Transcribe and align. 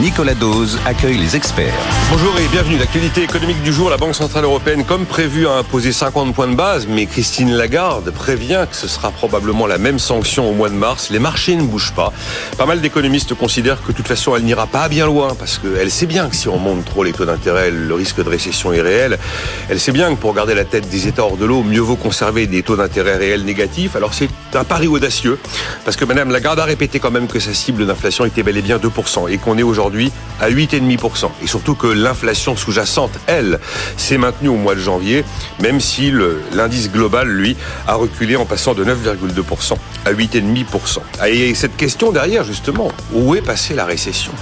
Nicolas 0.00 0.34
Dose 0.34 0.78
accueille 0.86 1.18
les 1.18 1.36
experts. 1.36 1.74
Bonjour 2.10 2.34
et 2.38 2.48
bienvenue. 2.48 2.78
L'actualité 2.78 3.22
économique 3.22 3.62
du 3.62 3.72
jour, 3.74 3.90
la 3.90 3.98
Banque 3.98 4.14
Centrale 4.14 4.44
Européenne, 4.44 4.84
comme 4.84 5.04
prévu, 5.04 5.46
a 5.46 5.58
imposé 5.58 5.92
50 5.92 6.34
points 6.34 6.48
de 6.48 6.54
base, 6.54 6.86
mais 6.88 7.04
Christine 7.04 7.52
Lagarde 7.54 8.10
prévient 8.10 8.66
que 8.70 8.74
ce 8.74 8.88
sera 8.88 9.10
probablement 9.10 9.66
la 9.66 9.76
même 9.76 9.98
sanction 9.98 10.48
au 10.48 10.54
mois 10.54 10.70
de 10.70 10.74
mars. 10.74 11.10
Les 11.10 11.18
marchés 11.18 11.56
ne 11.56 11.62
bougent 11.62 11.92
pas. 11.92 12.10
Pas 12.56 12.64
mal 12.64 12.80
d'économistes 12.80 13.34
considèrent 13.34 13.82
que 13.82 13.92
de 13.92 13.96
toute 13.96 14.08
façon, 14.08 14.34
elle 14.34 14.44
n'ira 14.44 14.66
pas 14.66 14.88
bien 14.88 15.04
loin, 15.04 15.34
parce 15.38 15.58
qu'elle 15.58 15.90
sait 15.90 16.06
bien 16.06 16.28
que 16.28 16.36
si 16.36 16.48
on 16.48 16.58
monte 16.58 16.86
trop 16.86 17.04
les 17.04 17.12
taux 17.12 17.26
d'intérêt, 17.26 17.70
le 17.70 17.94
risque 17.94 18.24
de 18.24 18.28
récession 18.28 18.72
est 18.72 18.80
réel. 18.80 19.18
Elle 19.68 19.78
sait 19.78 19.92
bien 19.92 20.14
que 20.14 20.18
pour 20.18 20.32
garder 20.32 20.54
la 20.54 20.64
tête 20.64 20.88
des 20.88 21.06
États 21.06 21.24
hors 21.24 21.36
de 21.36 21.44
l'eau, 21.44 21.62
mieux 21.62 21.80
vaut 21.80 21.96
conserver 21.96 22.46
des 22.46 22.62
taux 22.62 22.76
d'intérêt 22.76 23.18
réels 23.18 23.44
négatifs. 23.44 23.94
Alors 23.94 24.14
c'est 24.14 24.30
un 24.54 24.64
pari 24.64 24.88
audacieux, 24.88 25.38
parce 25.84 25.98
que 25.98 26.06
Madame 26.06 26.30
Lagarde 26.30 26.60
a 26.60 26.64
répété 26.64 26.98
quand 26.98 27.10
même 27.10 27.26
que 27.26 27.40
sa 27.40 27.52
cible 27.52 27.86
d'inflation 27.86 28.24
était 28.24 28.42
bel 28.42 28.56
et 28.56 28.62
bien 28.62 28.78
2%, 28.78 29.30
et 29.30 29.36
qu'on 29.36 29.58
est 29.58 29.62
aujourd'hui 29.62 29.81
aujourd'hui 29.82 30.12
à 30.40 30.50
8,5%. 30.50 31.30
Et 31.42 31.46
surtout 31.46 31.74
que 31.74 31.86
l'inflation 31.86 32.56
sous-jacente, 32.56 33.12
elle, 33.26 33.58
s'est 33.96 34.18
maintenue 34.18 34.48
au 34.48 34.56
mois 34.56 34.74
de 34.74 34.80
janvier, 34.80 35.24
même 35.60 35.80
si 35.80 36.12
l'indice 36.52 36.90
global, 36.90 37.28
lui, 37.28 37.56
a 37.86 37.94
reculé 37.94 38.36
en 38.36 38.44
passant 38.44 38.74
de 38.74 38.84
9,2% 38.84 39.74
à 40.04 40.12
8,5%. 40.12 40.98
Ah, 41.20 41.30
et 41.30 41.54
cette 41.54 41.76
question 41.76 42.12
derrière, 42.12 42.44
justement, 42.44 42.90
où 43.12 43.34
est 43.34 43.42
passée 43.42 43.74
la 43.74 43.84
récession? 43.84 44.32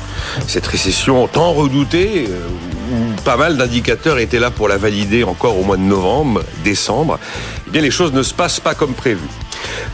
Cette 0.47 0.67
récession 0.67 1.27
tant 1.27 1.53
redoutée, 1.53 2.29
euh, 2.29 2.49
où 2.93 3.23
pas 3.23 3.37
mal 3.37 3.57
d'indicateurs 3.57 4.19
étaient 4.19 4.39
là 4.39 4.51
pour 4.51 4.69
la 4.69 4.77
valider 4.77 5.25
encore 5.25 5.59
au 5.59 5.65
mois 5.65 5.77
de 5.77 5.83
novembre, 5.83 6.43
décembre, 6.65 7.19
eh 7.67 7.71
bien 7.71 7.83
les 7.83 7.91
choses 7.91 8.13
ne 8.13 8.23
se 8.23 8.35
passent 8.35 8.61
pas 8.61 8.75
comme 8.75 8.95
prévu. 8.95 9.27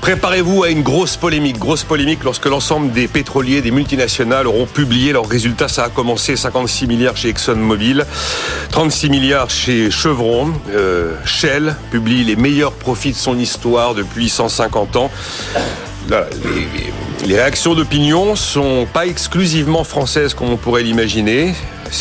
Préparez-vous 0.00 0.64
à 0.64 0.70
une 0.70 0.82
grosse 0.82 1.16
polémique, 1.16 1.58
grosse 1.58 1.84
polémique 1.84 2.24
lorsque 2.24 2.46
l'ensemble 2.46 2.92
des 2.92 3.08
pétroliers, 3.08 3.60
des 3.62 3.70
multinationales 3.70 4.46
auront 4.46 4.66
publié 4.66 5.12
leurs 5.12 5.28
résultats. 5.28 5.68
Ça 5.68 5.84
a 5.84 5.88
commencé 5.88 6.36
56 6.36 6.86
milliards 6.86 7.16
chez 7.16 7.28
ExxonMobil, 7.30 8.06
36 8.70 9.10
milliards 9.10 9.50
chez 9.50 9.90
Chevron. 9.90 10.52
Euh, 10.70 11.14
Shell 11.24 11.76
publie 11.90 12.24
les 12.24 12.36
meilleurs 12.36 12.72
profits 12.72 13.12
de 13.12 13.16
son 13.16 13.38
histoire 13.38 13.94
depuis 13.94 14.28
150 14.28 14.96
ans. 14.96 15.10
les, 16.08 17.26
les 17.26 17.36
réactions 17.36 17.74
d'opinion 17.74 18.36
sont 18.36 18.86
pas 18.92 19.06
exclusivement 19.06 19.84
françaises 19.84 20.34
comme 20.34 20.50
on 20.50 20.56
pourrait 20.56 20.82
l'imaginer. 20.82 21.54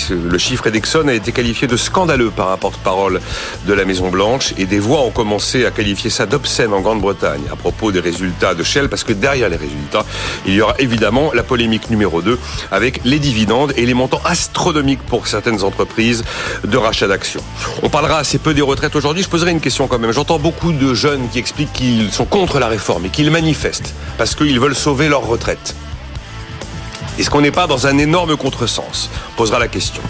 Le 0.09 0.38
chiffre 0.38 0.67
Edexon 0.67 1.08
a 1.08 1.14
été 1.14 1.31
qualifié 1.31 1.67
de 1.67 1.78
scandaleux 1.78 2.31
par 2.31 2.52
un 2.52 2.58
porte-parole 2.58 3.22
de 3.67 3.73
la 3.73 3.86
Maison-Blanche 3.86 4.53
et 4.58 4.66
des 4.66 4.80
voix 4.80 5.02
ont 5.02 5.11
commencé 5.11 5.66
à 5.66 5.72
qualifier 5.72 6.09
ça 6.09 6.25
d'obscène 6.25 6.73
en 6.73 6.81
Grande-Bretagne 6.81 7.41
à 7.52 7.55
propos 7.55 7.91
des 7.91 8.00
résultats 8.00 8.56
de 8.56 8.63
Shell 8.63 8.89
parce 8.89 9.03
que 9.03 9.13
derrière 9.13 9.50
les 9.50 9.58
résultats, 9.58 10.06
il 10.45 10.53
y 10.53 10.61
aura 10.61 10.75
évidemment 10.80 11.31
la 11.33 11.44
polémique 11.44 11.89
numéro 11.89 12.22
2 12.22 12.39
avec 12.72 13.01
les 13.06 13.19
dividendes 13.19 13.73
et 13.78 13.85
les 13.85 13.94
montants 13.94 14.22
astronomiques 14.25 15.03
pour 15.03 15.28
certaines 15.28 15.63
entreprises 15.63 16.23
de 16.63 16.78
rachat 16.78 17.07
d'actions. 17.07 17.44
On 17.84 17.90
parlera 17.90 18.17
assez 18.17 18.38
peu 18.38 18.53
des 18.53 18.62
retraites 18.62 18.96
aujourd'hui. 18.96 19.23
Je 19.23 19.29
poserai 19.29 19.52
une 19.52 19.62
question 19.62 19.88
quand 19.88 20.00
même. 20.00 20.12
J'entends 20.12 20.40
beaucoup 20.40 20.72
de 20.72 20.94
jeunes 20.94 21.29
qui 21.29 21.40
expliquent 21.40 21.73
qu'ils 21.73 22.12
sont 22.12 22.25
contre 22.25 22.59
la 22.59 22.67
réforme 22.67 23.06
et 23.06 23.09
qu'ils 23.09 23.31
manifestent 23.31 23.94
parce 24.17 24.35
qu'ils 24.35 24.59
veulent 24.59 24.75
sauver 24.75 25.09
leur 25.09 25.25
retraite. 25.25 25.75
Est-ce 27.18 27.30
qu'on 27.30 27.40
n'est 27.40 27.52
pas 27.52 27.66
dans 27.66 27.88
un 27.88 27.98
énorme 27.98 28.36
contresens 28.36 29.09
On 29.31 29.38
posera 29.38 29.58
la 29.58 29.70
question. 29.70 30.02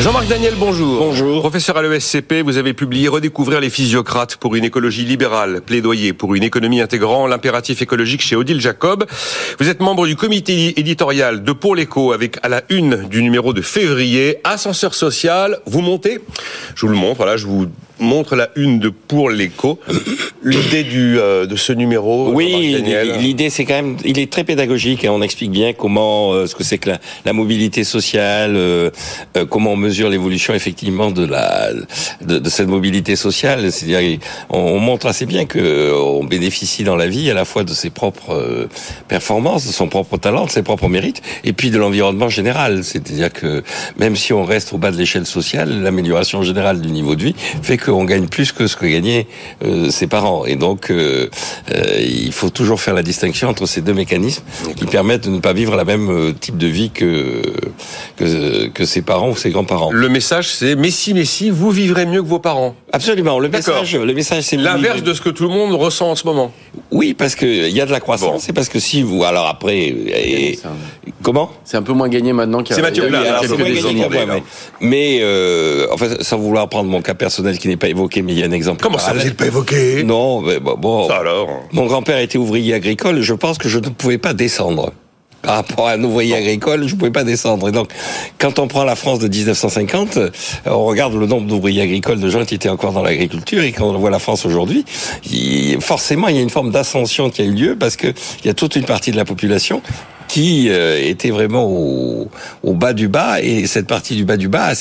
Jean-Marc 0.00 0.26
Daniel, 0.26 0.54
bonjour. 0.58 0.98
Bonjour. 0.98 1.38
Professeur 1.38 1.76
à 1.76 1.82
l'ESCP, 1.82 2.42
vous 2.42 2.56
avez 2.56 2.74
publié 2.74 3.06
Redécouvrir 3.06 3.60
les 3.60 3.70
physiocrates 3.70 4.34
pour 4.34 4.56
une 4.56 4.64
écologie 4.64 5.04
libérale, 5.04 5.60
plaidoyer 5.60 6.12
pour 6.12 6.34
une 6.34 6.42
économie 6.42 6.80
intégrant 6.80 7.28
l'impératif 7.28 7.80
écologique 7.80 8.22
chez 8.22 8.34
Odile 8.34 8.60
Jacob. 8.60 9.06
Vous 9.60 9.68
êtes 9.68 9.78
membre 9.78 10.08
du 10.08 10.16
comité 10.16 10.80
éditorial 10.80 11.44
de 11.44 11.52
Pour 11.52 11.76
l'écho 11.76 12.12
avec 12.12 12.38
à 12.42 12.48
la 12.48 12.62
une 12.70 13.06
du 13.08 13.22
numéro 13.22 13.52
de 13.52 13.62
février, 13.62 14.38
ascenseur 14.42 14.94
social, 14.94 15.60
vous 15.66 15.80
montez 15.80 16.18
Je 16.74 16.86
vous 16.86 16.92
le 16.92 16.98
montre, 16.98 17.18
voilà, 17.18 17.36
je 17.36 17.46
vous 17.46 17.68
montre 17.98 18.36
la 18.36 18.50
une 18.56 18.78
de 18.78 18.88
Pour 18.88 19.30
l'écho. 19.30 19.78
L'idée 20.44 20.82
du 20.82 21.18
euh, 21.18 21.46
de 21.46 21.56
ce 21.56 21.72
numéro. 21.72 22.32
Oui, 22.32 22.82
l'idée 23.20 23.50
c'est 23.50 23.64
quand 23.64 23.74
même, 23.74 23.96
il 24.04 24.18
est 24.18 24.30
très 24.30 24.44
pédagogique 24.44 25.04
et 25.04 25.08
on 25.08 25.22
explique 25.22 25.50
bien 25.50 25.72
comment 25.72 26.32
euh, 26.32 26.46
ce 26.46 26.54
que 26.54 26.64
c'est 26.64 26.78
que 26.78 26.90
la, 26.90 26.98
la, 27.24 27.32
mobilité 27.32 27.84
sociale, 27.84 28.56
euh, 28.56 28.90
comment 29.48 29.72
on 29.72 29.76
mesure 29.76 30.08
l'évolution 30.08 30.54
effectivement 30.54 31.10
de 31.10 31.24
la 31.24 31.70
de, 32.22 32.38
de 32.38 32.50
cette 32.50 32.68
mobilité 32.68 33.16
sociale. 33.16 33.70
C'est-à-dire 33.70 34.18
on, 34.50 34.58
on, 34.58 34.78
montre 34.78 35.06
assez 35.06 35.26
bien 35.26 35.44
que 35.46 35.92
on 35.94 36.24
bénéficie 36.24 36.84
dans 36.84 36.96
la 36.96 37.06
vie 37.06 37.30
à 37.30 37.34
la 37.34 37.44
fois 37.44 37.64
de 37.64 37.72
ses 37.72 37.90
propres 37.90 38.68
performances, 39.08 39.66
de 39.66 39.72
son 39.72 39.88
propre 39.88 40.16
talent, 40.16 40.46
de 40.46 40.50
ses 40.50 40.62
propres 40.62 40.88
mérites, 40.88 41.22
et 41.44 41.52
puis 41.52 41.70
de 41.70 41.78
l'environnement 41.78 42.28
général. 42.28 42.84
C'est-à-dire 42.84 43.32
que 43.32 43.62
même 43.98 44.16
si 44.16 44.32
on 44.32 44.44
reste 44.44 44.72
au 44.72 44.78
bas 44.78 44.90
de 44.90 44.96
l'échelle 44.96 45.26
sociale, 45.26 45.82
l'amélioration 45.82 46.42
générale 46.42 46.80
du 46.80 46.90
niveau 46.90 47.14
de 47.14 47.24
vie 47.24 47.34
fait 47.62 47.76
qu'on 47.84 48.04
gagne 48.04 48.28
plus 48.28 48.52
que 48.52 48.66
ce 48.66 48.76
que 48.76 48.86
gagnaient 48.86 49.26
ses 49.90 50.06
parents. 50.06 50.44
Et 50.46 50.56
donc, 50.56 50.90
euh, 50.90 51.28
euh, 51.74 52.00
il 52.00 52.32
faut 52.32 52.50
toujours 52.50 52.80
faire 52.80 52.94
la 52.94 53.02
distinction 53.02 53.48
entre 53.48 53.66
ces 53.66 53.80
deux 53.80 53.94
mécanismes 53.94 54.42
qui 54.76 54.86
permettent 54.86 55.24
de 55.24 55.30
ne 55.30 55.40
pas 55.40 55.52
vivre 55.52 55.76
la 55.76 55.84
même 55.84 56.10
euh, 56.10 56.32
type 56.32 56.56
de 56.56 56.66
vie 56.66 56.90
que, 56.90 57.42
que, 58.16 58.68
que 58.68 58.84
ses 58.84 59.02
parents 59.02 59.30
ou 59.30 59.36
ses 59.36 59.50
grands-parents. 59.50 59.90
Le 59.92 60.08
message, 60.08 60.48
c'est 60.48 60.74
Messi, 60.74 61.14
Messi, 61.14 61.50
vous 61.50 61.70
vivrez 61.70 62.06
mieux 62.06 62.22
que 62.22 62.28
vos 62.28 62.38
parents. 62.38 62.74
Absolument. 62.92 63.38
Le 63.38 63.48
message, 63.48 63.96
le 63.96 64.12
message, 64.12 64.44
c'est 64.44 64.56
l'inverse 64.56 65.02
de 65.02 65.14
ce 65.14 65.22
que 65.22 65.30
tout 65.30 65.44
le 65.44 65.48
monde 65.48 65.72
ressent 65.74 66.10
en 66.10 66.14
ce 66.14 66.26
moment. 66.26 66.52
Oui, 66.90 67.14
parce 67.14 67.34
qu'il 67.34 67.70
y 67.70 67.80
a 67.80 67.86
de 67.86 67.90
la 67.90 68.00
croissance. 68.00 68.42
C'est 68.42 68.52
parce 68.52 68.68
que 68.68 68.78
si 68.78 69.02
vous, 69.02 69.24
alors 69.24 69.46
après, 69.46 69.78
et... 69.78 70.58
comment? 71.22 71.50
C'est 71.64 71.78
un 71.78 71.82
peu 71.82 71.94
moins 71.94 72.10
gagné 72.10 72.34
maintenant 72.34 72.62
qu'il 72.62 72.76
y 72.76 72.78
a, 72.78 72.82
Mathieu 72.82 73.04
il 73.06 73.12
y 73.12 73.16
a, 73.16 73.40
quelques 73.40 73.86
années. 73.86 74.06
Mais, 74.10 74.42
mais 74.80 75.18
euh, 75.22 75.86
enfin, 75.90 76.08
sans 76.20 76.36
vouloir 76.36 76.68
prendre 76.68 76.90
mon 76.90 77.00
cas 77.00 77.14
personnel 77.14 77.58
qui 77.58 77.68
n'est 77.68 77.78
pas 77.78 77.88
évoqué, 77.88 78.20
mais 78.20 78.32
il 78.32 78.38
y 78.38 78.42
a 78.42 78.46
un 78.46 78.52
exemple. 78.52 78.82
Comment 78.82 78.98
ça, 78.98 79.14
vous 79.14 79.24
n'êtes 79.24 79.36
pas 79.38 79.46
évoqué? 79.46 80.02
Non, 80.04 80.42
bon, 80.60 81.08
Ça 81.08 81.16
alors? 81.16 81.48
Mon 81.72 81.86
grand-père 81.86 82.18
était 82.18 82.38
ouvrier 82.38 82.74
agricole. 82.74 83.22
Je 83.22 83.34
pense 83.34 83.56
que 83.56 83.70
je 83.70 83.78
ne 83.78 83.88
pouvais 83.88 84.18
pas 84.18 84.34
descendre 84.34 84.92
par 85.42 85.56
rapport 85.56 85.88
à 85.88 85.92
un 85.92 86.02
ouvrier 86.02 86.36
agricole, 86.36 86.86
je 86.86 86.94
ne 86.94 86.98
pouvais 86.98 87.10
pas 87.10 87.24
descendre. 87.24 87.68
Et 87.68 87.72
donc, 87.72 87.90
quand 88.38 88.58
on 88.58 88.68
prend 88.68 88.84
la 88.84 88.96
France 88.96 89.18
de 89.18 89.28
1950, 89.28 90.18
on 90.66 90.84
regarde 90.84 91.14
le 91.14 91.26
nombre 91.26 91.46
d'ouvriers 91.46 91.82
agricoles, 91.82 92.20
de 92.20 92.28
gens 92.28 92.44
qui 92.44 92.54
étaient 92.54 92.68
encore 92.68 92.92
dans 92.92 93.02
l'agriculture, 93.02 93.62
et 93.62 93.72
quand 93.72 93.86
on 93.86 93.98
voit 93.98 94.10
la 94.10 94.18
France 94.18 94.46
aujourd'hui, 94.46 94.84
forcément, 95.80 96.28
il 96.28 96.36
y 96.36 96.38
a 96.38 96.42
une 96.42 96.50
forme 96.50 96.70
d'ascension 96.70 97.30
qui 97.30 97.42
a 97.42 97.44
eu 97.44 97.52
lieu 97.52 97.76
parce 97.78 97.96
que 97.96 98.08
il 98.40 98.46
y 98.46 98.50
a 98.50 98.54
toute 98.54 98.76
une 98.76 98.84
partie 98.84 99.10
de 99.10 99.16
la 99.16 99.24
population 99.24 99.82
qui 100.28 100.70
euh, 100.70 100.98
était 100.98 101.28
vraiment 101.28 101.66
au, 101.66 102.30
au, 102.62 102.72
bas 102.72 102.94
du 102.94 103.08
bas 103.08 103.42
et 103.42 103.66
cette 103.66 103.86
partie 103.86 104.16
du 104.16 104.24
bas 104.24 104.38
du 104.38 104.48
bas 104.48 104.68
a 104.68 104.74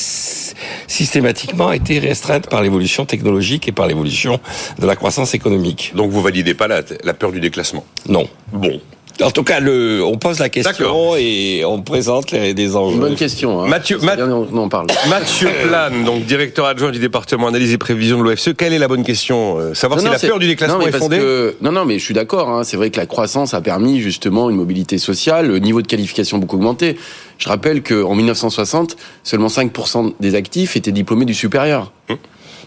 systématiquement 0.87 1.73
été 1.73 1.99
restreinte 1.99 2.47
par 2.47 2.61
l'évolution 2.61 3.05
technologique 3.05 3.67
et 3.67 3.73
par 3.73 3.87
l'évolution 3.87 4.39
de 4.79 4.85
la 4.85 4.95
croissance 4.95 5.33
économique. 5.33 5.91
Donc 5.93 6.09
vous 6.09 6.21
validez 6.21 6.53
pas 6.53 6.69
la, 6.69 6.83
la 7.03 7.13
peur 7.13 7.33
du 7.33 7.41
déclassement? 7.41 7.83
Non. 8.07 8.29
Bon. 8.53 8.79
En 9.21 9.31
tout 9.31 9.43
cas, 9.43 9.59
le, 9.59 10.03
on 10.03 10.17
pose 10.17 10.39
la 10.39 10.49
question 10.49 11.15
et 11.15 11.63
on 11.65 11.81
présente 11.81 12.31
les, 12.31 12.53
des 12.53 12.75
enjeux. 12.75 12.99
Bonne 12.99 13.15
question. 13.15 13.61
Hein. 13.61 13.67
Mathieu, 13.67 13.99
on 14.01 14.57
en 14.57 14.69
parle. 14.69 14.87
Mathieu 15.09 15.49
Plane, 15.67 16.03
donc 16.03 16.25
directeur 16.25 16.65
adjoint 16.65 16.91
du 16.91 16.99
département 16.99 17.47
analyse 17.47 17.73
et 17.73 17.77
prévision 17.77 18.17
de 18.19 18.23
l'OFCE. 18.23 18.51
Quelle 18.57 18.73
est 18.73 18.79
la 18.79 18.87
bonne 18.87 19.03
question 19.03 19.57
euh, 19.59 19.73
Savoir 19.73 19.99
si 19.99 20.07
la 20.07 20.17
peur 20.17 20.39
du 20.39 20.47
déclassement 20.47 20.81
est 20.81 20.91
fondée 20.91 21.19
Non, 21.61 21.71
non, 21.71 21.85
mais 21.85 21.99
je 21.99 22.03
suis 22.03 22.13
d'accord. 22.13 22.49
Hein. 22.49 22.63
C'est 22.63 22.77
vrai 22.77 22.89
que 22.89 22.97
la 22.97 23.05
croissance 23.05 23.53
a 23.53 23.61
permis 23.61 23.99
justement 23.99 24.49
une 24.49 24.55
mobilité 24.55 24.97
sociale, 24.97 25.47
le 25.47 25.59
niveau 25.59 25.81
de 25.81 25.87
qualification 25.87 26.37
beaucoup 26.37 26.55
augmenté. 26.55 26.97
Je 27.37 27.49
rappelle 27.49 27.81
qu'en 27.83 28.15
1960, 28.15 28.95
seulement 29.23 29.47
5% 29.47 30.13
des 30.19 30.35
actifs 30.35 30.75
étaient 30.75 30.91
diplômés 30.91 31.25
du 31.25 31.33
supérieur. 31.33 31.91
Hum. 32.09 32.17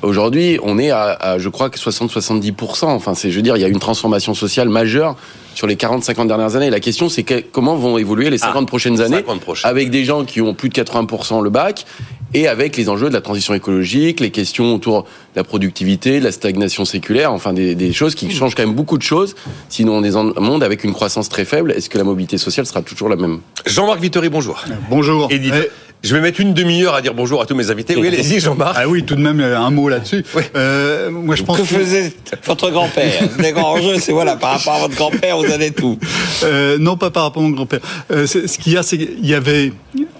Aujourd'hui, 0.04 0.58
on 0.62 0.78
est 0.78 0.90
à, 0.90 1.12
à 1.12 1.38
je 1.38 1.48
crois 1.48 1.70
que 1.70 1.78
60-70%. 1.78 2.84
Enfin, 2.84 3.14
c'est, 3.14 3.30
je 3.30 3.36
veux 3.36 3.42
dire, 3.42 3.56
il 3.56 3.60
y 3.60 3.64
a 3.64 3.68
une 3.68 3.78
transformation 3.78 4.34
sociale 4.34 4.68
majeure 4.68 5.16
sur 5.54 5.66
les 5.66 5.76
40-50 5.76 6.26
dernières 6.26 6.56
années. 6.56 6.68
La 6.70 6.80
question, 6.80 7.08
c'est 7.08 7.22
que- 7.22 7.42
comment 7.52 7.76
vont 7.76 7.96
évoluer 7.96 8.28
les 8.28 8.38
50 8.38 8.64
Ah, 8.64 8.66
prochaines 8.66 9.00
années 9.00 9.16
50 9.18 9.40
prochaines. 9.40 9.70
avec 9.70 9.90
des 9.90 10.04
gens 10.04 10.24
qui 10.24 10.40
ont 10.40 10.52
plus 10.52 10.68
de 10.68 10.74
80% 10.74 11.40
le 11.42 11.48
bac 11.50 11.86
et 12.34 12.48
avec 12.48 12.76
les 12.76 12.88
enjeux 12.88 13.08
de 13.08 13.14
la 13.14 13.20
transition 13.20 13.54
écologique, 13.54 14.18
les 14.18 14.30
questions 14.30 14.74
autour 14.74 15.02
de 15.04 15.08
la 15.36 15.44
productivité, 15.44 16.18
de 16.18 16.24
la 16.24 16.32
stagnation 16.32 16.84
séculaire, 16.84 17.32
enfin 17.32 17.52
des, 17.52 17.76
des 17.76 17.92
choses 17.92 18.16
qui 18.16 18.30
changent 18.32 18.56
quand 18.56 18.66
même 18.66 18.74
beaucoup 18.74 18.98
de 18.98 19.02
choses. 19.04 19.36
Sinon, 19.68 19.94
on 19.98 20.02
est 20.04 20.10
dans 20.10 20.26
un 20.36 20.40
monde 20.40 20.64
avec 20.64 20.82
une 20.84 20.92
croissance 20.92 21.28
très 21.28 21.44
faible. 21.44 21.70
Est-ce 21.72 21.88
que 21.88 21.96
la 21.98 22.04
mobilité 22.04 22.36
sociale 22.36 22.66
sera 22.66 22.82
toujours 22.82 23.08
la 23.08 23.16
même? 23.16 23.38
Jean-Marc 23.64 24.00
Vittori, 24.00 24.28
bonjour. 24.28 24.62
Bonjour. 24.90 25.28
Éditeur. 25.30 25.64
Je 26.04 26.14
vais 26.14 26.20
mettre 26.20 26.38
une 26.40 26.52
demi-heure 26.52 26.94
à 26.94 27.00
dire 27.00 27.14
bonjour 27.14 27.40
à 27.40 27.46
tous 27.46 27.54
mes 27.54 27.70
invités. 27.70 27.96
Oui, 27.96 28.08
allez-y, 28.08 28.38
Jean-Marc. 28.38 28.76
ah 28.78 28.86
oui, 28.86 29.04
tout 29.04 29.14
de 29.14 29.22
même 29.22 29.40
un 29.40 29.70
mot 29.70 29.88
là-dessus. 29.88 30.22
Euh, 30.54 31.10
moi, 31.10 31.34
je 31.34 31.42
pense 31.42 31.56
Que 31.56 31.62
que 31.62 31.66
faisait 31.68 32.12
votre 32.44 32.70
grand-père 32.70 33.22
Les 33.38 33.52
grands 33.52 33.72
enjeux, 33.72 33.98
c'est 33.98 34.12
voilà, 34.12 34.36
par 34.36 34.50
rapport 34.58 34.74
à 34.74 34.78
votre 34.80 34.94
grand-père, 34.94 35.38
vous 35.38 35.50
avez 35.50 35.70
tout. 35.70 35.98
Euh, 36.42 36.76
non, 36.78 36.98
pas 36.98 37.10
par 37.10 37.22
rapport 37.22 37.42
à 37.42 37.46
mon 37.46 37.52
grand-père. 37.52 37.80
Euh, 38.10 38.26
c'est- 38.26 38.46
ce 38.46 38.58
qu'il 38.58 38.74
y 38.74 38.76
a, 38.76 38.82
c'est 38.82 38.98
qu'il 38.98 39.24
y 39.26 39.32
avait, 39.32 39.72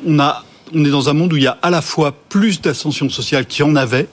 on 0.06 0.18
a, 0.20 0.42
on 0.74 0.82
est 0.86 0.90
dans 0.90 1.10
un 1.10 1.12
monde 1.12 1.34
où 1.34 1.36
il 1.36 1.42
y 1.42 1.46
a 1.46 1.58
à 1.60 1.68
la 1.68 1.82
fois 1.82 2.14
plus 2.30 2.62
d'ascension 2.62 3.10
sociale 3.10 3.44
qu'il 3.44 3.66
y 3.66 3.68
en 3.68 3.76
avait 3.76 4.06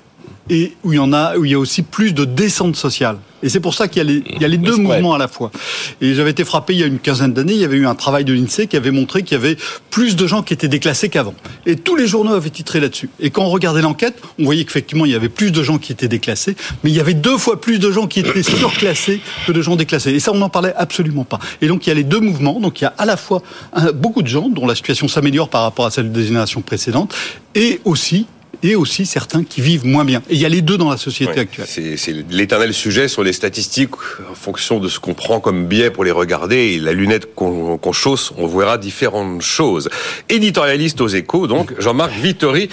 et 0.51 0.73
où 0.83 0.91
il 0.91 0.97
y 0.97 0.99
en 0.99 1.13
a, 1.13 1.37
où 1.37 1.45
il 1.45 1.51
y 1.51 1.53
a 1.55 1.59
aussi 1.59 1.81
plus 1.81 2.13
de 2.13 2.25
descente 2.25 2.75
sociale. 2.75 3.17
Et 3.43 3.49
c'est 3.49 3.59
pour 3.61 3.73
ça 3.73 3.87
qu'il 3.87 3.97
y 3.97 4.01
a 4.01 4.03
les, 4.03 4.23
il 4.35 4.39
y 4.41 4.45
a 4.45 4.47
les 4.47 4.57
deux 4.59 4.75
mouvements 4.75 5.15
à 5.15 5.17
la 5.17 5.27
fois. 5.27 5.49
Et 5.99 6.13
j'avais 6.13 6.29
été 6.29 6.43
frappé 6.45 6.73
il 6.75 6.79
y 6.79 6.83
a 6.83 6.85
une 6.85 6.99
quinzaine 6.99 7.33
d'années, 7.33 7.53
il 7.53 7.59
y 7.59 7.63
avait 7.65 7.77
eu 7.77 7.87
un 7.87 7.95
travail 7.95 8.23
de 8.23 8.33
l'INSEE 8.33 8.67
qui 8.67 8.77
avait 8.77 8.91
montré 8.91 9.23
qu'il 9.23 9.35
y 9.35 9.41
avait 9.41 9.57
plus 9.89 10.15
de 10.15 10.27
gens 10.27 10.43
qui 10.43 10.53
étaient 10.53 10.67
déclassés 10.67 11.09
qu'avant. 11.09 11.33
Et 11.65 11.75
tous 11.77 11.95
les 11.95 12.05
journaux 12.05 12.33
avaient 12.33 12.51
titré 12.51 12.79
là-dessus. 12.79 13.09
Et 13.19 13.31
quand 13.31 13.43
on 13.43 13.49
regardait 13.49 13.81
l'enquête, 13.81 14.21
on 14.37 14.43
voyait 14.43 14.63
qu'effectivement 14.63 15.05
il 15.05 15.11
y 15.11 15.15
avait 15.15 15.29
plus 15.29 15.51
de 15.51 15.63
gens 15.63 15.79
qui 15.79 15.91
étaient 15.91 16.07
déclassés, 16.09 16.55
mais 16.83 16.91
il 16.91 16.95
y 16.95 16.99
avait 16.99 17.15
deux 17.15 17.37
fois 17.39 17.59
plus 17.59 17.79
de 17.79 17.89
gens 17.91 18.05
qui 18.05 18.19
étaient 18.19 18.43
surclassés 18.59 19.21
que 19.47 19.53
de 19.53 19.61
gens 19.63 19.75
déclassés. 19.75 20.11
Et 20.11 20.19
ça, 20.19 20.31
on 20.33 20.37
n'en 20.37 20.49
parlait 20.49 20.73
absolument 20.77 21.23
pas. 21.23 21.39
Et 21.61 21.67
donc 21.67 21.87
il 21.87 21.89
y 21.89 21.91
a 21.93 21.95
les 21.95 22.03
deux 22.03 22.19
mouvements. 22.19 22.59
Donc 22.59 22.81
il 22.81 22.83
y 22.83 22.87
a 22.87 22.93
à 22.99 23.05
la 23.05 23.17
fois 23.17 23.41
un- 23.73 23.91
beaucoup 23.91 24.21
de 24.21 24.27
gens 24.27 24.49
dont 24.49 24.67
la 24.67 24.75
situation 24.75 25.07
s'améliore 25.07 25.49
par 25.49 25.63
rapport 25.63 25.85
à 25.87 25.91
celle 25.91 26.11
des 26.11 26.25
générations 26.25 26.61
précédentes, 26.61 27.15
et 27.55 27.79
aussi 27.85 28.27
et 28.63 28.75
aussi 28.75 29.05
certains 29.05 29.43
qui 29.43 29.61
vivent 29.61 29.85
moins 29.85 30.05
bien. 30.05 30.21
Et 30.29 30.35
il 30.35 30.39
y 30.41 30.45
a 30.45 30.49
les 30.49 30.61
deux 30.61 30.77
dans 30.77 30.89
la 30.89 30.97
société 30.97 31.33
Ouais, 31.33 31.39
actuelle. 31.39 31.65
C'est 31.67 31.97
c'est 31.97 32.13
l'éternel 32.29 32.73
sujet 32.73 33.07
sur 33.07 33.23
les 33.23 33.33
statistiques. 33.33 33.91
En 34.29 34.35
fonction 34.35 34.79
de 34.79 34.87
ce 34.87 34.99
qu'on 34.99 35.13
prend 35.13 35.39
comme 35.39 35.65
biais 35.67 35.89
pour 35.91 36.03
les 36.03 36.11
regarder 36.11 36.55
et 36.73 36.79
la 36.79 36.93
lunette 36.93 37.33
qu'on 37.35 37.77
qu'on 37.77 37.91
chausse, 37.91 38.33
on 38.37 38.47
verra 38.47 38.77
différentes 38.77 39.41
choses. 39.41 39.89
Éditorialiste 40.29 41.01
aux 41.01 41.07
échos, 41.07 41.47
donc, 41.47 41.73
Jean-Marc 41.79 42.13
Vittori. 42.13 42.69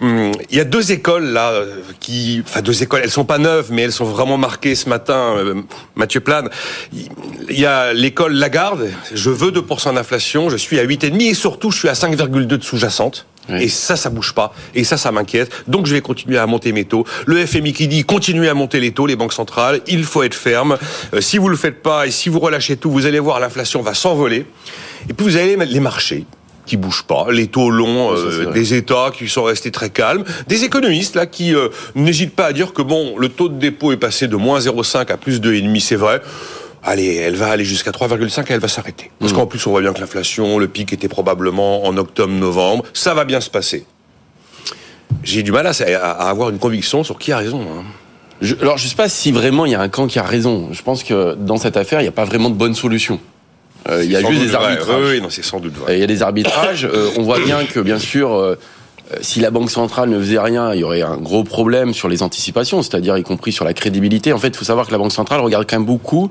Hum, 0.00 0.32
Il 0.50 0.56
y 0.56 0.60
a 0.60 0.64
deux 0.64 0.92
écoles 0.92 1.26
là, 1.26 1.52
qui, 2.00 2.42
enfin 2.44 2.62
deux 2.62 2.82
écoles, 2.82 3.00
elles 3.04 3.10
sont 3.10 3.24
pas 3.24 3.38
neuves, 3.38 3.68
mais 3.70 3.82
elles 3.82 3.92
sont 3.92 4.04
vraiment 4.04 4.38
marquées 4.38 4.74
ce 4.74 4.88
matin. 4.88 5.34
euh, 5.36 5.62
Mathieu 5.96 6.20
Plane, 6.20 6.48
il 6.92 7.58
y 7.58 7.66
a 7.66 7.92
l'école 7.92 8.32
Lagarde. 8.34 8.90
Je 9.12 9.30
veux 9.30 9.50
2% 9.50 9.94
d'inflation, 9.94 10.48
je 10.50 10.56
suis 10.56 10.78
à 10.78 10.84
8,5 10.84 11.20
et 11.30 11.34
surtout 11.34 11.70
je 11.70 11.78
suis 11.78 11.88
à 11.88 11.94
5,2 11.94 12.46
de 12.46 12.62
sous-jacente. 12.62 13.26
Oui. 13.48 13.64
Et 13.64 13.68
ça, 13.68 13.96
ça 13.96 14.10
bouge 14.10 14.34
pas. 14.34 14.54
Et 14.74 14.84
ça, 14.84 14.96
ça 14.96 15.10
m'inquiète. 15.12 15.50
Donc, 15.66 15.86
je 15.86 15.94
vais 15.94 16.00
continuer 16.00 16.38
à 16.38 16.46
monter 16.46 16.72
mes 16.72 16.84
taux. 16.84 17.04
Le 17.26 17.44
FMI 17.44 17.72
qui 17.72 17.88
dit 17.88 18.04
continuez 18.04 18.48
à 18.48 18.54
monter 18.54 18.80
les 18.80 18.92
taux, 18.92 19.06
les 19.06 19.16
banques 19.16 19.32
centrales. 19.32 19.80
Il 19.86 20.04
faut 20.04 20.22
être 20.22 20.34
ferme. 20.34 20.78
Euh, 21.14 21.20
si 21.20 21.38
vous 21.38 21.48
le 21.48 21.56
faites 21.56 21.82
pas 21.82 22.06
et 22.06 22.10
si 22.10 22.28
vous 22.28 22.38
relâchez 22.38 22.76
tout, 22.76 22.90
vous 22.90 23.06
allez 23.06 23.18
voir 23.18 23.40
l'inflation 23.40 23.82
va 23.82 23.94
s'envoler. 23.94 24.46
Et 25.08 25.12
puis, 25.12 25.26
vous 25.26 25.36
allez 25.36 25.56
mettre 25.56 25.72
les 25.72 25.80
marchés 25.80 26.24
qui 26.66 26.76
bougent 26.76 27.02
pas, 27.02 27.26
les 27.30 27.48
taux 27.48 27.70
longs 27.70 28.14
ça, 28.16 28.22
euh, 28.22 28.52
des 28.52 28.74
États 28.74 29.10
qui 29.12 29.28
sont 29.28 29.42
restés 29.42 29.70
très 29.70 29.90
calmes, 29.90 30.24
des 30.46 30.62
économistes 30.64 31.16
là 31.16 31.26
qui 31.26 31.54
euh, 31.54 31.68
n'hésitent 31.94 32.36
pas 32.36 32.46
à 32.46 32.52
dire 32.52 32.72
que 32.72 32.82
bon, 32.82 33.18
le 33.18 33.28
taux 33.28 33.48
de 33.48 33.58
dépôt 33.58 33.90
est 33.90 33.96
passé 33.96 34.28
de 34.28 34.36
moins 34.36 34.60
0,5 34.60 35.10
à 35.10 35.16
plus 35.16 35.40
2,5, 35.40 35.80
c'est 35.80 35.96
vrai. 35.96 36.22
Allez, 36.84 37.14
elle 37.14 37.36
va 37.36 37.48
aller 37.50 37.64
jusqu'à 37.64 37.92
3,5 37.92 38.40
et 38.50 38.52
elle 38.54 38.60
va 38.60 38.68
s'arrêter. 38.68 39.06
Mmh. 39.06 39.18
Parce 39.20 39.32
qu'en 39.32 39.46
plus, 39.46 39.64
on 39.66 39.70
voit 39.70 39.80
bien 39.82 39.92
que 39.92 40.00
l'inflation, 40.00 40.58
le 40.58 40.66
pic 40.68 40.92
était 40.92 41.08
probablement 41.08 41.84
en 41.84 41.96
octobre-novembre. 41.96 42.84
Ça 42.92 43.14
va 43.14 43.24
bien 43.24 43.40
se 43.40 43.50
passer. 43.50 43.86
J'ai 45.22 45.42
du 45.42 45.52
mal 45.52 45.66
à, 45.66 45.70
à 45.70 46.28
avoir 46.28 46.50
une 46.50 46.58
conviction 46.58 47.04
sur 47.04 47.18
qui 47.18 47.30
a 47.32 47.38
raison. 47.38 47.60
hein. 47.62 47.84
Je, 48.40 48.56
alors, 48.60 48.76
je 48.78 48.88
sais 48.88 48.96
pas 48.96 49.08
si 49.08 49.30
vraiment 49.30 49.66
il 49.66 49.72
y 49.72 49.74
a 49.76 49.80
un 49.80 49.88
camp 49.88 50.08
qui 50.08 50.18
a 50.18 50.24
raison. 50.24 50.68
Je 50.72 50.82
pense 50.82 51.04
que 51.04 51.34
dans 51.34 51.58
cette 51.58 51.76
affaire, 51.76 52.00
il 52.00 52.04
n'y 52.04 52.08
a 52.08 52.12
pas 52.12 52.24
vraiment 52.24 52.50
de 52.50 52.56
bonne 52.56 52.74
solution. 52.74 53.20
Euh, 53.88 54.02
il 54.04 54.10
y 54.10 54.16
a 54.16 54.20
juste 54.20 54.42
des 54.42 54.54
arbitrages. 54.54 55.00
Oui, 55.00 55.10
oui, 55.12 55.20
non, 55.20 55.30
c'est 55.30 55.44
sans 55.44 55.60
doute 55.60 55.74
vrai. 55.74 55.96
Il 55.96 56.00
y 56.00 56.04
a 56.04 56.08
des 56.08 56.22
arbitrages. 56.22 56.84
Euh, 56.84 57.10
on 57.16 57.22
voit 57.22 57.38
bien 57.38 57.64
que, 57.64 57.78
bien 57.78 58.00
sûr, 58.00 58.32
euh, 58.32 58.56
si 59.20 59.38
la 59.38 59.50
Banque 59.52 59.70
centrale 59.70 60.08
ne 60.08 60.18
faisait 60.18 60.38
rien, 60.40 60.72
il 60.74 60.80
y 60.80 60.84
aurait 60.84 61.02
un 61.02 61.16
gros 61.18 61.44
problème 61.44 61.94
sur 61.94 62.08
les 62.08 62.22
anticipations, 62.24 62.82
c'est-à-dire 62.82 63.16
y 63.18 63.22
compris 63.22 63.52
sur 63.52 63.64
la 63.64 63.74
crédibilité. 63.74 64.32
En 64.32 64.38
fait, 64.38 64.48
il 64.48 64.56
faut 64.56 64.64
savoir 64.64 64.86
que 64.86 64.92
la 64.92 64.98
Banque 64.98 65.12
centrale 65.12 65.40
regarde 65.40 65.66
quand 65.68 65.76
même 65.76 65.86
beaucoup 65.86 66.30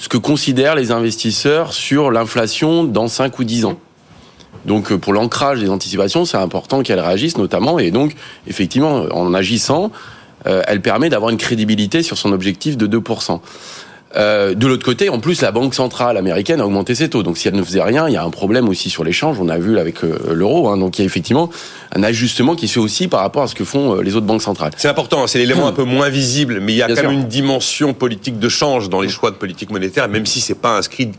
ce 0.00 0.08
que 0.08 0.16
considèrent 0.16 0.74
les 0.74 0.92
investisseurs 0.92 1.74
sur 1.74 2.10
l'inflation 2.10 2.84
dans 2.84 3.06
5 3.06 3.38
ou 3.38 3.44
10 3.44 3.66
ans. 3.66 3.78
Donc, 4.64 4.92
euh, 4.92 4.98
pour 4.98 5.12
l'ancrage 5.12 5.60
des 5.60 5.68
anticipations, 5.68 6.24
c'est 6.24 6.38
important 6.38 6.82
qu'elle 6.82 7.00
réagisse 7.00 7.36
notamment. 7.36 7.78
Et 7.78 7.90
donc, 7.90 8.14
effectivement, 8.46 9.04
en 9.12 9.34
agissant, 9.34 9.92
euh, 10.46 10.62
elle 10.66 10.80
permet 10.80 11.10
d'avoir 11.10 11.30
une 11.30 11.36
crédibilité 11.36 12.02
sur 12.02 12.16
son 12.16 12.32
objectif 12.32 12.78
de 12.78 12.86
2%. 12.86 13.42
Euh, 14.16 14.54
de 14.54 14.66
l'autre 14.66 14.84
côté, 14.84 15.08
en 15.08 15.20
plus, 15.20 15.40
la 15.40 15.52
Banque 15.52 15.74
centrale 15.74 16.16
américaine 16.16 16.60
a 16.60 16.66
augmenté 16.66 16.94
ses 16.94 17.08
taux. 17.08 17.22
Donc, 17.22 17.38
si 17.38 17.48
elle 17.48 17.54
ne 17.54 17.62
faisait 17.62 17.82
rien, 17.82 18.08
il 18.08 18.14
y 18.14 18.16
a 18.16 18.24
un 18.24 18.30
problème 18.30 18.68
aussi 18.68 18.90
sur 18.90 19.04
l'échange. 19.04 19.38
On 19.40 19.48
a 19.48 19.58
vu 19.58 19.78
avec 19.78 20.02
euh, 20.02 20.18
l'euro. 20.32 20.68
Hein. 20.68 20.78
Donc, 20.78 20.98
il 20.98 21.02
y 21.02 21.04
a 21.04 21.06
effectivement 21.06 21.50
un 21.94 22.02
ajustement 22.02 22.56
qui 22.56 22.66
se 22.68 22.74
fait 22.74 22.80
aussi 22.80 23.08
par 23.08 23.20
rapport 23.20 23.42
à 23.42 23.46
ce 23.46 23.54
que 23.54 23.64
font 23.64 23.96
euh, 23.96 24.02
les 24.02 24.16
autres 24.16 24.26
banques 24.26 24.42
centrales. 24.42 24.72
C'est 24.76 24.88
important, 24.88 25.22
hein, 25.22 25.26
c'est 25.26 25.38
l'élément 25.38 25.66
un 25.68 25.72
peu 25.72 25.84
moins 25.84 26.08
visible, 26.08 26.58
mais 26.60 26.72
il 26.72 26.76
y 26.76 26.82
a 26.82 26.86
Bien 26.86 26.96
quand 26.96 27.02
même 27.02 27.12
une 27.12 27.28
dimension 27.28 27.94
politique 27.94 28.38
de 28.38 28.48
change 28.48 28.88
dans 28.88 29.00
les 29.00 29.08
choix 29.08 29.30
de 29.30 29.36
politique 29.36 29.70
monétaire, 29.70 30.08
même 30.08 30.26
si 30.26 30.40
c'est 30.40 30.54
pas 30.54 30.76
inscrit 30.76 31.12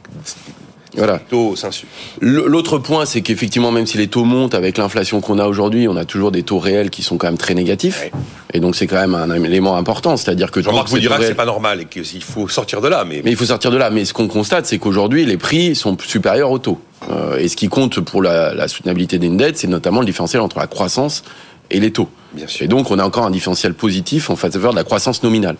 Voilà. 0.96 1.20
taux 1.20 1.56
sensu. 1.56 1.86
L'autre 2.20 2.78
point, 2.78 3.06
c'est 3.06 3.22
qu'effectivement, 3.22 3.72
même 3.72 3.86
si 3.86 3.98
les 3.98 4.08
taux 4.08 4.26
montent 4.26 4.54
avec 4.54 4.78
l'inflation 4.78 5.22
qu'on 5.22 5.40
a 5.40 5.46
aujourd'hui, 5.46 5.88
on 5.88 5.96
a 5.96 6.06
toujours 6.06 6.32
des 6.32 6.44
taux 6.44 6.60
réels 6.60 6.90
qui 6.90 7.02
sont 7.02 7.18
quand 7.18 7.28
même 7.28 7.38
très 7.38 7.54
négatifs. 7.54 8.02
Ouais. 8.02 8.12
Et 8.54 8.60
donc, 8.60 8.76
c'est 8.76 8.88
quand 8.88 9.00
même 9.00 9.16
un 9.16 9.32
élément 9.44 9.78
important. 9.78 10.18
C'est-à-dire 10.18 10.52
que 10.52 10.62
Jean-Marc 10.62 10.90
vous 10.90 11.00
dira 11.00 11.18
que 11.18 11.26
c'est 11.26 11.34
pas 11.34 11.46
normal 11.46 11.82
et 11.82 11.86
qu'il 11.86 12.24
faut 12.24 12.48
sortir 12.50 12.82
de 12.82 12.90
là, 12.90 13.06
mais, 13.08 13.22
Mais 13.24 13.32
il 13.32 13.38
faut 13.38 13.46
sortir 13.46 13.72
de 13.72 13.78
là. 13.78 13.90
Mais 13.90 14.04
ce 14.06 14.14
qu'on 14.14 14.28
constate, 14.28 14.66
c'est 14.66 14.78
qu'aujourd'hui, 14.80 15.26
les 15.26 15.38
prix 15.38 15.76
sont 15.76 15.98
supérieurs 16.06 16.52
aux 16.52 16.60
taux. 16.60 16.82
Euh, 17.10 17.38
et 17.38 17.48
ce 17.48 17.56
qui 17.56 17.70
compte 17.70 18.00
pour 18.02 18.22
la, 18.22 18.54
la 18.54 18.68
soutenabilité 18.68 19.18
d'une 19.18 19.38
dette, 19.38 19.58
c'est 19.58 19.68
notamment 19.68 20.02
le 20.02 20.06
différentiel 20.06 20.42
entre 20.42 20.60
la 20.60 20.68
croissance 20.68 21.24
et 21.70 21.80
les 21.80 21.92
taux. 21.92 22.10
bien 22.34 22.48
sûr. 22.48 22.66
Et 22.66 22.68
donc, 22.68 22.92
on 22.92 23.00
a 23.00 23.06
encore 23.06 23.26
un 23.26 23.32
différentiel 23.32 23.74
positif 23.74 24.30
en 24.30 24.36
faveur 24.36 24.72
de 24.72 24.76
la 24.76 24.84
croissance 24.84 25.24
nominale. 25.24 25.56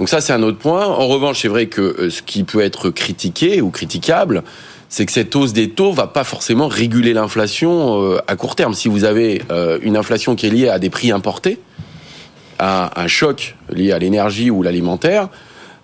Donc 0.00 0.08
ça, 0.08 0.22
c'est 0.22 0.32
un 0.32 0.42
autre 0.42 0.56
point. 0.56 0.86
En 0.86 1.06
revanche, 1.08 1.42
c'est 1.42 1.48
vrai 1.48 1.66
que 1.66 1.82
euh, 1.82 2.10
ce 2.10 2.22
qui 2.22 2.42
peut 2.42 2.62
être 2.62 2.88
critiqué 2.88 3.60
ou 3.60 3.68
critiquable, 3.68 4.42
c'est 4.88 5.04
que 5.04 5.12
cette 5.12 5.36
hausse 5.36 5.52
des 5.52 5.68
taux 5.68 5.92
va 5.92 6.06
pas 6.06 6.24
forcément 6.24 6.68
réguler 6.68 7.12
l'inflation 7.12 8.02
euh, 8.02 8.18
à 8.26 8.34
court 8.34 8.56
terme. 8.56 8.72
Si 8.72 8.88
vous 8.88 9.04
avez 9.04 9.42
euh, 9.50 9.78
une 9.82 9.98
inflation 9.98 10.36
qui 10.36 10.46
est 10.46 10.50
liée 10.50 10.70
à 10.70 10.78
des 10.78 10.88
prix 10.88 11.12
importés, 11.12 11.60
à 12.58 12.98
un 12.98 13.08
choc 13.08 13.56
lié 13.70 13.92
à 13.92 13.98
l'énergie 13.98 14.50
ou 14.50 14.62
l'alimentaire, 14.62 15.28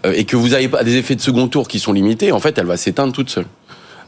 et 0.04 0.24
que 0.24 0.36
vous 0.36 0.50
n'avez 0.50 0.68
pas 0.68 0.84
des 0.84 0.96
effets 0.96 1.16
de 1.16 1.20
second 1.20 1.48
tour 1.48 1.68
qui 1.68 1.78
sont 1.78 1.92
limités, 1.92 2.32
en 2.32 2.38
fait, 2.38 2.56
elle 2.58 2.66
va 2.66 2.76
s'éteindre 2.76 3.12
toute 3.12 3.28
seule. 3.28 3.46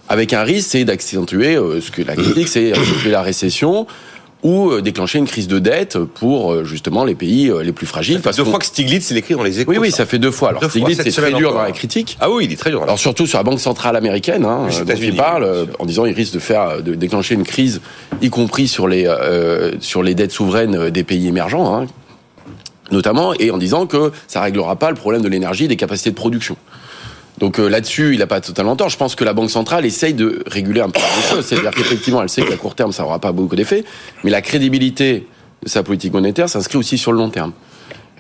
Avec 0.09 0.33
un 0.33 0.43
risque, 0.43 0.69
c'est 0.71 0.85
d'accentuer 0.85 1.55
ce 1.55 1.91
que 1.91 2.03
la 2.03 2.15
critique, 2.15 2.47
c'est 2.47 2.73
la 3.07 3.23
récession 3.23 3.87
ou 4.45 4.71
euh, 4.71 4.81
déclencher 4.83 5.19
une 5.19 5.27
crise 5.27 5.49
de 5.49 5.59
dette 5.59 5.99
pour 5.99 6.53
euh, 6.53 6.65
justement 6.65 7.05
les 7.05 7.15
pays 7.17 7.51
euh, 7.51 7.63
les 7.63 7.73
plus 7.73 7.87
fragiles. 7.87 8.21
Parce 8.21 8.37
deux 8.37 8.45
qu'on- 8.45 8.51
fois 8.51 8.59
que 8.61 8.67
Stiglitz 8.67 9.11
l'écrit 9.11 9.35
dans 9.35 9.43
les 9.43 9.61
échos. 9.61 9.71
oui, 9.71 9.79
oui, 9.79 9.91
ça 9.91 10.07
fait 10.07 10.19
deux 10.21 10.31
fois. 10.31 10.51
Alors 10.51 10.61
Deux 10.63 10.69
Stiglitz, 10.69 11.01
c'est 11.03 11.11
très 11.11 11.33
dur 11.33 11.49
encore. 11.49 11.61
dans 11.61 11.67
la 11.67 11.73
critique. 11.73 12.17
Ah 12.21 12.31
oui, 12.31 12.45
il 12.45 12.53
est 12.53 12.57
très 12.57 12.71
dur. 12.71 12.83
Alors 12.85 12.99
surtout 12.99 13.27
sur 13.27 13.39
la 13.39 13.43
banque 13.45 13.59
centrale 13.61 13.97
américaine, 13.97 14.45
hein, 14.45 14.69
dont 14.87 14.95
il 14.95 15.17
parle, 15.17 15.67
en 15.81 15.87
disant 15.87 16.05
il 16.07 16.13
risque 16.15 16.35
de 16.35 16.39
faire, 16.39 16.83
de 16.83 16.95
déclencher 16.95 17.35
une 17.35 17.43
crise, 17.45 17.81
y 18.23 18.31
compris 18.31 18.69
sur 18.69 18.87
les 18.87 19.07
euh, 19.07 19.73
sur 19.81 20.03
les 20.05 20.15
dettes 20.15 20.33
souveraines 20.33 20.91
des 20.91 21.03
pays 21.05 21.27
émergents, 21.27 21.75
hein, 21.75 21.87
notamment, 22.91 23.35
et 23.35 23.51
en 23.51 23.59
disant 23.59 23.87
que 23.87 24.13
ça 24.29 24.41
réglera 24.41 24.77
pas 24.77 24.91
le 24.91 24.97
problème 24.97 25.21
de 25.23 25.29
l'énergie 25.29 25.65
et 25.65 25.69
des 25.69 25.77
capacités 25.77 26.11
de 26.11 26.15
production. 26.15 26.57
Donc 27.39 27.59
euh, 27.59 27.69
là-dessus, 27.69 28.15
il 28.15 28.19
n'a 28.19 28.27
pas 28.27 28.41
totalement 28.41 28.77
tort. 28.77 28.89
Je 28.89 28.97
pense 28.97 29.15
que 29.15 29.25
la 29.25 29.33
Banque 29.33 29.51
centrale 29.51 29.87
essaye 29.87 30.15
de 30.15 30.43
réguler 30.47 30.81
un 30.81 30.91
peu 30.91 31.01
les 31.01 31.29
choses. 31.29 31.47
C'est-à-dire 31.47 31.71
qu'effectivement, 31.71 32.23
elle 32.23 32.29
sait 32.29 32.43
qu'à 32.45 32.57
court 32.57 32.75
terme, 32.75 32.93
ça 32.93 33.03
n'aura 33.03 33.19
pas 33.19 33.33
beaucoup 33.33 33.57
d'effet, 33.57 33.85
mais 34.25 34.31
la 34.31 34.43
crédibilité 34.43 35.27
de 35.63 35.69
sa 35.69 35.83
politique 35.83 36.13
monétaire 36.13 36.49
s'inscrit 36.49 36.79
aussi 36.79 36.99
sur 36.99 37.13
le 37.13 37.19
long 37.19 37.31
terme. 37.31 37.53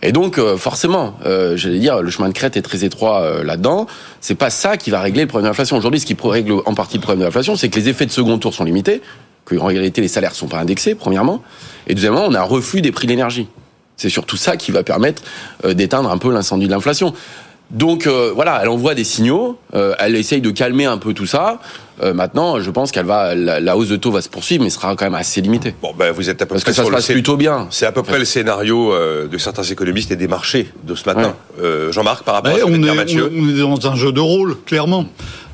Et 0.02 0.12
donc, 0.12 0.38
euh, 0.38 0.56
forcément, 0.56 1.14
euh, 1.26 1.56
j'allais 1.56 1.80
dire, 1.80 2.02
le 2.02 2.10
chemin 2.10 2.28
de 2.28 2.32
crête 2.32 2.56
est 2.56 2.62
très 2.62 2.84
étroit 2.84 3.20
euh, 3.22 3.42
là-dedans. 3.42 3.88
C'est 4.20 4.36
pas 4.36 4.50
ça 4.50 4.76
qui 4.76 4.90
va 4.90 5.00
régler 5.00 5.22
le 5.22 5.26
problème 5.26 5.46
de 5.46 5.50
l'inflation. 5.50 5.76
Aujourd'hui, 5.76 5.98
ce 5.98 6.06
qui 6.06 6.16
règle 6.22 6.52
en 6.66 6.74
partie 6.74 6.96
le 6.96 7.02
problème 7.02 7.20
de 7.20 7.24
l'inflation, 7.24 7.56
c'est 7.56 7.68
que 7.68 7.78
les 7.78 7.88
effets 7.88 8.06
de 8.06 8.12
second 8.12 8.38
tour 8.38 8.54
sont 8.54 8.64
limités, 8.64 9.02
que 9.44 9.56
en 9.56 9.66
réalité 9.66 10.00
les 10.00 10.08
salaires 10.08 10.34
sont 10.34 10.46
pas 10.46 10.58
indexés, 10.58 10.94
premièrement, 10.94 11.42
et 11.88 11.94
deuxièmement, 11.94 12.24
on 12.26 12.34
a 12.34 12.40
un 12.40 12.44
reflux 12.44 12.80
des 12.80 12.92
prix 12.92 13.06
de 13.06 13.12
l'énergie. 13.12 13.48
C'est 13.98 14.10
surtout 14.10 14.36
ça 14.36 14.56
qui 14.56 14.70
va 14.70 14.84
permettre 14.84 15.22
euh, 15.64 15.74
d'éteindre 15.74 16.10
un 16.10 16.18
peu 16.18 16.32
l'incendie 16.32 16.66
de 16.66 16.70
l'inflation. 16.70 17.12
Donc 17.70 18.06
euh, 18.06 18.32
voilà, 18.34 18.60
elle 18.62 18.68
envoie 18.70 18.94
des 18.94 19.04
signaux, 19.04 19.58
euh, 19.74 19.94
elle 19.98 20.16
essaye 20.16 20.40
de 20.40 20.50
calmer 20.50 20.86
un 20.86 20.96
peu 20.96 21.12
tout 21.12 21.26
ça. 21.26 21.58
Euh, 22.02 22.14
maintenant, 22.14 22.60
je 22.60 22.70
pense 22.70 22.92
qu'elle 22.92 23.04
va, 23.06 23.34
la, 23.34 23.60
la 23.60 23.76
hausse 23.76 23.88
de 23.88 23.96
taux 23.96 24.12
va 24.12 24.22
se 24.22 24.28
poursuivre, 24.28 24.62
mais 24.64 24.70
sera 24.70 24.94
quand 24.94 25.04
même 25.04 25.14
assez 25.14 25.40
limitée. 25.40 25.74
Bon, 25.82 25.92
ben, 25.98 26.12
vous 26.12 26.30
êtes 26.30 26.40
à 26.40 26.46
peu 26.46 26.54
Parce 26.54 26.62
près 26.62 26.70
que 26.70 26.76
ça 26.76 26.82
sur 26.82 26.86
se 26.86 26.90
le 26.92 26.96
passe 26.96 27.06
plutôt 27.08 27.36
bien. 27.36 27.66
C'est 27.70 27.86
à 27.86 27.92
peu 27.92 28.02
près 28.02 28.18
le 28.18 28.24
scénario 28.24 28.92
euh, 28.92 29.26
de 29.26 29.36
certains 29.36 29.64
économistes 29.64 30.10
et 30.12 30.16
des 30.16 30.28
marchés 30.28 30.70
de 30.84 30.94
ce 30.94 31.04
matin. 31.06 31.34
Euh, 31.60 31.90
Jean-Marc, 31.92 32.24
par 32.24 32.36
rapport 32.36 32.52
Ouais, 32.54 32.60
à 32.60 32.64
ce 32.64 32.70
est, 32.70 33.20
on 33.20 33.48
est 33.48 33.58
dans 33.60 33.90
un 33.90 33.96
jeu 33.96 34.12
de 34.12 34.20
rôle, 34.20 34.56
clairement. 34.64 35.06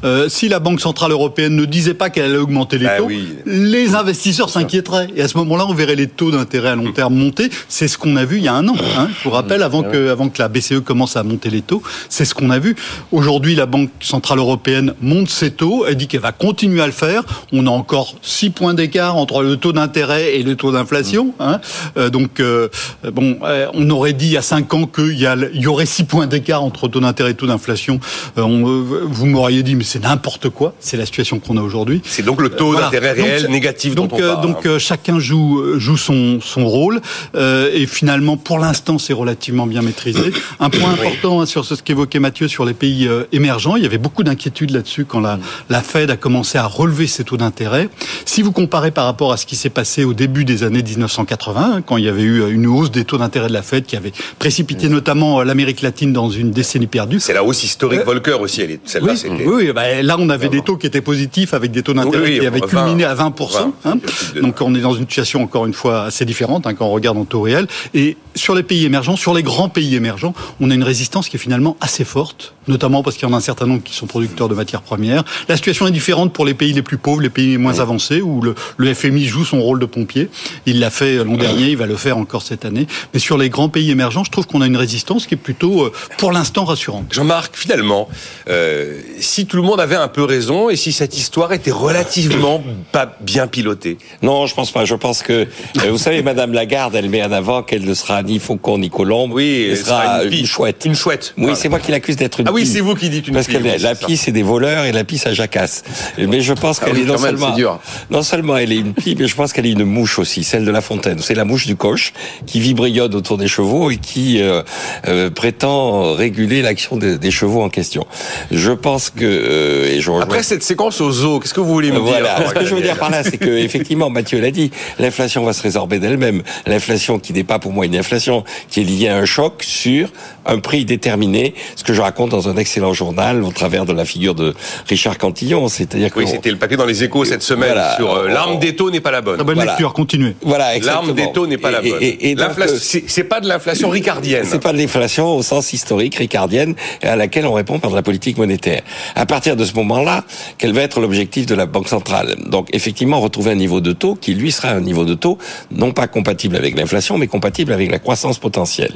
Euh, 0.04 0.28
si 0.28 0.48
la 0.48 0.58
Banque 0.60 0.80
Centrale 0.80 1.12
Européenne 1.12 1.56
ne 1.56 1.64
disait 1.64 1.94
pas 1.94 2.10
qu'elle 2.10 2.24
allait 2.26 2.36
augmenter 2.36 2.78
les 2.78 2.84
Bah 2.84 2.98
taux, 2.98 3.06
oui. 3.06 3.28
les 3.46 3.94
investisseurs 3.94 4.50
s'inquiéteraient. 4.50 5.08
Et 5.16 5.22
à 5.22 5.28
ce 5.28 5.36
moment-là, 5.38 5.66
on 5.68 5.74
verrait 5.74 5.96
les 5.96 6.06
taux 6.06 6.30
d'intérêt 6.30 6.70
à 6.70 6.74
long 6.76 6.92
terme 6.92 7.14
monter. 7.14 7.48
C'est 7.68 7.88
ce 7.88 7.96
qu'on 7.98 8.16
a 8.16 8.24
vu 8.24 8.38
il 8.38 8.44
y 8.44 8.48
a 8.48 8.54
un 8.54 8.68
an. 8.68 8.76
Hein. 8.98 9.08
Je 9.18 9.24
vous 9.24 9.30
rappelle, 9.30 9.62
avant 9.62 9.82
que, 9.82 10.10
avant 10.10 10.28
que 10.28 10.38
la 10.40 10.48
BCE 10.48 10.80
commence 10.84 11.16
à 11.16 11.22
monter 11.22 11.50
les 11.50 11.62
taux, 11.62 11.82
c'est 12.08 12.24
ce 12.24 12.34
qu'on 12.34 12.50
a 12.50 12.58
vu. 12.58 12.76
Aujourd'hui, 13.12 13.54
la 13.54 13.66
Banque 13.66 13.90
Centrale 14.00 14.38
Européenne 14.38 14.94
monte 15.00 15.28
ses 15.30 15.50
taux. 15.50 15.84
Elle 15.88 15.96
dit 15.96 16.06
qu'elle 16.06 16.20
va 16.20 16.32
continuer 16.32 16.82
à 16.82 16.86
le 16.86 16.92
faire. 16.92 17.22
On 17.52 17.66
a 17.66 17.70
encore 17.70 18.14
6 18.22 18.50
points 18.50 18.74
d'écart 18.74 19.16
entre 19.16 19.42
le 19.42 19.56
taux 19.56 19.72
d'intérêt 19.72 20.36
et 20.36 20.42
le 20.42 20.56
taux 20.56 20.72
d'inflation. 20.72 21.34
Hein. 21.40 21.60
Euh, 21.96 22.10
donc, 22.10 22.40
euh, 22.40 22.68
bon, 23.12 23.38
euh, 23.42 23.68
on 23.74 23.88
aurait 23.90 24.12
dit 24.12 24.26
il 24.26 24.32
y 24.32 24.36
a 24.36 24.42
5 24.42 24.72
ans 24.74 24.86
qu'il 24.86 25.12
y, 25.18 25.26
y 25.54 25.66
aurait 25.66 25.86
6 25.86 26.04
points 26.04 26.26
d'écart 26.26 26.62
entre 26.62 26.88
taux 26.88 27.00
d'intérêt 27.00 27.30
et 27.30 27.34
taux 27.34 27.46
d'inflation. 27.46 28.00
Euh, 28.38 28.42
euh, 28.42 29.00
vous 29.06 29.26
m'auriez 29.26 29.62
dit, 29.62 29.74
mais 29.74 29.84
c'est 29.94 30.02
n'importe 30.02 30.48
quoi. 30.48 30.74
C'est 30.80 30.96
la 30.96 31.06
situation 31.06 31.38
qu'on 31.38 31.56
a 31.56 31.62
aujourd'hui. 31.62 32.02
C'est 32.04 32.24
donc 32.24 32.40
le 32.40 32.48
taux 32.50 32.72
Voilà. 32.72 32.86
d'intérêt 32.86 33.14
Donc, 33.14 33.24
réel 33.26 33.46
négatif 33.48 33.94
donc, 33.94 34.10
dont 34.10 34.16
on 34.16 34.20
euh, 34.22 34.32
parle. 34.34 34.42
donc 34.46 34.66
euh, 34.66 34.78
chacun 34.80 35.20
joue 35.20 35.60
euh, 35.60 35.78
joue 35.78 35.96
son 35.96 36.40
son 36.40 36.66
rôle 36.66 37.00
euh, 37.36 37.70
et 37.72 37.86
finalement 37.86 38.36
pour 38.36 38.58
l'instant 38.58 38.98
c'est 38.98 39.12
relativement 39.12 39.66
bien 39.68 39.82
maîtrisé. 39.82 40.32
Un 40.58 40.68
point 40.68 40.90
important 40.92 41.40
hein, 41.40 41.46
sur 41.46 41.64
ce 41.64 41.74
qu'évoquait 41.76 42.18
Mathieu 42.18 42.48
sur 42.48 42.64
les 42.64 42.74
pays 42.74 43.06
euh, 43.06 43.22
émergents, 43.30 43.76
il 43.76 43.84
y 43.84 43.86
avait 43.86 43.98
beaucoup 43.98 44.24
d'inquiétudes 44.24 44.70
là-dessus 44.70 45.04
quand 45.04 45.20
la 45.20 45.38
la 45.70 45.80
Fed 45.82 46.10
a 46.10 46.16
commencé 46.16 46.58
à 46.58 46.66
relever 46.66 47.06
ses 47.06 47.22
taux 47.22 47.36
d'intérêt. 47.36 47.88
Si 48.24 48.42
vous 48.42 48.50
comparez 48.50 48.90
par 48.90 49.04
rapport 49.04 49.32
à 49.32 49.36
ce 49.36 49.46
qui 49.46 49.54
s'est 49.54 49.70
passé 49.70 50.02
au 50.02 50.12
début 50.14 50.44
des 50.44 50.64
années 50.64 50.82
1980 50.82 51.72
hein, 51.76 51.82
quand 51.86 51.98
il 51.98 52.04
y 52.04 52.08
avait 52.08 52.22
eu 52.22 52.40
euh, 52.42 52.48
une 52.50 52.66
hausse 52.66 52.90
des 52.90 53.04
taux 53.04 53.18
d'intérêt 53.18 53.46
de 53.48 53.52
la 53.52 53.62
Fed 53.62 53.86
qui 53.86 53.96
avait 53.96 54.12
précipité 54.40 54.88
notamment 54.88 55.40
euh, 55.40 55.44
l'Amérique 55.44 55.82
latine 55.82 56.12
dans 56.12 56.30
une 56.30 56.50
décennie 56.50 56.88
perdue. 56.88 57.20
C'est 57.20 57.32
la 57.34 57.44
hausse 57.44 57.62
historique 57.62 58.00
Euh, 58.00 58.04
Volcker 58.04 58.32
aussi. 58.40 58.62
Elle 58.62 58.72
est, 58.72 58.80
celle-là, 58.84 59.12
Oui, 59.12 59.18
c'était. 59.18 59.46
oui, 59.46 59.54
oui, 59.54 59.68
bah, 59.84 60.02
là 60.02 60.16
on 60.18 60.28
avait 60.30 60.48
des 60.48 60.62
taux 60.62 60.76
qui 60.76 60.86
étaient 60.86 61.00
positifs 61.00 61.54
avec 61.54 61.70
des 61.70 61.82
taux 61.82 61.92
d'intérêt 61.92 62.24
Oui, 62.24 62.32
oui, 62.34 62.40
qui 62.40 62.46
avaient 62.46 62.60
20, 62.60 62.66
culminé 62.66 63.04
à 63.04 63.14
20%. 63.14 63.34
20, 63.52 63.72
hein. 63.84 63.98
Donc 64.40 64.60
on 64.60 64.74
est 64.74 64.80
dans 64.80 64.94
une 64.94 65.06
situation 65.06 65.42
encore 65.42 65.66
une 65.66 65.74
fois 65.74 66.04
assez 66.04 66.24
différente 66.24 66.66
hein, 66.66 66.74
quand 66.74 66.86
on 66.86 66.92
regarde 66.92 67.18
en 67.18 67.24
taux 67.24 67.42
réel. 67.42 67.66
Et 67.92 68.16
sur 68.34 68.54
les 68.54 68.62
pays 68.62 68.84
émergents, 68.84 69.16
sur 69.16 69.34
les 69.34 69.42
grands 69.42 69.68
pays 69.68 69.94
émergents, 69.94 70.34
on 70.60 70.70
a 70.70 70.74
une 70.74 70.82
résistance 70.82 71.28
qui 71.28 71.36
est 71.36 71.38
finalement 71.38 71.76
assez 71.80 72.04
forte, 72.04 72.54
notamment 72.66 73.02
parce 73.02 73.16
qu'il 73.16 73.28
y 73.28 73.30
en 73.30 73.34
a 73.34 73.38
un 73.38 73.40
certain 73.40 73.66
nombre 73.66 73.82
qui 73.82 73.94
sont 73.94 74.06
producteurs 74.06 74.48
de 74.48 74.54
matières 74.54 74.82
premières. 74.82 75.24
La 75.48 75.56
situation 75.56 75.86
est 75.86 75.92
différente 75.92 76.32
pour 76.32 76.44
les 76.44 76.54
pays 76.54 76.72
les 76.72 76.82
plus 76.82 76.98
pauvres, 76.98 77.20
les 77.20 77.30
pays 77.30 77.58
moins 77.58 77.80
avancés, 77.80 78.20
où 78.20 78.40
le, 78.40 78.54
le 78.76 78.94
FMI 78.94 79.26
joue 79.26 79.44
son 79.44 79.60
rôle 79.60 79.78
de 79.80 79.86
pompier. 79.86 80.28
Il 80.66 80.80
l'a 80.80 80.90
fait 80.90 81.22
l'an 81.22 81.36
dernier, 81.36 81.70
il 81.70 81.76
va 81.76 81.86
le 81.86 81.96
faire 81.96 82.16
encore 82.18 82.42
cette 82.42 82.64
année. 82.64 82.86
Mais 83.12 83.20
sur 83.20 83.38
les 83.38 83.50
grands 83.50 83.68
pays 83.68 83.90
émergents, 83.90 84.24
je 84.24 84.30
trouve 84.30 84.46
qu'on 84.46 84.62
a 84.62 84.66
une 84.66 84.76
résistance 84.76 85.26
qui 85.26 85.34
est 85.34 85.38
plutôt, 85.38 85.84
euh, 85.84 85.92
pour 86.18 86.32
l'instant, 86.32 86.64
rassurante. 86.64 87.06
Jean-Marc, 87.12 87.56
finalement, 87.56 88.08
euh, 88.48 89.00
si 89.20 89.46
tout 89.46 89.56
le 89.56 89.62
monde 89.64 89.80
avait 89.80 89.96
un 89.96 90.08
peu 90.08 90.22
raison 90.24 90.70
et 90.70 90.76
si 90.76 90.92
cette 90.92 91.16
histoire 91.16 91.52
était 91.52 91.70
relativement 91.70 92.62
pas 92.92 93.16
bien 93.20 93.46
pilotée. 93.46 93.98
Non, 94.22 94.46
je 94.46 94.54
pense 94.54 94.70
pas. 94.70 94.84
Je 94.84 94.94
pense 94.94 95.22
que, 95.22 95.32
euh, 95.32 95.46
vous 95.90 95.98
savez, 95.98 96.22
Madame 96.22 96.52
Lagarde, 96.52 96.94
elle 96.94 97.08
met 97.08 97.22
en 97.22 97.32
avant 97.32 97.62
qu'elle 97.62 97.84
ne 97.84 97.94
sera 97.94 98.22
ni 98.22 98.38
faucon 98.38 98.78
ni 98.78 98.90
colombe. 98.90 99.32
Oui, 99.32 99.68
elle 99.70 99.76
sera 99.76 100.24
une 100.24 100.46
chouette. 100.46 100.84
Une 100.84 100.94
chouette. 100.94 101.34
Oui, 101.36 101.44
Voilà. 101.44 101.56
c'est 101.56 101.68
moi 101.68 101.78
qui 101.80 101.90
l'accuse 101.90 102.16
d'être 102.16 102.40
une 102.40 102.48
Ah 102.48 102.52
oui, 102.52 102.66
c'est 102.66 102.80
vous 102.80 102.94
qui 102.94 103.08
dites 103.10 103.28
une 103.28 103.34
Parce 103.34 103.46
pie, 103.46 103.54
que 103.54 103.62
oui, 103.62 103.70
la, 103.78 103.94
pie, 103.94 104.16
c'est 104.16 104.32
des 104.32 104.42
voleurs 104.42 104.84
et 104.84 104.92
la 104.92 105.04
pie, 105.04 105.18
ça 105.18 105.32
jacasse. 105.32 105.82
Mais 106.18 106.40
je 106.40 106.52
pense 106.52 106.78
Ah 106.82 106.86
qu'elle 106.86 106.94
oui, 106.96 107.02
est 107.02 107.06
non 107.06 107.14
même, 107.14 107.22
seulement, 107.38 107.54
dur. 107.54 107.80
non 108.10 108.22
seulement 108.22 108.56
elle 108.56 108.72
est 108.72 108.76
une 108.78 108.94
pie, 108.94 109.16
mais 109.18 109.26
je 109.26 109.34
pense 109.34 109.52
qu'elle 109.52 109.66
est 109.66 109.70
une 109.72 109.84
mouche 109.84 110.18
aussi, 110.18 110.44
celle 110.44 110.64
de 110.64 110.70
La 110.70 110.80
Fontaine. 110.80 111.18
C'est 111.20 111.34
la 111.34 111.44
mouche 111.44 111.66
du 111.66 111.76
coche 111.76 112.12
qui 112.46 112.60
vibrionne 112.60 113.14
autour 113.14 113.38
des 113.38 113.48
chevaux 113.48 113.90
et 113.90 113.96
qui 113.96 114.40
euh, 114.42 114.62
euh, 115.08 115.30
prétend 115.30 116.12
réguler 116.14 116.62
l'action 116.62 116.96
des, 116.96 117.18
des 117.18 117.30
chevaux 117.30 117.62
en 117.62 117.68
question. 117.68 118.06
Je 118.50 118.72
pense 118.72 119.10
que 119.10 119.24
euh, 119.54 119.86
et 119.96 120.00
je 120.00 120.10
rejoins- 120.10 120.22
Après 120.24 120.42
cette 120.42 120.62
séquence 120.62 121.00
au 121.00 121.10
zoo, 121.10 121.40
qu'est-ce 121.40 121.54
que 121.54 121.60
vous 121.60 121.72
voulez 121.72 121.90
me 121.92 121.98
voilà. 121.98 122.36
dire 122.38 122.48
Ce 122.48 122.54
que 122.54 122.64
je 122.64 122.74
veux 122.74 122.80
dire 122.82 122.96
par 122.98 123.10
là, 123.10 123.22
c'est 123.22 123.38
que 123.38 123.50
effectivement, 123.50 124.10
Mathieu 124.10 124.40
l'a 124.40 124.50
dit, 124.50 124.70
l'inflation 124.98 125.44
va 125.44 125.52
se 125.52 125.62
résorber 125.62 125.98
d'elle-même. 125.98 126.42
L'inflation 126.66 127.18
qui 127.18 127.32
n'est 127.32 127.44
pas 127.44 127.58
pour 127.58 127.72
moi 127.72 127.86
une 127.86 127.96
inflation, 127.96 128.44
qui 128.70 128.80
est 128.80 128.84
liée 128.84 129.08
à 129.08 129.16
un 129.16 129.24
choc 129.24 129.62
sur 129.62 130.08
un 130.46 130.58
prix 130.58 130.84
déterminé. 130.84 131.54
Ce 131.76 131.84
que 131.84 131.94
je 131.94 132.02
raconte 132.02 132.30
dans 132.30 132.48
un 132.48 132.56
excellent 132.56 132.92
journal 132.92 133.42
au 133.44 133.50
travers 133.52 133.84
de 133.86 133.92
la 133.92 134.04
figure 134.04 134.34
de 134.34 134.54
Richard 134.88 135.18
Cantillon, 135.18 135.68
c'est-à-dire 135.68 136.10
que 136.12 136.18
Oui, 136.18 136.26
c'était 136.28 136.50
le 136.50 136.56
papier 136.58 136.76
dans 136.76 136.84
les 136.86 137.02
échos 137.04 137.24
cette 137.24 137.42
semaine 137.42 137.70
Voilà. 137.72 137.96
sur 137.96 138.12
euh, 138.14 138.28
l'arme 138.28 138.58
des 138.58 138.74
taux 138.76 138.90
n'est 138.90 139.00
pas 139.00 139.10
la 139.10 139.20
bonne. 139.20 139.38
Bonne 139.42 139.54
Voilà. 139.54 139.72
lecture, 139.72 139.92
continuez. 139.92 140.34
voilà. 140.42 140.78
L'arme 140.78 141.12
des 141.14 141.32
taux 141.32 141.46
n'est 141.46 141.58
pas 141.58 141.70
la 141.70 141.82
Et- 141.84 141.90
bonne. 141.90 142.02
et- 142.02 142.30
et 142.30 142.34
L'inflation- 142.34 142.76
euh, 142.76 142.80
c'est 142.80 143.04
c'est 143.06 143.24
pas 143.24 143.40
de 143.40 143.48
l'inflation 143.48 143.88
ricardienne. 143.88 144.44
C'est 144.48 144.62
pas 144.62 144.72
de 144.72 144.78
l'inflation 144.78 145.36
au 145.36 145.42
sens 145.42 145.72
historique, 145.72 146.14
ricardienne, 146.16 146.74
à 147.02 147.16
laquelle 147.16 147.46
on 147.46 147.52
répond 147.52 147.78
par 147.78 147.90
de 147.90 147.96
la 147.96 148.02
politique 148.02 148.36
monétaire. 148.38 148.82
À 149.14 149.26
partir 149.26 149.43
de 149.54 149.64
ce 149.64 149.74
moment-là, 149.74 150.24
quel 150.56 150.72
va 150.72 150.80
être 150.80 150.98
l'objectif 151.00 151.44
de 151.46 151.54
la 151.54 151.66
Banque 151.66 151.88
centrale 151.88 152.36
Donc, 152.46 152.68
effectivement, 152.72 153.20
retrouver 153.20 153.50
un 153.52 153.56
niveau 153.56 153.80
de 153.82 153.92
taux 153.92 154.14
qui, 154.14 154.34
lui, 154.34 154.50
sera 154.50 154.70
un 154.70 154.80
niveau 154.80 155.04
de 155.04 155.14
taux 155.14 155.36
non 155.70 155.92
pas 155.92 156.06
compatible 156.06 156.56
avec 156.56 156.76
l'inflation, 156.76 157.18
mais 157.18 157.26
compatible 157.26 157.72
avec 157.72 157.90
la 157.90 157.98
croissance 157.98 158.38
potentielle. 158.38 158.94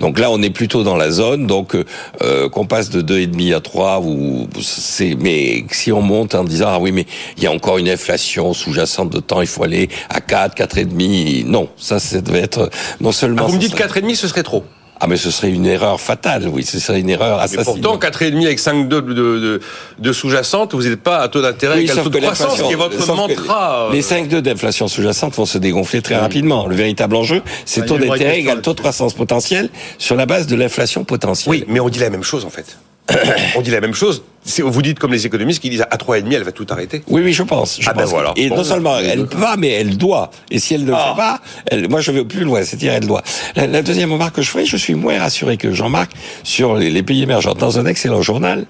Donc 0.00 0.18
là, 0.18 0.30
on 0.30 0.40
est 0.42 0.50
plutôt 0.50 0.82
dans 0.82 0.96
la 0.96 1.10
zone, 1.10 1.46
donc 1.46 1.74
euh, 1.74 1.84
euh, 2.22 2.48
qu'on 2.48 2.64
passe 2.66 2.88
de 2.90 3.02
2,5 3.02 3.54
à 3.54 3.60
3, 3.60 4.00
ou 4.00 4.48
c'est. 4.62 5.14
Mais 5.20 5.64
si 5.70 5.92
on 5.92 6.00
monte 6.00 6.34
en 6.34 6.44
disant 6.44 6.68
ah 6.70 6.78
oui, 6.80 6.92
mais 6.92 7.06
il 7.36 7.42
y 7.42 7.46
a 7.46 7.52
encore 7.52 7.76
une 7.78 7.88
inflation 7.88 8.54
sous-jacente 8.54 9.10
de 9.10 9.20
temps, 9.20 9.42
il 9.42 9.46
faut 9.46 9.64
aller 9.64 9.88
à 10.08 10.20
4, 10.20 10.56
4,5, 10.56 11.44
non, 11.46 11.68
ça, 11.76 11.98
ça 11.98 12.20
devait 12.20 12.40
être 12.40 12.70
non 13.00 13.12
seulement. 13.12 13.42
Ah, 13.44 13.46
vous 13.48 13.54
me 13.54 13.58
dites 13.60 13.72
serait- 13.76 14.00
4,5, 14.00 14.14
ce 14.16 14.28
serait 14.28 14.42
trop. 14.42 14.64
Ah 15.00 15.06
mais 15.06 15.16
ce 15.16 15.30
serait 15.30 15.50
une 15.50 15.66
erreur 15.66 16.00
fatale, 16.00 16.46
oui, 16.48 16.62
ce 16.62 16.78
serait 16.78 17.00
une 17.00 17.08
erreur 17.10 17.38
Mais 17.38 17.44
assassine. 17.44 17.80
pourtant, 17.80 17.96
4,5 17.98 18.44
avec 18.44 18.58
5 18.58 18.88
de, 18.88 19.00
de, 19.00 19.12
de, 19.14 19.60
de 19.98 20.12
sous-jacente, 20.12 20.74
vous 20.74 20.82
n'êtes 20.82 21.02
pas 21.02 21.18
à 21.18 21.28
taux 21.28 21.40
d'intérêt 21.42 21.76
Oui, 21.76 21.82
égal 21.84 21.96
sauf 21.96 22.04
taux 22.04 22.10
de 22.10 22.18
croissance, 22.18 22.60
qui 22.62 22.72
est 22.72 22.76
votre 22.76 23.14
mantra. 23.14 23.88
euh, 23.88 23.92
Les 23.92 24.02
5,2 24.02 24.40
d'inflation 24.40 24.88
sous-jacente 24.88 25.34
vont 25.34 25.46
se 25.46 25.58
dégonfler 25.58 26.02
très 26.02 26.16
rapidement. 26.16 26.66
Le 26.66 26.76
véritable 26.76 27.16
enjeu, 27.16 27.42
c'est 27.64 27.82
Ah, 27.82 27.86
taux 27.86 27.98
d'intérêt 27.98 28.38
égal 28.40 28.60
taux 28.60 28.74
de 28.74 28.80
croissance 28.80 29.14
potentielle 29.14 29.70
sur 29.98 30.16
la 30.16 30.26
base 30.26 30.46
de 30.46 30.54
l'inflation 30.56 31.04
potentielle. 31.04 31.50
Oui, 31.50 31.64
mais 31.66 31.80
on 31.80 31.88
dit 31.88 31.98
la 31.98 32.10
même 32.10 32.22
chose 32.24 32.44
en 32.44 32.50
fait. 32.50 32.76
on 33.56 33.60
dit 33.60 33.70
la 33.70 33.80
même 33.80 33.94
chose. 33.94 34.22
Vous 34.58 34.82
dites 34.82 34.98
comme 34.98 35.12
les 35.12 35.26
économistes 35.26 35.60
qui 35.60 35.68
disent 35.70 35.82
à 35.90 35.96
3,5, 35.96 36.32
elle 36.32 36.42
va 36.44 36.52
tout 36.52 36.66
arrêter. 36.70 37.02
Oui, 37.08 37.22
oui, 37.24 37.32
je 37.32 37.42
pense. 37.42 37.78
Je 37.80 37.88
Ah 37.88 37.92
ben 37.92 38.02
pense 38.02 38.10
voilà. 38.10 38.32
Et 38.36 38.48
Bon, 38.48 38.56
non 38.56 38.64
seulement 38.64 38.96
elle 38.98 39.24
va, 39.26 39.56
mais 39.56 39.68
elle 39.68 39.96
doit. 39.98 40.30
Et 40.50 40.58
si 40.58 40.74
elle 40.74 40.82
ne 40.82 40.88
le 40.88 40.94
Ah. 40.94 41.10
fait 41.12 41.16
pas, 41.20 41.40
elle, 41.66 41.88
moi 41.90 42.00
je 42.00 42.10
vais 42.10 42.24
plus 42.24 42.44
loin, 42.44 42.62
c'est-à-dire 42.62 42.92
elle 42.94 43.06
doit. 43.06 43.22
La, 43.56 43.66
la 43.66 43.82
deuxième 43.82 44.12
remarque 44.12 44.36
que 44.36 44.42
je 44.42 44.48
ferai, 44.50 44.64
je 44.64 44.76
suis 44.76 44.94
moins 44.94 45.18
rassuré 45.18 45.56
que 45.56 45.72
Jean-Marc 45.72 46.12
sur 46.44 46.74
les, 46.76 46.90
les 46.90 47.02
pays 47.02 47.22
émergents. 47.22 47.54
Dans 47.54 47.78
un 47.78 47.86
excellent 47.86 48.22
journal, 48.22 48.64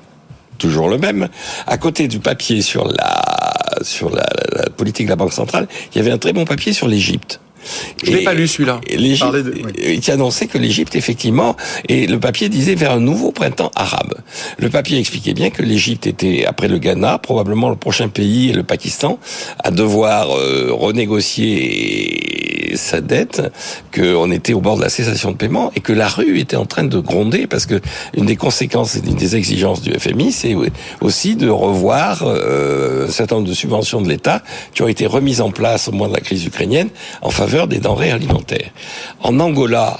toujours 0.58 0.88
le 0.88 0.98
même, 0.98 1.28
à 1.66 1.76
côté 1.78 2.08
du 2.08 2.18
papier 2.18 2.62
sur 2.62 2.88
la 2.88 3.22
sur 3.82 4.10
la, 4.10 4.26
la- 4.52 4.62
la 4.64 4.70
politique 4.70 5.06
de 5.06 5.10
la 5.10 5.16
Banque 5.16 5.32
centrale, 5.32 5.68
il 5.94 5.98
y 5.98 6.00
avait 6.00 6.10
un 6.10 6.18
très 6.18 6.32
bon 6.32 6.44
papier 6.44 6.72
sur 6.72 6.88
l'Égypte. 6.88 7.40
Je 8.04 8.10
l'ai 8.10 8.24
pas 8.24 8.34
lu, 8.34 8.48
celui-là. 8.48 8.80
L'Égypte, 8.88 9.28
oui. 9.34 9.62
euh, 9.84 10.00
qui 10.00 10.10
annonçait 10.10 10.46
que 10.46 10.58
l'Égypte, 10.58 10.96
effectivement, 10.96 11.56
et 11.88 12.06
le 12.06 12.18
papier 12.18 12.48
disait 12.48 12.74
vers 12.74 12.92
un 12.92 13.00
nouveau 13.00 13.32
printemps 13.32 13.70
arabe. 13.74 14.14
Le 14.58 14.68
papier 14.70 14.98
expliquait 14.98 15.34
bien 15.34 15.50
que 15.50 15.62
l'Égypte 15.62 16.06
était, 16.06 16.44
après 16.46 16.68
le 16.68 16.78
Ghana, 16.78 17.18
probablement 17.18 17.68
le 17.68 17.76
prochain 17.76 18.08
pays, 18.08 18.50
et 18.50 18.52
le 18.52 18.62
Pakistan, 18.62 19.18
à 19.62 19.70
devoir 19.70 20.30
euh, 20.36 20.68
renégocier 20.72 22.59
sa 22.76 23.00
dette, 23.00 23.42
qu'on 23.94 24.30
était 24.30 24.52
au 24.52 24.60
bord 24.60 24.76
de 24.76 24.82
la 24.82 24.88
cessation 24.88 25.32
de 25.32 25.36
paiement, 25.36 25.70
et 25.74 25.80
que 25.80 25.92
la 25.92 26.08
rue 26.08 26.38
était 26.38 26.56
en 26.56 26.66
train 26.66 26.84
de 26.84 26.98
gronder, 26.98 27.46
parce 27.46 27.66
que 27.66 27.80
une 28.16 28.26
des 28.26 28.36
conséquences 28.36 28.96
et 28.96 29.00
des 29.00 29.36
exigences 29.36 29.82
du 29.82 29.92
FMI, 29.92 30.32
c'est 30.32 30.56
aussi 31.00 31.36
de 31.36 31.48
revoir 31.48 32.22
euh, 32.24 33.08
un 33.08 33.10
certain 33.10 33.36
nombre 33.36 33.48
de 33.48 33.54
subventions 33.54 34.00
de 34.00 34.08
l'État 34.08 34.42
qui 34.74 34.82
ont 34.82 34.88
été 34.88 35.06
remises 35.06 35.40
en 35.40 35.50
place 35.50 35.88
au 35.88 35.92
moment 35.92 36.08
de 36.08 36.14
la 36.14 36.20
crise 36.20 36.44
ukrainienne 36.44 36.88
en 37.22 37.30
faveur 37.30 37.66
des 37.66 37.78
denrées 37.78 38.10
alimentaires. 38.10 38.70
En 39.22 39.38
Angola, 39.40 39.98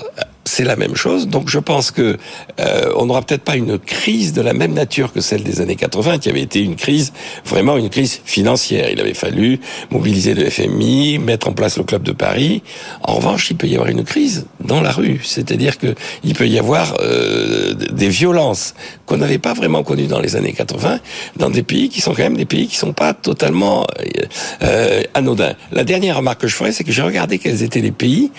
c'est 0.50 0.64
la 0.64 0.74
même 0.74 0.96
chose. 0.96 1.28
Donc 1.28 1.48
je 1.48 1.60
pense 1.60 1.92
que 1.92 2.16
euh, 2.58 2.92
on 2.96 3.06
n'aura 3.06 3.22
peut-être 3.22 3.44
pas 3.44 3.56
une 3.56 3.78
crise 3.78 4.32
de 4.32 4.42
la 4.42 4.52
même 4.52 4.74
nature 4.74 5.12
que 5.12 5.20
celle 5.20 5.44
des 5.44 5.60
années 5.60 5.76
80, 5.76 6.18
qui 6.18 6.28
avait 6.28 6.42
été 6.42 6.60
une 6.60 6.74
crise 6.74 7.12
vraiment 7.44 7.76
une 7.76 7.88
crise 7.88 8.20
financière. 8.24 8.90
Il 8.90 9.00
avait 9.00 9.14
fallu 9.14 9.60
mobiliser 9.90 10.34
le 10.34 10.50
FMI, 10.50 11.18
mettre 11.18 11.48
en 11.48 11.52
place 11.52 11.78
le 11.78 11.84
club 11.84 12.02
de 12.02 12.12
Paris. 12.12 12.62
En 13.02 13.14
revanche, 13.14 13.50
il 13.50 13.56
peut 13.56 13.68
y 13.68 13.74
avoir 13.74 13.90
une 13.90 14.02
crise 14.02 14.46
dans 14.60 14.80
la 14.80 14.90
rue, 14.90 15.20
c'est-à-dire 15.22 15.78
que 15.78 15.94
il 16.24 16.34
peut 16.34 16.48
y 16.48 16.58
avoir 16.58 16.94
euh, 17.00 17.74
des 17.74 18.08
violences 18.08 18.74
qu'on 19.06 19.18
n'avait 19.18 19.38
pas 19.38 19.54
vraiment 19.54 19.84
connues 19.84 20.08
dans 20.08 20.20
les 20.20 20.34
années 20.34 20.52
80 20.52 20.98
dans 21.36 21.50
des 21.50 21.62
pays 21.62 21.88
qui 21.88 22.00
sont 22.00 22.12
quand 22.12 22.22
même 22.24 22.36
des 22.36 22.44
pays 22.44 22.66
qui 22.66 22.76
sont 22.76 22.92
pas 22.92 23.14
totalement 23.14 23.86
euh, 24.00 24.24
euh, 24.62 25.02
anodins. 25.14 25.54
La 25.70 25.84
dernière 25.84 26.16
remarque 26.16 26.40
que 26.40 26.48
je 26.48 26.56
ferai, 26.56 26.72
c'est 26.72 26.84
que 26.84 26.92
j'ai 26.92 27.02
regardé 27.02 27.38
quels 27.38 27.62
étaient 27.62 27.80
les 27.80 27.92
pays 27.92 28.32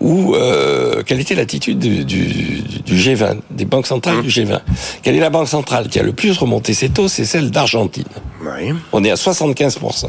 où 0.00 0.34
euh, 0.34 1.02
quelle 1.04 1.20
était 1.20 1.34
l'attitude 1.52 1.78
du, 1.78 2.04
du, 2.04 2.62
du 2.62 2.96
G20, 2.96 3.40
des 3.50 3.66
banques 3.66 3.86
centrales 3.86 4.22
du 4.22 4.28
G20. 4.28 4.60
Quelle 5.02 5.16
est 5.16 5.20
la 5.20 5.28
banque 5.28 5.48
centrale 5.48 5.88
qui 5.88 5.98
a 5.98 6.02
le 6.02 6.12
plus 6.12 6.36
remonté 6.38 6.72
ses 6.72 6.88
taux? 6.88 7.08
C'est 7.08 7.26
celle 7.26 7.50
d'Argentine. 7.50 8.04
Oui. 8.40 8.72
On 8.92 9.04
est 9.04 9.10
à 9.10 9.16
75%. 9.16 10.06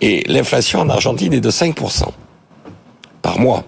Et 0.00 0.22
l'inflation 0.28 0.80
en 0.80 0.88
Argentine 0.88 1.32
est 1.32 1.40
de 1.40 1.50
5% 1.50 2.04
par 3.22 3.40
mois. 3.40 3.64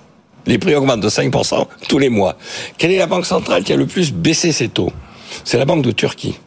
Les 0.47 0.59
prix 0.59 0.77
augmentent 0.77 1.01
de 1.01 1.09
5% 1.09 1.67
tous 1.89 1.99
les 1.99 2.11
mois. 2.11 2.37
Quelle 2.79 2.93
est 2.93 2.99
la 2.99 3.07
banque 3.07 3.27
centrale 3.27 3.65
qui 3.65 3.73
a 3.73 3.77
le 3.77 3.87
plus 3.87 4.13
baissé 4.13 4.53
ses 4.53 4.69
taux? 4.69 4.93
C'est 5.43 5.59
la 5.59 5.65
Banque 5.65 5.83
de 5.83 5.91
Turquie. 5.91 6.39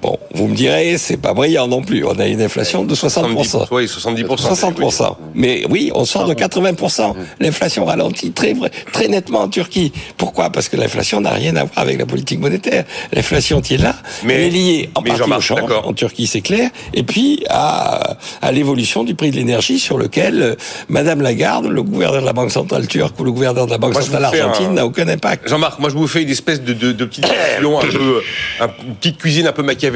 Bon, 0.00 0.16
vous 0.32 0.46
me 0.46 0.54
direz, 0.54 0.96
c'est 0.96 1.16
pas 1.16 1.34
brillant 1.34 1.66
non 1.66 1.82
plus. 1.82 2.04
On 2.04 2.16
a 2.20 2.26
une 2.28 2.40
inflation 2.40 2.84
de 2.84 2.94
60%. 2.94 3.66
Oui, 3.72 3.86
70%. 3.86 4.26
60%. 4.36 5.16
Mais 5.34 5.64
oui, 5.68 5.90
on 5.92 6.04
sort 6.04 6.26
de 6.28 6.34
80%. 6.34 7.14
L'inflation 7.40 7.84
ralentit 7.84 8.30
très, 8.30 8.54
très 8.92 9.08
nettement 9.08 9.40
en 9.40 9.48
Turquie. 9.48 9.92
Pourquoi? 10.16 10.50
Parce 10.50 10.68
que 10.68 10.76
l'inflation 10.76 11.20
n'a 11.20 11.30
rien 11.30 11.56
à 11.56 11.64
voir 11.64 11.78
avec 11.78 11.98
la 11.98 12.06
politique 12.06 12.38
monétaire. 12.38 12.84
L'inflation 13.12 13.60
qui 13.60 13.74
est 13.74 13.78
là, 13.78 13.96
Mais- 14.22 14.34
elle 14.34 14.40
est 14.42 14.50
liée 14.50 14.90
en 14.94 15.02
partie 15.02 15.22
au 15.22 15.40
change, 15.40 15.70
en 15.84 15.92
Turquie, 15.92 16.28
c'est 16.28 16.42
clair, 16.42 16.70
et 16.94 17.02
puis 17.02 17.42
à, 17.50 18.16
à 18.40 18.52
l'évolution 18.52 19.02
du 19.02 19.16
prix 19.16 19.32
de 19.32 19.36
l'énergie 19.36 19.80
sur 19.80 19.98
lequel 19.98 20.42
euh, 20.42 20.54
Madame 20.88 21.22
Lagarde, 21.22 21.66
le 21.66 21.82
gouverneur 21.82 22.20
de 22.20 22.26
la 22.26 22.32
Banque 22.32 22.52
centrale 22.52 22.86
turque 22.86 23.18
ou 23.18 23.24
le 23.24 23.32
gouverneur 23.32 23.66
de 23.66 23.72
la 23.72 23.78
Banque 23.78 23.94
Moi, 23.94 24.02
centrale 24.02 24.26
argentine 24.26 24.66
un- 24.66 24.72
n'a 24.74 24.86
aucun 24.86 25.08
impact. 25.08 25.48
Jean-Marc, 25.48 25.80
moi 25.80 25.90
je 25.90 25.94
vous 25.96 26.06
fais 26.06 26.22
une 26.22 26.30
espèce 26.30 26.62
de, 26.62 26.72
de, 26.72 26.92
de 26.92 27.04
petite 27.04 27.24
un 27.58 27.62
peu, 27.80 28.22
un- 28.60 28.68
une 28.86 28.94
petite 28.94 29.18
cuisine 29.18 29.46
un 29.48 29.52
peu 29.52 29.62
machiavélique. 29.62 29.87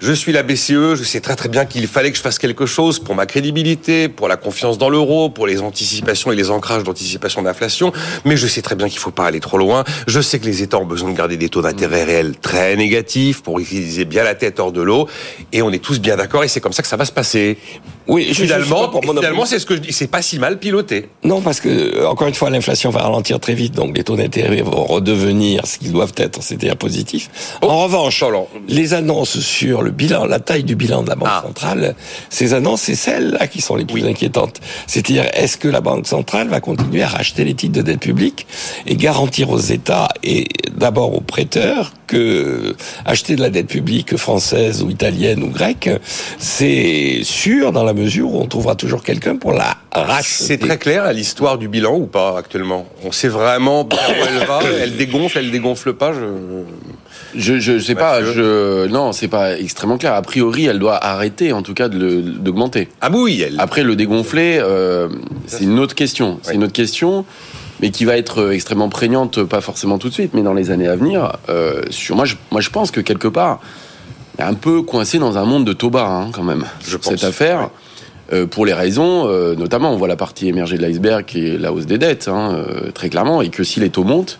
Je 0.00 0.12
suis 0.12 0.32
la 0.32 0.42
BCE, 0.42 0.94
je 0.94 1.02
sais 1.04 1.20
très 1.20 1.36
très 1.36 1.48
bien 1.48 1.64
qu'il 1.64 1.86
fallait 1.86 2.10
que 2.10 2.16
je 2.16 2.22
fasse 2.22 2.38
quelque 2.38 2.66
chose 2.66 2.98
pour 2.98 3.14
ma 3.14 3.26
crédibilité, 3.26 4.08
pour 4.08 4.28
la 4.28 4.36
confiance 4.36 4.78
dans 4.78 4.88
l'euro, 4.88 5.28
pour 5.28 5.46
les 5.46 5.60
anticipations 5.60 6.32
et 6.32 6.36
les 6.36 6.50
ancrages 6.50 6.82
d'anticipation 6.82 7.42
d'inflation, 7.42 7.92
mais 8.24 8.36
je 8.36 8.46
sais 8.46 8.62
très 8.62 8.74
bien 8.74 8.88
qu'il 8.88 8.98
faut 8.98 9.10
pas 9.10 9.26
aller 9.26 9.40
trop 9.40 9.58
loin. 9.58 9.84
Je 10.06 10.20
sais 10.20 10.38
que 10.38 10.46
les 10.46 10.62
États 10.62 10.78
ont 10.78 10.86
besoin 10.86 11.10
de 11.10 11.16
garder 11.16 11.36
des 11.36 11.48
taux 11.48 11.62
d'intérêt 11.62 12.04
réels 12.04 12.36
très 12.40 12.76
négatifs 12.76 13.42
pour 13.42 13.60
utiliser 13.60 14.04
bien 14.04 14.24
la 14.24 14.34
tête 14.34 14.60
hors 14.60 14.72
de 14.72 14.82
l'eau, 14.82 15.08
et 15.52 15.62
on 15.62 15.70
est 15.70 15.82
tous 15.82 16.00
bien 16.00 16.16
d'accord, 16.16 16.44
et 16.44 16.48
c'est 16.48 16.60
comme 16.60 16.72
ça 16.72 16.82
que 16.82 16.88
ça 16.88 16.96
va 16.96 17.04
se 17.04 17.12
passer. 17.12 17.58
Oui, 18.06 18.26
je- 18.28 18.42
Finalement, 18.42 18.88
pour 18.88 19.02
c'est 19.46 19.58
ce 19.58 19.66
que 19.66 19.74
je 19.76 19.80
dis, 19.80 19.92
c'est 19.92 20.06
pas 20.08 20.20
si 20.22 20.38
mal 20.38 20.58
piloté. 20.58 21.08
Non, 21.24 21.40
parce 21.40 21.60
que 21.60 22.04
encore 22.06 22.28
une 22.28 22.34
fois, 22.34 22.50
l'inflation 22.50 22.90
va 22.90 23.00
ralentir 23.02 23.40
très 23.40 23.54
vite, 23.54 23.74
donc 23.74 23.96
les 23.96 24.04
taux 24.04 24.16
d'intérêt 24.16 24.60
vont 24.62 24.84
redevenir 24.84 25.66
ce 25.66 25.78
qu'ils 25.78 25.92
doivent 25.92 26.12
être, 26.18 26.42
c'est-à-dire 26.42 26.76
positifs. 26.76 27.30
Oh, 27.62 27.68
en 27.68 27.84
revanche, 27.84 28.22
alors. 28.22 28.48
les 28.68 28.92
annonces 28.94 29.40
sur 29.40 29.82
le 29.82 29.90
bilan, 29.90 30.26
la 30.26 30.38
taille 30.38 30.64
du 30.64 30.76
bilan 30.76 31.02
de 31.02 31.08
la 31.08 31.14
Banque 31.16 31.28
Ah. 31.30 31.42
centrale, 31.46 31.94
ces 32.28 32.52
annonces, 32.52 32.82
c'est 32.82 32.94
celles-là 32.94 33.46
qui 33.46 33.60
sont 33.62 33.76
les 33.76 33.84
plus 33.86 34.04
inquiétantes. 34.06 34.60
C'est-à-dire, 34.86 35.24
est-ce 35.32 35.56
que 35.56 35.68
la 35.68 35.80
Banque 35.80 36.06
centrale 36.06 36.48
va 36.48 36.60
continuer 36.60 37.02
à 37.02 37.08
racheter 37.08 37.44
les 37.44 37.54
titres 37.54 37.74
de 37.76 37.82
dette 37.82 38.00
publique 38.00 38.46
et 38.86 38.96
garantir 38.96 39.48
aux 39.50 39.58
États 39.58 40.08
et 40.22 40.46
d'abord 40.76 41.14
aux 41.16 41.20
prêteurs 41.22 41.92
que 42.06 42.76
acheter 43.06 43.34
de 43.36 43.40
la 43.40 43.48
dette 43.48 43.68
publique 43.68 44.16
française 44.18 44.82
ou 44.82 44.90
italienne 44.90 45.42
ou 45.42 45.48
grecque, 45.48 45.88
c'est 46.38 47.20
sûr 47.22 47.72
dans 47.72 47.82
la 47.84 47.93
mesure 47.94 48.32
où 48.34 48.40
on 48.40 48.46
trouvera 48.46 48.74
toujours 48.74 49.02
quelqu'un 49.02 49.36
pour 49.36 49.52
la 49.52 49.76
racheter. 49.92 50.44
C'est 50.44 50.58
très 50.58 50.76
clair 50.78 51.04
à 51.04 51.12
l'histoire 51.12 51.56
du 51.58 51.68
bilan 51.68 51.94
ou 51.96 52.06
pas 52.06 52.36
actuellement? 52.38 52.86
On 53.04 53.12
sait 53.12 53.28
vraiment 53.28 53.82
où 53.84 53.88
elle 54.28 54.46
va, 54.46 54.60
elle 54.82 54.96
dégonfle, 54.96 55.38
elle 55.38 55.50
dégonfle 55.50 55.94
pas. 55.94 56.12
Je... 56.12 56.20
Je, 57.36 57.58
je 57.58 57.78
sais 57.80 57.94
pas, 57.96 58.22
je, 58.22 58.86
non, 58.86 59.10
c'est 59.12 59.26
pas 59.28 59.58
extrêmement 59.58 59.98
clair. 59.98 60.14
A 60.14 60.22
priori, 60.22 60.66
elle 60.66 60.78
doit 60.78 61.02
arrêter, 61.04 61.52
en 61.52 61.62
tout 61.62 61.74
cas, 61.74 61.88
d'augmenter. 61.88 62.88
Ah 63.00 63.10
bah 63.10 63.18
oui, 63.20 63.42
elle. 63.44 63.56
Après, 63.58 63.82
le 63.82 63.96
dégonfler, 63.96 64.58
euh, 64.60 65.08
c'est 65.46 65.64
une 65.64 65.78
autre 65.80 65.94
question. 65.96 66.38
C'est 66.42 66.50
Ouais. 66.50 66.54
une 66.56 66.64
autre 66.64 66.72
question, 66.72 67.24
mais 67.80 67.90
qui 67.90 68.04
va 68.04 68.16
être 68.16 68.40
euh, 68.40 68.50
extrêmement 68.52 68.88
prégnante, 68.88 69.42
pas 69.42 69.60
forcément 69.60 69.98
tout 69.98 70.08
de 70.10 70.14
suite, 70.14 70.30
mais 70.34 70.42
dans 70.42 70.54
les 70.54 70.70
années 70.70 70.86
à 70.86 70.94
venir. 70.94 71.32
Euh, 71.48 71.82
sur 71.90 72.14
moi, 72.14 72.24
je, 72.24 72.36
moi, 72.52 72.60
je 72.60 72.70
pense 72.70 72.92
que 72.92 73.00
quelque 73.00 73.28
part, 73.28 73.60
un 74.38 74.54
peu 74.54 74.82
coincé 74.82 75.18
dans 75.18 75.36
un 75.36 75.44
monde 75.44 75.64
de 75.64 75.72
taux 75.72 75.90
bas, 75.90 76.06
hein, 76.06 76.30
quand 76.32 76.42
même. 76.44 76.64
Je 76.86 76.96
pense, 76.96 77.10
Cette 77.14 77.24
affaire. 77.24 77.70
Pour 78.46 78.66
les 78.66 78.72
raisons, 78.72 79.28
euh, 79.28 79.54
notamment, 79.54 79.92
on 79.92 79.96
voit 79.96 80.08
la 80.08 80.16
partie 80.16 80.48
émergée 80.48 80.76
de 80.76 80.82
l'iceberg 80.82 81.24
qui 81.24 81.46
est 81.46 81.58
la 81.58 81.72
hausse 81.72 81.86
des 81.86 81.98
dettes, 81.98 82.28
hein, 82.28 82.54
euh, 82.54 82.90
très 82.92 83.08
clairement, 83.08 83.42
et 83.42 83.48
que 83.48 83.64
si 83.64 83.80
les 83.80 83.90
taux 83.90 84.04
montent, 84.04 84.38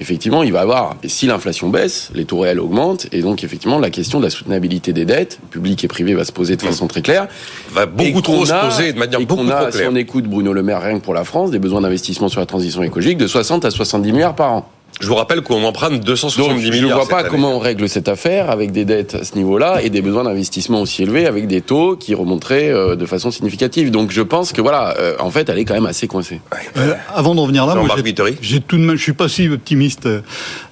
effectivement, 0.00 0.42
il 0.42 0.52
va 0.52 0.60
y 0.60 0.62
avoir, 0.62 0.96
et 1.02 1.08
si 1.08 1.26
l'inflation 1.26 1.68
baisse, 1.68 2.10
les 2.14 2.24
taux 2.24 2.40
réels 2.40 2.58
augmentent, 2.58 3.06
et 3.12 3.20
donc 3.20 3.44
effectivement, 3.44 3.78
la 3.78 3.90
question 3.90 4.18
de 4.18 4.24
la 4.24 4.30
soutenabilité 4.30 4.92
des 4.92 5.04
dettes, 5.04 5.38
publiques 5.50 5.84
et 5.84 5.88
privées, 5.88 6.14
va 6.14 6.24
se 6.24 6.32
poser 6.32 6.56
de 6.56 6.62
façon 6.62 6.86
très 6.86 7.02
claire. 7.02 7.28
va 7.70 7.86
beaucoup 7.86 8.22
trop 8.22 8.46
se 8.46 8.52
poser 8.52 8.92
de 8.92 8.98
manière 8.98 9.20
et 9.20 9.26
beaucoup 9.26 9.42
qu'on 9.42 9.50
a, 9.50 9.66
trop 9.66 9.78
Si 9.78 9.84
on 9.86 9.94
écoute 9.94 10.24
Bruno 10.24 10.52
Le 10.52 10.62
Maire, 10.62 10.80
rien 10.80 10.98
que 10.98 11.04
pour 11.04 11.14
la 11.14 11.24
France, 11.24 11.50
des 11.50 11.58
besoins 11.58 11.82
d'investissement 11.82 12.28
sur 12.28 12.40
la 12.40 12.46
transition 12.46 12.82
écologique 12.82 13.18
de 13.18 13.26
60 13.26 13.64
à 13.64 13.70
70 13.70 14.12
milliards 14.12 14.34
par 14.34 14.52
an. 14.52 14.70
Je 15.00 15.06
vous 15.08 15.14
rappelle 15.14 15.40
qu'on 15.40 15.64
emprunte 15.64 15.92
Donc, 15.94 16.04
270 16.04 16.72
je 16.72 16.84
ne 16.86 16.92
vois 16.92 17.08
pas 17.08 17.20
année. 17.20 17.28
comment 17.30 17.56
on 17.56 17.58
règle 17.58 17.88
cette 17.88 18.08
affaire 18.08 18.50
avec 18.50 18.70
des 18.70 18.84
dettes 18.84 19.14
à 19.14 19.24
ce 19.24 19.34
niveau-là 19.34 19.80
et 19.82 19.88
des 19.88 20.02
besoins 20.02 20.24
d'investissement 20.24 20.82
aussi 20.82 21.02
élevés 21.02 21.26
avec 21.26 21.46
des 21.46 21.62
taux 21.62 21.96
qui 21.96 22.14
remonteraient 22.14 22.68
euh, 22.70 22.96
de 22.96 23.06
façon 23.06 23.30
significative. 23.30 23.90
Donc, 23.90 24.10
je 24.10 24.20
pense 24.20 24.52
que 24.52 24.60
voilà, 24.60 24.94
euh, 24.98 25.16
en 25.18 25.30
fait, 25.30 25.48
elle 25.48 25.58
est 25.58 25.64
quand 25.64 25.72
même 25.74 25.86
assez 25.86 26.06
coincée. 26.06 26.40
Euh, 26.76 26.94
avant 27.14 27.34
d'en 27.34 27.42
revenir 27.42 27.64
là, 27.66 27.74
moi, 27.74 27.82
Jean-Marc 27.88 28.04
j'ai- 28.42 28.60
tout 28.60 28.76
de 28.76 28.82
même, 28.82 28.96
je 28.96 29.02
suis 29.02 29.12
pas 29.14 29.28
si 29.28 29.48
optimiste 29.48 30.06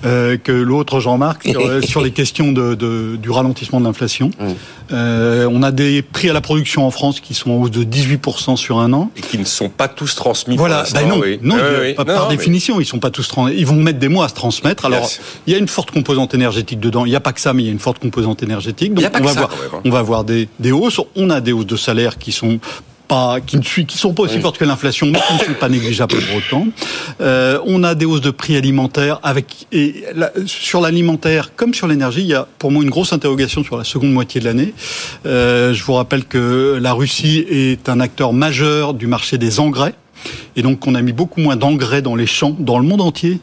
euh, 0.04 0.36
que 0.36 0.52
l'autre 0.52 1.00
Jean-Marc 1.00 1.44
sur, 1.48 1.84
sur 1.84 2.00
les 2.02 2.10
questions 2.10 2.52
de, 2.52 2.74
de- 2.74 3.16
du 3.16 3.30
ralentissement 3.30 3.80
de 3.80 3.86
l'inflation. 3.86 4.30
Oui. 4.40 4.54
Euh, 4.90 5.46
on 5.52 5.62
a 5.62 5.70
des 5.70 6.00
prix 6.02 6.30
à 6.30 6.32
la 6.32 6.40
production 6.40 6.86
en 6.86 6.90
France 6.90 7.20
qui 7.20 7.34
sont 7.34 7.50
en 7.50 7.54
hausse 7.62 7.70
de 7.70 7.84
18% 7.84 8.56
sur 8.56 8.78
un 8.78 8.92
an. 8.94 9.10
Et 9.16 9.20
qui 9.20 9.36
ne 9.38 9.44
sont 9.44 9.68
pas 9.68 9.86
tous 9.88 10.14
transmis. 10.14 10.56
Voilà, 10.56 10.78
l'instant, 10.80 11.00
ben 11.00 11.08
non, 11.08 11.18
oui. 11.20 11.38
non, 11.42 11.56
Oui, 11.56 11.60
il- 11.60 11.80
oui. 11.88 11.94
pas- 11.94 12.04
Non, 12.04 12.14
par 12.14 12.22
non, 12.24 12.30
mais- 12.30 12.36
définition, 12.36 12.80
ils 12.80 12.86
sont 12.86 12.98
pas 12.98 13.10
tous 13.10 13.28
trans- 13.28 13.48
ils 13.48 13.66
vont 13.66 13.74
mettre 13.74 13.98
des 13.98 14.08
mois 14.08 14.17
à 14.22 14.28
se 14.28 14.34
transmettre. 14.34 14.84
Alors, 14.84 15.00
Yes. 15.00 15.20
il 15.46 15.52
y 15.52 15.56
a 15.56 15.58
une 15.58 15.68
forte 15.68 15.90
composante 15.90 16.34
énergétique 16.34 16.80
dedans. 16.80 17.04
Il 17.06 17.10
n'y 17.10 17.16
a 17.16 17.20
pas 17.20 17.32
que 17.32 17.40
ça, 17.40 17.52
mais 17.52 17.62
il 17.62 17.66
y 17.66 17.68
a 17.68 17.72
une 17.72 17.78
forte 17.78 17.98
composante 17.98 18.42
énergétique. 18.42 18.94
Donc, 18.94 19.04
on 19.20 19.22
va 19.24 19.32
voir, 19.32 19.50
on 19.84 19.90
va 19.90 20.22
des, 20.22 20.48
des 20.58 20.72
hausses. 20.72 21.00
On 21.16 21.30
a 21.30 21.40
des 21.40 21.52
hausses 21.52 21.66
de 21.66 21.76
salaire 21.76 22.18
qui 22.18 22.32
sont 22.32 22.58
pas, 23.06 23.40
qui 23.40 23.56
ne 23.56 23.62
qui 23.62 23.96
sont 23.96 24.12
pas 24.12 24.24
aussi 24.24 24.38
fortes 24.38 24.58
que 24.58 24.66
l'inflation, 24.66 25.06
mais 25.06 25.18
qui 25.26 25.32
ne 25.32 25.38
sont 25.38 25.58
pas 25.58 25.70
négligeables 25.70 26.14
pour 26.14 26.36
autant. 26.36 26.66
Euh, 27.22 27.58
on 27.64 27.82
a 27.82 27.94
des 27.94 28.04
hausses 28.04 28.20
de 28.20 28.30
prix 28.30 28.54
alimentaires 28.54 29.18
avec 29.22 29.66
et 29.72 30.04
la- 30.14 30.30
sur 30.44 30.82
l'alimentaire 30.82 31.52
comme 31.56 31.72
sur 31.72 31.86
l'énergie, 31.86 32.20
il 32.20 32.26
y 32.26 32.34
a 32.34 32.46
pour 32.58 32.70
moi 32.70 32.82
une 32.82 32.90
grosse 32.90 33.14
interrogation 33.14 33.64
sur 33.64 33.78
la 33.78 33.84
seconde 33.84 34.12
moitié 34.12 34.40
de 34.42 34.44
l'année. 34.44 34.74
Euh, 35.24 35.72
je 35.72 35.82
vous 35.84 35.94
rappelle 35.94 36.26
que 36.26 36.78
la 36.82 36.92
Russie 36.92 37.46
est 37.48 37.88
un 37.88 38.00
acteur 38.00 38.34
majeur 38.34 38.92
du 38.92 39.06
marché 39.06 39.38
des 39.38 39.58
engrais. 39.58 39.94
Et 40.56 40.62
donc, 40.62 40.86
on 40.86 40.94
a 40.94 41.02
mis 41.02 41.12
beaucoup 41.12 41.40
moins 41.40 41.56
d'engrais 41.56 42.02
dans 42.02 42.16
les 42.16 42.26
champs, 42.26 42.54
dans 42.58 42.78
le 42.78 42.84
monde 42.86 43.00
entier, 43.00 43.40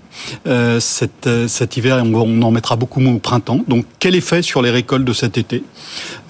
euh, 0.48 0.80
cet, 0.80 1.28
euh, 1.28 1.48
cet 1.48 1.78
hiver, 1.78 1.98
et 2.00 2.02
on, 2.02 2.42
en 2.42 2.52
mettra 2.52 2.76
beaucoup 2.76 3.00
moins 3.00 3.14
au 3.14 3.20
printemps. 3.20 3.62
Donc, 3.68 3.86
quel 4.00 4.16
effet 4.16 4.42
sur 4.42 4.62
les 4.62 4.70
récoltes 4.70 5.06
de 5.06 5.14
cet 5.14 5.38
été? 5.38 5.64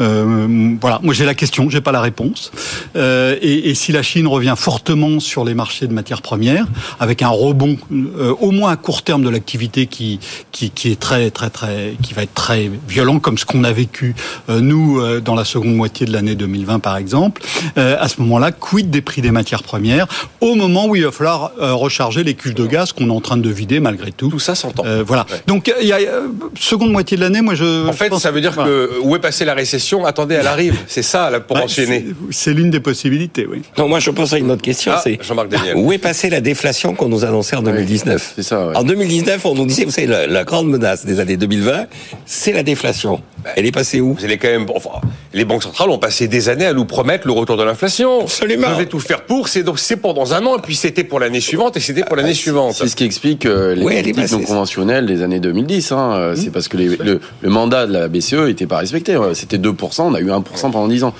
Euh, 0.01 0.75
Voilà, 0.79 0.99
moi 1.03 1.13
j'ai 1.13 1.25
la 1.25 1.34
question, 1.34 1.69
j'ai 1.69 1.81
pas 1.81 1.91
la 1.91 2.01
réponse. 2.01 2.51
Euh, 2.95 3.36
et, 3.41 3.69
et 3.69 3.75
si 3.75 3.91
la 3.91 4.03
Chine 4.03 4.27
revient 4.27 4.53
fortement 4.58 5.19
sur 5.19 5.45
les 5.45 5.53
marchés 5.53 5.88
de 5.88 5.93
matières 5.93 6.21
premières, 6.21 6.67
avec 6.99 7.21
un 7.21 7.29
rebond, 7.29 7.77
euh, 7.91 8.34
au 8.39 8.51
moins 8.51 8.71
à 8.71 8.75
court 8.75 9.01
terme 9.01 9.23
de 9.23 9.29
l'activité 9.29 9.88
qui, 9.88 10.19
qui 10.51 10.69
qui 10.69 10.91
est 10.91 10.99
très 10.99 11.31
très 11.31 11.49
très, 11.49 11.95
qui 12.01 12.13
va 12.13 12.23
être 12.23 12.34
très 12.34 12.69
violent, 12.88 13.19
comme 13.19 13.38
ce 13.38 13.45
qu'on 13.45 13.63
a 13.63 13.71
vécu 13.71 14.15
nous 14.49 15.01
dans 15.21 15.36
la 15.36 15.45
seconde 15.45 15.75
moitié 15.75 16.05
de 16.05 16.12
l'année 16.12 16.36
2020 16.36 16.79
par 16.79 16.97
exemple. 16.97 17.41
À 17.75 18.08
ce 18.08 18.21
moment-là, 18.21 18.51
quid 18.51 18.89
des 18.89 19.01
prix 19.01 19.21
des 19.21 19.31
matières 19.31 19.63
premières? 19.63 20.08
Au 20.41 20.56
moment 20.56 20.88
où 20.88 20.95
il 20.95 21.04
va 21.06 21.12
falloir 21.12 21.52
euh, 21.62 21.74
recharger 21.74 22.24
les 22.24 22.34
cuves 22.34 22.54
de 22.54 22.65
gaz 22.65 22.91
qu'on 22.91 23.08
est 23.10 23.13
en 23.13 23.21
train 23.21 23.38
de 23.38 23.50
vider 23.50 23.80
malgré 23.80 24.12
tout. 24.12 24.30
Tout 24.30 24.39
ça 24.39 24.56
s'entend. 24.56 24.84
Euh, 24.86 25.04
voilà. 25.06 25.26
Ouais. 25.32 25.38
Donc 25.48 25.71
il 25.82 25.88
y 25.88 25.93
a 25.93 25.98
euh, 25.98 26.28
seconde 26.60 26.91
moitié 26.91 27.17
de 27.17 27.21
l'année, 27.21 27.41
moi 27.41 27.56
je. 27.56 27.88
En 27.88 27.91
je 27.91 27.98
fait, 27.98 28.10
pense- 28.10 28.24
ça 28.24 28.32
veut 28.32 28.41
dire 28.41 28.52
voilà. 28.54 28.69
que 28.69 28.91
où 29.02 29.15
est 29.15 29.19
passée 29.19 29.45
la 29.45 29.54
récession 29.54 30.06
Attendez, 30.06 30.36
elle 30.36 30.48
arrive. 30.48 30.76
C'est 30.88 31.02
ça, 31.04 31.30
là, 31.30 31.39
pour 31.39 31.58
Ouais, 31.58 31.63
enchaîner. 31.63 32.06
c'est- 32.32 32.54
l'une 32.54 32.69
des 32.71 32.80
possibilités, 32.80 33.45
oui. 33.50 33.62
Non, 33.78 33.88
moi 33.88 34.00
je 34.00 34.12
pose 34.12 34.34
à 34.34 34.38
une 34.38 34.52
autre 34.52 34.62
question, 34.62 34.91
Ah, 34.95 35.02
c'est 35.04 35.19
Jean-Marc 35.21 35.50
Daniel. 35.50 35.76
où 35.78 35.91
est 35.91 35.98
passée 35.98 36.30
la 36.30 36.41
déflation 36.41 36.93
qu'on 36.95 37.10
nous 37.10 37.26
annonçait 37.26 37.56
en 37.56 37.62
2019 37.63 38.34
C'est 38.36 38.43
ça, 38.43 38.67
ouais. 38.67 38.78
En 38.78 38.84
2019, 38.84 39.45
on 39.45 39.56
nous 39.56 39.65
disait, 39.65 39.86
vous 39.86 39.91
savez, 39.91 40.08
la, 40.08 40.28
la 40.28 40.43
grande 40.43 40.67
menace 40.69 41.06
des 41.06 41.19
années 41.19 41.38
2020, 41.38 41.86
c'est 42.26 42.52
la 42.54 42.63
déflation. 42.63 43.21
Elle 43.56 43.65
est 43.65 43.71
passée 43.71 44.02
où? 44.02 44.15
Vous 44.17 44.26
allez 44.26 44.38
quand 44.38 44.48
même. 44.48 44.65
Enfin, 44.74 44.89
les 45.34 45.45
banques 45.45 45.63
centrales 45.63 45.89
ont 45.89 46.00
passé 46.00 46.28
des 46.28 46.50
années 46.50 46.65
à 46.65 46.74
nous 46.74 46.86
promettre 46.86 47.28
le 47.28 47.34
retour 47.34 47.58
de 47.58 47.63
l'inflation. 47.63 48.21
Absolument. 48.21 48.67
Je 48.74 48.76
vais 48.80 48.86
tout 48.88 49.00
faire 49.00 49.21
pour. 49.24 49.48
C'est 49.50 49.62
donc 49.63 49.78
c'est 49.80 49.98
pour 49.98 50.13
dans 50.26 50.34
un 50.34 50.46
an, 50.46 50.58
et 50.58 50.62
puis 50.62 50.76
c'était 50.76 51.04
pour 51.04 51.20
l'année 51.20 51.40
suivante, 51.42 51.78
et 51.78 51.80
c'était 51.80 52.04
pour 52.04 52.16
l'année 52.16 52.34
suivante. 52.34 52.74
C'est 52.74 52.88
ce 52.88 52.96
qui 52.96 53.04
explique 53.04 53.46
euh, 53.46 53.76
les 53.76 53.82
est 53.82 54.14
politiques 54.14 54.32
non 54.32 54.42
conventionnelles 54.44 55.06
des 55.06 55.22
années 55.22 55.40
2010. 55.40 55.92
Hein. 55.92 56.14
Euh, 56.16 56.36
C'est 56.36 56.52
parce 56.52 56.68
que 56.68 56.78
les- 56.78 56.96
le, 56.98 57.20
le 57.42 57.50
mandat 57.50 57.88
de 57.88 57.94
la 57.94 58.08
BCE 58.08 58.48
était 58.50 58.68
pas 58.68 58.78
respecté. 58.78 59.18
Ouais, 59.18 59.34
C'était 59.36 59.58
2%, 59.58 60.02
on 60.04 60.14
a 60.14 60.20
eu 60.20 60.30
1% 60.30 60.44
pendant 60.72 60.88
10 60.88 61.04
ans. 61.04 61.14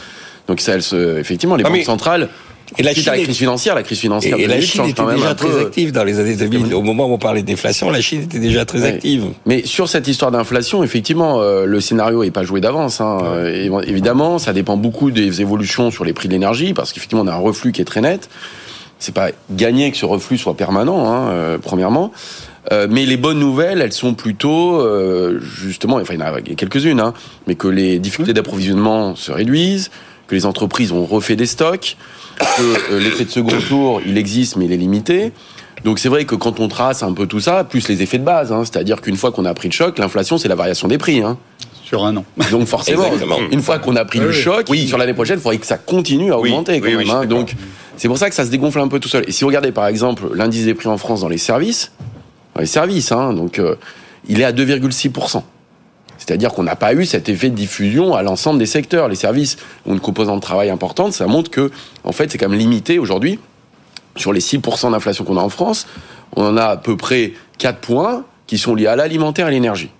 Donc 0.48 0.60
ça, 0.62 0.74
elle 0.74 0.84
se, 0.84 1.18
effectivement, 1.20 1.56
les 1.56 1.64
Ah, 1.66 1.70
banques 1.70 1.84
centrales. 1.84 2.30
Et 2.80 2.84
la 2.84 2.90
à 2.90 2.94
la 2.94 3.00
Chine 3.00 3.14
crise 3.14 3.30
est- 3.30 3.34
financière, 3.34 3.76
la 3.76 3.84
crise 3.84 4.00
financière 4.00 4.38
Et, 4.38 4.42
la 4.48 4.56
2008 4.56 4.66
Chine 4.68 4.84
était 4.86 4.94
quand 4.94 5.06
même 5.06 5.18
déjà 5.18 5.36
très 5.36 5.50
peu. 5.50 5.60
active 5.62 5.92
dans 5.92 6.04
les 6.04 6.20
années 6.20 6.36
2000. 6.36 6.74
Au 6.74 6.82
moment 6.82 7.06
où 7.06 7.14
on 7.14 7.20
parlait 7.20 7.44
d'inflation, 7.44 7.92
la 7.92 8.02
Chine 8.02 8.24
était 8.24 8.40
déjà 8.40 8.66
très 8.66 8.82
Ouais. 8.82 8.88
active. 8.88 9.26
Mais 9.46 9.64
sur 9.68 9.88
cette 9.88 10.08
histoire 10.08 10.32
d'inflation, 10.32 10.84
effectivement, 10.84 11.40
euh, 11.42 11.66
le 11.68 11.80
scénario 11.80 12.24
est 12.24 12.32
pas 12.32 12.44
joué 12.44 12.62
d'avance. 12.62 13.02
Hein. 13.02 13.20
Euh, 13.24 13.52
évi- 13.70 13.88
évidemment, 13.88 14.40
ça 14.40 14.52
dépend 14.52 14.78
beaucoup 14.78 15.12
des 15.12 15.42
évolutions 15.42 15.92
sur 15.92 16.06
les 16.06 16.14
prix 16.14 16.28
de 16.28 16.34
l'énergie, 16.34 16.74
parce 16.74 16.92
qu'effectivement, 16.92 17.22
on 17.24 17.28
a 17.28 17.34
un 17.34 17.38
reflux 17.38 17.72
qui 17.72 17.82
est 17.82 17.86
très 17.86 18.02
net. 18.02 18.30
C'est 19.00 19.14
pas 19.14 19.30
gagné 19.52 19.92
que 19.92 19.98
ce 19.98 20.06
reflux 20.06 20.38
soit 20.38 20.56
permanent, 20.56 21.08
hein, 21.12 21.30
euh, 21.30 21.58
premièrement. 21.62 22.12
Euh, 22.72 22.88
mais 22.90 23.06
les 23.06 23.18
bonnes 23.18 23.38
nouvelles, 23.40 23.82
elles 23.82 23.94
sont 23.94 24.16
plutôt 24.16 24.80
euh, 24.82 25.40
justement, 25.42 25.98
enfin 25.98 26.16
il 26.16 26.20
y 26.20 26.24
en 26.24 26.34
a 26.34 26.42
quelques-unes, 26.42 27.00
hein, 27.00 27.14
mais 27.46 27.54
que 27.56 27.68
les 27.68 28.00
difficultés 28.00 28.34
d'approvisionnement 28.34 29.16
se 29.16 29.32
réduisent, 29.32 29.92
que 30.28 30.34
les 30.34 30.48
entreprises 30.48 30.92
ont 30.92 31.06
refait 31.06 31.36
des 31.36 31.46
stocks, 31.46 31.96
que 32.40 32.94
euh, 32.94 33.00
l'effet 33.00 33.26
de 33.26 33.30
second 33.30 33.60
tour, 33.70 34.02
il 34.06 34.18
existe 34.18 34.56
mais 34.56 34.66
il 34.66 34.72
est 34.74 34.78
limité. 34.78 35.32
Donc 35.84 36.00
c'est 36.00 36.10
vrai 36.10 36.26
que 36.26 36.34
quand 36.34 36.60
on 36.60 36.68
trace 36.68 37.04
un 37.04 37.14
peu 37.14 37.28
tout 37.28 37.40
ça, 37.40 37.64
plus 37.64 37.88
les 37.88 38.02
effets 38.02 38.18
de 38.18 38.24
base, 38.24 38.52
hein, 38.52 38.64
c'est-à-dire 38.64 39.00
qu'une 39.02 39.18
fois 39.18 39.32
qu'on 39.32 39.46
a 39.46 39.54
pris 39.54 39.68
le 39.68 39.74
choc, 39.74 40.00
l'inflation 40.00 40.40
c'est 40.40 40.48
la 40.48 40.56
variation 40.56 40.88
des 40.88 40.98
prix. 40.98 41.22
Hein. 41.22 41.38
Sur 41.84 42.04
un 42.04 42.18
an. 42.18 42.26
Donc 42.50 42.66
forcément, 42.66 43.06
Exactement. 43.06 43.38
une 43.52 43.62
fois 43.62 43.78
qu'on 43.78 43.96
a 43.96 44.06
pris 44.06 44.18
le 44.18 44.30
Oui, 44.30 44.34
choc, 44.34 44.66
Oui. 44.72 44.88
sur 44.88 44.98
l'année 44.98 45.14
prochaine, 45.14 45.38
il 45.38 45.42
faudrait 45.44 45.60
que 45.60 45.68
ça 45.68 45.78
continue 45.78 46.34
à 46.34 46.40
Oui, 46.40 46.50
augmenter 46.50 46.80
quand 46.80 46.88
oui, 46.88 46.96
même. 46.96 47.06
oui, 47.06 47.12
hein. 47.12 47.26
Donc 47.28 47.54
c'est 47.98 48.08
pour 48.08 48.18
ça 48.18 48.30
que 48.30 48.36
ça 48.36 48.46
se 48.46 48.50
dégonfle 48.50 48.80
un 48.80 48.88
peu 48.88 49.00
tout 49.00 49.10
seul. 49.10 49.24
Et 49.28 49.32
si 49.32 49.44
vous 49.44 49.48
regardez 49.48 49.72
par 49.72 49.88
exemple 49.88 50.24
l'indice 50.34 50.66
des 50.66 50.74
prix 50.74 50.88
en 50.88 50.98
France 50.98 51.22
dans 51.22 51.30
les 51.30 51.38
services, 51.38 51.92
dans 52.54 52.62
les 52.62 52.68
services, 52.68 53.12
hein, 53.12 53.34
donc 53.34 53.60
euh, 53.60 53.76
il 54.28 54.42
est 54.42 54.46
à 54.46 54.52
2,6%. 54.52 55.44
C'est-à-dire 56.18 56.54
qu'on 56.54 56.64
n'a 56.64 56.76
pas 56.76 56.94
eu 56.94 57.06
cet 57.06 57.30
effet 57.30 57.50
de 57.50 57.56
diffusion 57.56 58.16
à 58.16 58.24
l'ensemble 58.24 58.58
des 58.58 58.66
secteurs. 58.66 59.10
Les 59.10 59.16
services 59.16 59.58
ont 59.86 59.94
une 59.94 60.00
composante 60.00 60.38
de 60.38 60.42
travail 60.42 60.70
importante. 60.70 61.14
Ça 61.14 61.28
montre 61.28 61.52
que, 61.52 61.72
en 62.04 62.12
fait, 62.14 62.32
c'est 62.32 62.38
quand 62.38 62.50
même 62.50 62.58
limité 62.58 63.00
aujourd'hui. 63.00 63.40
Sur 64.16 64.32
les 64.32 64.40
6% 64.40 64.92
d'inflation 64.92 65.26
qu'on 65.26 65.38
a 65.38 65.42
en 65.42 65.50
France, 65.50 65.88
on 66.36 66.46
en 66.46 66.58
a 66.58 66.66
à 66.66 66.78
peu 66.78 66.96
près 66.96 67.34
4 67.58 67.80
points 67.80 68.24
qui 68.48 68.58
sont 68.58 68.76
liés 68.76 68.88
à 68.88 68.96
l'alimentaire 68.96 69.50
et 69.50 69.52
l'énergie. 69.52 69.92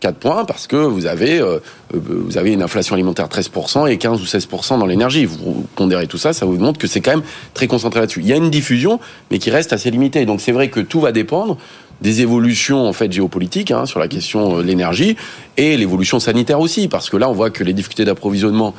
4 0.00 0.16
points 0.16 0.44
parce 0.44 0.66
que 0.66 0.76
vous 0.76 1.06
avez, 1.06 1.40
euh, 1.40 1.58
euh, 1.94 1.98
vous 2.04 2.38
avez 2.38 2.52
une 2.52 2.62
inflation 2.62 2.94
alimentaire 2.94 3.28
13% 3.28 3.86
et 3.86 3.98
15 3.98 4.20
ou 4.20 4.24
16% 4.24 4.78
dans 4.78 4.86
l'énergie. 4.86 5.24
Vous 5.24 5.66
pondérez 5.74 6.06
tout 6.06 6.18
ça, 6.18 6.32
ça 6.32 6.46
vous 6.46 6.56
montre 6.56 6.78
que 6.78 6.86
c'est 6.86 7.00
quand 7.00 7.12
même 7.12 7.24
très 7.54 7.66
concentré 7.66 8.00
là-dessus. 8.00 8.20
Il 8.20 8.26
y 8.26 8.32
a 8.32 8.36
une 8.36 8.50
diffusion, 8.50 9.00
mais 9.30 9.38
qui 9.38 9.50
reste 9.50 9.72
assez 9.72 9.90
limitée. 9.90 10.24
Donc 10.24 10.40
c'est 10.40 10.52
vrai 10.52 10.68
que 10.68 10.80
tout 10.80 11.00
va 11.00 11.12
dépendre 11.12 11.58
des 12.00 12.20
évolutions 12.20 12.86
en 12.86 12.92
fait 12.92 13.10
géopolitiques 13.10 13.70
hein, 13.70 13.86
sur 13.86 13.98
la 13.98 14.08
question 14.08 14.58
euh, 14.58 14.62
de 14.62 14.66
l'énergie 14.66 15.16
et 15.56 15.76
l'évolution 15.76 16.20
sanitaire 16.20 16.60
aussi, 16.60 16.88
parce 16.88 17.10
que 17.10 17.16
là 17.16 17.28
on 17.28 17.32
voit 17.32 17.50
que 17.50 17.64
les 17.64 17.72
difficultés 17.72 18.04
d'approvisionnement 18.04 18.74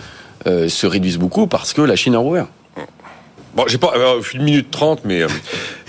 euh, 0.47 0.69
se 0.69 0.87
réduisent 0.87 1.17
beaucoup 1.17 1.47
parce 1.47 1.73
que 1.73 1.81
la 1.81 1.95
Chine 1.95 2.15
a 2.15 2.19
rouvert. 2.19 2.47
Bon, 3.55 3.65
j'ai 3.67 3.79
pas 3.79 3.93
euh, 3.95 4.21
une 4.33 4.43
minute 4.43 4.69
trente, 4.69 5.01
mais 5.05 5.23
euh, 5.23 5.27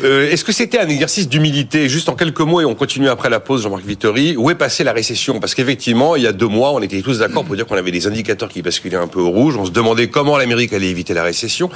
euh, 0.03 0.31
est-ce 0.31 0.45
que 0.45 0.53
c'était 0.53 0.79
un 0.79 0.89
exercice 0.89 1.29
d'humilité? 1.29 1.91
Juste 1.91 2.09
en 2.09 2.15
quelques 2.15 2.41
mots, 2.41 2.63
et 2.63 2.65
on 2.65 2.75
continue 2.75 3.09
après 3.09 3.29
la 3.29 3.39
pause, 3.39 3.63
Jean-Marc 3.63 3.85
Vittori. 3.85 4.35
Où 4.39 4.51
est 4.51 4.55
passée 4.55 4.83
la 4.83 4.95
récession? 4.95 5.41
Parce 5.41 5.55
qu'effectivement, 5.55 6.17
il 6.17 6.23
y 6.23 6.27
a 6.27 6.33
deux 6.33 6.49
mois, 6.49 6.73
on 6.73 6.81
était 6.81 7.03
tous 7.03 7.19
d'accord 7.19 7.45
pour 7.45 7.55
dire 7.57 7.67
qu'on 7.67 7.77
avait 7.77 7.91
des 7.91 8.07
indicateurs 8.07 8.49
qui 8.49 8.63
basculaient 8.63 8.97
un 8.97 9.09
peu 9.09 9.21
au 9.21 9.29
rouge. 9.29 9.57
On 9.59 9.67
se 9.67 9.73
demandait 9.73 10.09
comment 10.09 10.39
l'Amérique 10.39 10.73
allait 10.73 10.89
éviter 10.89 11.13
la 11.13 11.23
récession. 11.23 11.71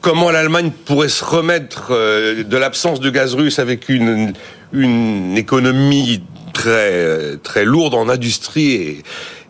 Comment 0.00 0.30
l'Allemagne 0.30 0.72
pourrait 0.86 1.10
se 1.10 1.22
remettre 1.22 1.88
euh, 1.90 2.42
de 2.42 2.56
l'absence 2.56 2.98
de 2.98 3.10
gaz 3.10 3.34
russe 3.34 3.58
avec 3.58 3.90
une, 3.90 4.32
une 4.72 5.36
économie 5.36 6.22
très, 6.54 7.36
très 7.42 7.66
lourde 7.66 7.92
en 7.92 8.08
industrie 8.08 9.02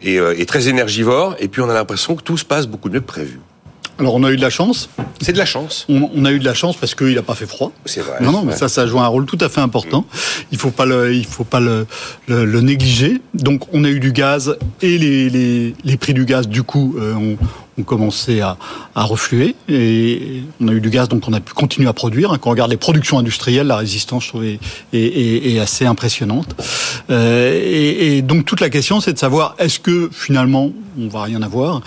et, 0.02 0.16
et 0.16 0.46
très 0.46 0.68
énergivore. 0.68 1.36
Et 1.38 1.46
puis 1.46 1.62
on 1.62 1.70
a 1.70 1.74
l'impression 1.74 2.16
que 2.16 2.22
tout 2.22 2.36
se 2.36 2.44
passe 2.44 2.66
beaucoup 2.66 2.90
mieux 2.90 3.00
que 3.00 3.06
prévu. 3.06 3.38
Alors 4.00 4.14
on 4.14 4.24
a 4.24 4.30
eu 4.30 4.36
de 4.36 4.40
la 4.40 4.50
chance. 4.50 4.88
C'est 5.20 5.32
de 5.32 5.38
la 5.38 5.44
chance. 5.44 5.84
On, 5.90 6.10
on 6.14 6.24
a 6.24 6.32
eu 6.32 6.38
de 6.38 6.44
la 6.44 6.54
chance 6.54 6.76
parce 6.76 6.94
qu'il 6.94 7.14
n'a 7.14 7.22
pas 7.22 7.34
fait 7.34 7.46
froid. 7.46 7.70
C'est 7.84 8.00
vrai. 8.00 8.16
Non, 8.22 8.32
non, 8.32 8.42
mais 8.42 8.56
ça, 8.56 8.68
ça 8.68 8.86
joue 8.86 8.98
un 8.98 9.06
rôle 9.06 9.26
tout 9.26 9.36
à 9.42 9.50
fait 9.50 9.60
important. 9.60 10.06
Il 10.50 10.58
faut 10.58 10.70
pas 10.70 10.86
le, 10.86 11.14
il 11.14 11.26
faut 11.26 11.44
pas 11.44 11.60
le, 11.60 11.86
le, 12.26 12.46
le 12.46 12.60
négliger. 12.62 13.20
Donc, 13.34 13.64
on 13.74 13.84
a 13.84 13.88
eu 13.90 14.00
du 14.00 14.12
gaz 14.12 14.56
et 14.80 14.96
les, 14.96 15.28
les, 15.28 15.74
les 15.84 15.96
prix 15.98 16.14
du 16.14 16.24
gaz, 16.24 16.48
du 16.48 16.62
coup, 16.62 16.96
euh, 16.98 17.14
ont, 17.14 17.36
ont 17.80 17.84
commencé 17.84 18.40
à, 18.40 18.56
à 18.94 19.02
refluer. 19.04 19.54
Et 19.68 20.42
on 20.60 20.68
a 20.68 20.72
eu 20.72 20.80
du 20.80 20.90
gaz, 20.90 21.08
donc 21.08 21.24
on 21.28 21.32
a 21.32 21.40
pu 21.40 21.52
continuer 21.52 21.88
à 21.88 21.92
produire. 21.92 22.30
Quand 22.40 22.48
on 22.48 22.52
regarde 22.52 22.70
les 22.70 22.76
productions 22.76 23.18
industrielles, 23.18 23.66
la 23.66 23.76
résistance, 23.76 24.24
je 24.24 24.28
trouve, 24.28 24.44
est, 24.44 24.58
est, 24.92 24.98
est- 24.98 25.52
est 25.54 25.58
assez 25.58 25.86
impressionnante. 25.86 26.54
Euh, 27.10 27.52
et, 27.62 28.18
et 28.18 28.22
donc, 28.22 28.44
toute 28.44 28.60
la 28.60 28.70
question, 28.70 29.00
c'est 29.00 29.12
de 29.12 29.18
savoir 29.18 29.54
est-ce 29.58 29.80
que 29.80 30.08
finalement, 30.12 30.70
on 30.98 31.08
va 31.08 31.22
rien 31.22 31.42
avoir, 31.42 31.80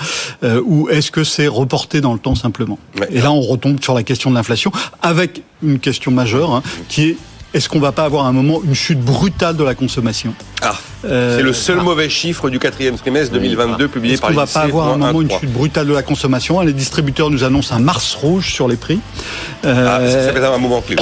euh, 0.43 0.61
ou 0.65 0.89
est-ce 0.89 1.11
que 1.11 1.23
c'est 1.23 1.47
reporté 1.47 2.01
dans 2.01 2.13
le 2.13 2.19
temps 2.19 2.35
simplement. 2.35 2.79
Ouais. 2.99 3.07
Et 3.11 3.21
là, 3.21 3.31
on 3.31 3.41
retombe 3.41 3.81
sur 3.81 3.93
la 3.93 4.03
question 4.03 4.29
de 4.29 4.35
l'inflation, 4.35 4.71
avec 5.01 5.43
une 5.61 5.79
question 5.79 6.11
majeure, 6.11 6.51
hein, 6.51 6.63
qui 6.89 7.09
est 7.09 7.17
est-ce 7.53 7.69
qu'on 7.69 7.79
va 7.79 7.91
pas 7.91 8.05
avoir 8.05 8.25
à 8.25 8.29
un 8.29 8.31
moment 8.31 8.61
une 8.65 8.73
chute 8.73 8.99
brutale 8.99 9.55
de 9.55 9.63
la 9.63 9.75
consommation? 9.75 10.33
Ah, 10.63 10.75
Euh, 11.05 11.35
c'est 11.37 11.43
le 11.43 11.51
seul 11.51 11.77
ah. 11.81 11.83
mauvais 11.83 12.07
chiffre 12.07 12.49
du 12.49 12.59
quatrième 12.59 12.97
trimestre 12.97 13.33
2022 13.33 13.89
publié 13.89 14.13
Est-ce 14.13 14.21
par 14.21 14.29
qu'on 14.29 14.35
va 14.37 14.43
l'INSEE, 14.43 14.53
pas 14.53 14.61
avoir 14.61 14.87
à 14.87 14.93
un 14.93 14.97
moment 14.97 15.21
une 15.21 15.27
1,3. 15.27 15.39
chute 15.41 15.51
brutale 15.51 15.87
de 15.87 15.93
la 15.93 16.01
consommation 16.01 16.61
Les 16.61 16.71
distributeurs 16.71 17.29
nous 17.29 17.43
annoncent 17.43 17.75
un 17.75 17.79
mars 17.79 18.15
rouge 18.15 18.53
sur 18.53 18.69
les 18.69 18.77
prix. 18.77 18.99
Euh, 19.65 20.09
ça, 20.09 20.25
ça 20.27 20.31
va 20.31 20.39
être 20.39 20.53
un 20.53 20.57
moment 20.57 20.81
clé. 20.81 20.95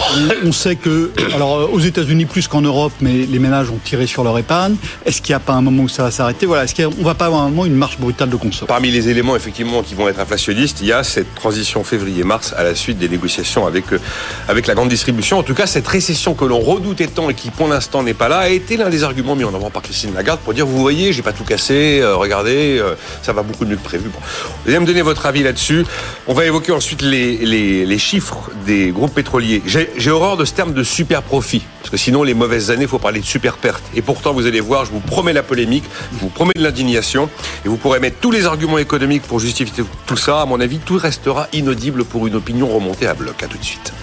on- 0.43 0.47
on 0.47 0.51
sait 0.51 0.75
que, 0.75 1.11
alors 1.35 1.59
euh, 1.59 1.67
aux 1.71 1.79
États-Unis 1.79 2.25
plus 2.25 2.47
qu'en 2.47 2.61
Europe, 2.61 2.93
mais 3.01 3.13
les 3.29 3.37
ménages 3.39 3.69
ont 3.69 3.77
tiré 3.83 4.07
sur 4.07 4.23
leur 4.23 4.37
épargne. 4.39 4.73
Est-ce 5.05 5.21
qu'il 5.21 5.33
n'y 5.33 5.37
a 5.37 5.39
pas 5.39 5.53
un 5.53 5.61
moment 5.61 5.83
où 5.83 5.89
ça 5.89 6.01
va 6.01 6.09
s'arrêter? 6.09 6.47
Voilà, 6.47 6.63
est-ce 6.63 6.73
qu'on 6.83 7.03
va 7.03 7.13
pas 7.13 7.25
avoir 7.27 7.41
un 7.43 7.49
moment 7.49 7.65
une 7.65 7.75
marche 7.75 7.99
brutale 7.99 8.29
de 8.29 8.35
consommation? 8.37 8.65
Parmi 8.65 8.89
les 8.89 9.09
éléments 9.09 9.35
effectivement 9.35 9.83
qui 9.83 9.93
vont 9.93 10.09
être 10.09 10.19
inflationnistes, 10.19 10.79
il 10.81 10.87
y 10.87 10.93
a 10.93 11.03
cette 11.03 11.35
transition 11.35 11.83
février-mars 11.83 12.55
à 12.57 12.63
la 12.63 12.73
suite 12.73 12.97
des 12.97 13.07
négociations 13.09 13.67
avec 13.67 13.93
euh, 13.93 13.99
avec 14.47 14.65
la 14.65 14.73
grande 14.73 14.89
distribution. 14.89 15.37
En 15.37 15.43
tout 15.43 15.53
cas, 15.53 15.67
cette 15.67 15.87
récession 15.87 16.33
que 16.33 16.45
l'on 16.45 16.59
redoutait 16.59 17.05
tant 17.07 17.29
et 17.29 17.35
qui 17.35 17.51
pour 17.51 17.67
l'instant 17.67 18.01
n'est 18.01 18.15
pas 18.15 18.29
là 18.29 18.39
a 18.39 18.49
été 18.49 18.77
l'un 18.77 18.89
des 18.89 19.03
arguments 19.03 19.35
mis 19.35 19.43
en 19.43 19.50
avant 19.55 19.69
par 19.69 19.81
Christine 19.81 20.13
Lagarde 20.13 20.39
pour 20.39 20.53
dire 20.53 20.65
vous 20.65 20.79
voyez, 20.79 21.13
j'ai 21.13 21.21
pas 21.21 21.33
tout 21.33 21.43
cassé, 21.43 21.99
euh, 22.01 22.15
regardez, 22.15 22.77
euh, 22.79 22.95
ça 23.21 23.33
va 23.33 23.43
beaucoup 23.43 23.65
mieux 23.65 23.75
que 23.75 23.83
prévu. 23.83 24.09
Vous 24.09 24.69
allez 24.69 24.79
me 24.79 24.85
donner 24.85 25.01
votre 25.01 25.25
avis 25.25 25.43
là-dessus. 25.43 25.85
On 26.27 26.33
va 26.33 26.45
évoquer 26.45 26.71
ensuite 26.71 27.01
les, 27.01 27.37
les, 27.37 27.85
les 27.85 27.97
chiffres 27.97 28.49
des 28.65 28.91
groupes 28.91 29.13
pétroliers. 29.13 29.61
J'ai 29.65 29.89
j'ai 29.97 30.11
horreur 30.11 30.37
de 30.37 30.45
ce 30.45 30.53
terme 30.53 30.73
de 30.73 30.83
super 30.83 31.23
profit 31.23 31.63
parce 31.81 31.89
que 31.89 31.97
sinon 31.97 32.23
les 32.23 32.33
mauvaises 32.33 32.71
années, 32.71 32.83
il 32.83 32.87
faut 32.87 32.99
parler 32.99 33.19
de 33.19 33.25
super 33.25 33.57
perte. 33.57 33.83
Et 33.95 34.01
pourtant, 34.01 34.33
vous 34.33 34.45
allez 34.45 34.59
voir, 34.59 34.85
je 34.85 34.91
vous 34.91 34.99
promets 34.99 35.33
la 35.33 35.43
polémique, 35.43 35.83
je 36.13 36.19
vous 36.19 36.29
promets 36.29 36.53
de 36.55 36.63
l'indignation 36.63 37.29
et 37.65 37.69
vous 37.69 37.77
pourrez 37.77 37.99
mettre 37.99 38.17
tous 38.19 38.31
les 38.31 38.45
arguments 38.45 38.77
économiques 38.77 39.23
pour 39.23 39.39
justifier 39.39 39.83
tout 40.05 40.17
ça. 40.17 40.41
À 40.41 40.45
mon 40.45 40.59
avis, 40.59 40.79
tout 40.79 40.97
restera 40.97 41.47
inaudible 41.53 42.05
pour 42.05 42.27
une 42.27 42.35
opinion 42.35 42.67
remontée 42.67 43.07
à 43.07 43.13
bloc. 43.13 43.41
À 43.43 43.47
tout 43.47 43.57
de 43.57 43.63
suite. 43.63 43.93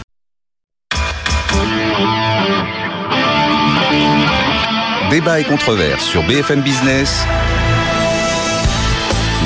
Débat 5.10 5.40
et 5.40 5.44
controverse 5.44 6.04
sur 6.04 6.22
BFM 6.24 6.60
Business. 6.60 7.24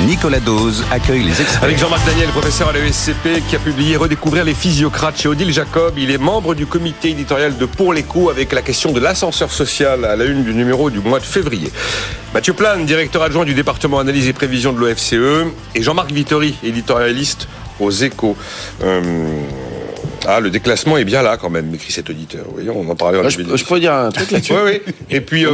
Nicolas 0.05 0.41
Dose 0.41 0.83
accueille 0.91 1.23
les 1.23 1.41
experts. 1.41 1.63
Avec 1.63 1.77
Jean-Marc 1.77 2.05
Daniel, 2.05 2.27
professeur 2.29 2.67
à 2.67 2.73
l'ESCP, 2.73 3.41
qui 3.47 3.55
a 3.55 3.59
publié 3.59 3.95
Redécouvrir 3.95 4.43
les 4.43 4.55
physiocrates 4.55 5.21
chez 5.21 5.29
Odile 5.29 5.53
Jacob. 5.53 5.93
Il 5.97 6.11
est 6.11 6.17
membre 6.17 6.53
du 6.53 6.65
comité 6.65 7.11
éditorial 7.11 7.55
de 7.57 7.65
Pour 7.65 7.93
l'écho 7.93 8.29
avec 8.29 8.51
la 8.51 8.61
question 8.61 8.91
de 8.91 8.99
l'ascenseur 8.99 9.51
social 9.51 10.03
à 10.03 10.17
la 10.17 10.25
une 10.25 10.43
du 10.43 10.53
numéro 10.53 10.89
du 10.89 10.99
mois 10.99 11.19
de 11.19 11.25
février. 11.25 11.71
Mathieu 12.33 12.51
Plane, 12.51 12.85
directeur 12.85 13.23
adjoint 13.23 13.45
du 13.45 13.53
département 13.53 13.99
analyse 13.99 14.27
et 14.27 14.33
prévision 14.33 14.73
de 14.73 14.79
l'OFCE. 14.79 15.47
Et 15.75 15.81
Jean-Marc 15.81 16.11
Vittori, 16.11 16.55
éditorialiste 16.63 17.47
aux 17.79 17.91
échos. 17.91 18.35
Euh, 18.83 19.01
Ah, 20.25 20.39
le 20.39 20.49
déclassement 20.49 20.97
est 20.97 21.03
bien 21.03 21.21
là 21.21 21.37
quand 21.37 21.49
même, 21.49 21.73
écrit 21.75 21.91
cet 21.91 22.09
auditeur. 22.09 22.45
Voyez, 22.53 22.69
on 22.69 22.89
en 22.89 22.95
parlait 22.95 23.19
en 23.19 23.27
je, 23.29 23.39
je 23.55 23.65
peux 23.65 23.79
dire 23.79 23.93
un 23.93 24.09
truc 24.11 24.31
là-dessus 24.31 24.53
Oui, 24.53 24.79
oui. 24.87 24.93
Et 25.09 25.19
puis, 25.21 25.45
euh, 25.45 25.51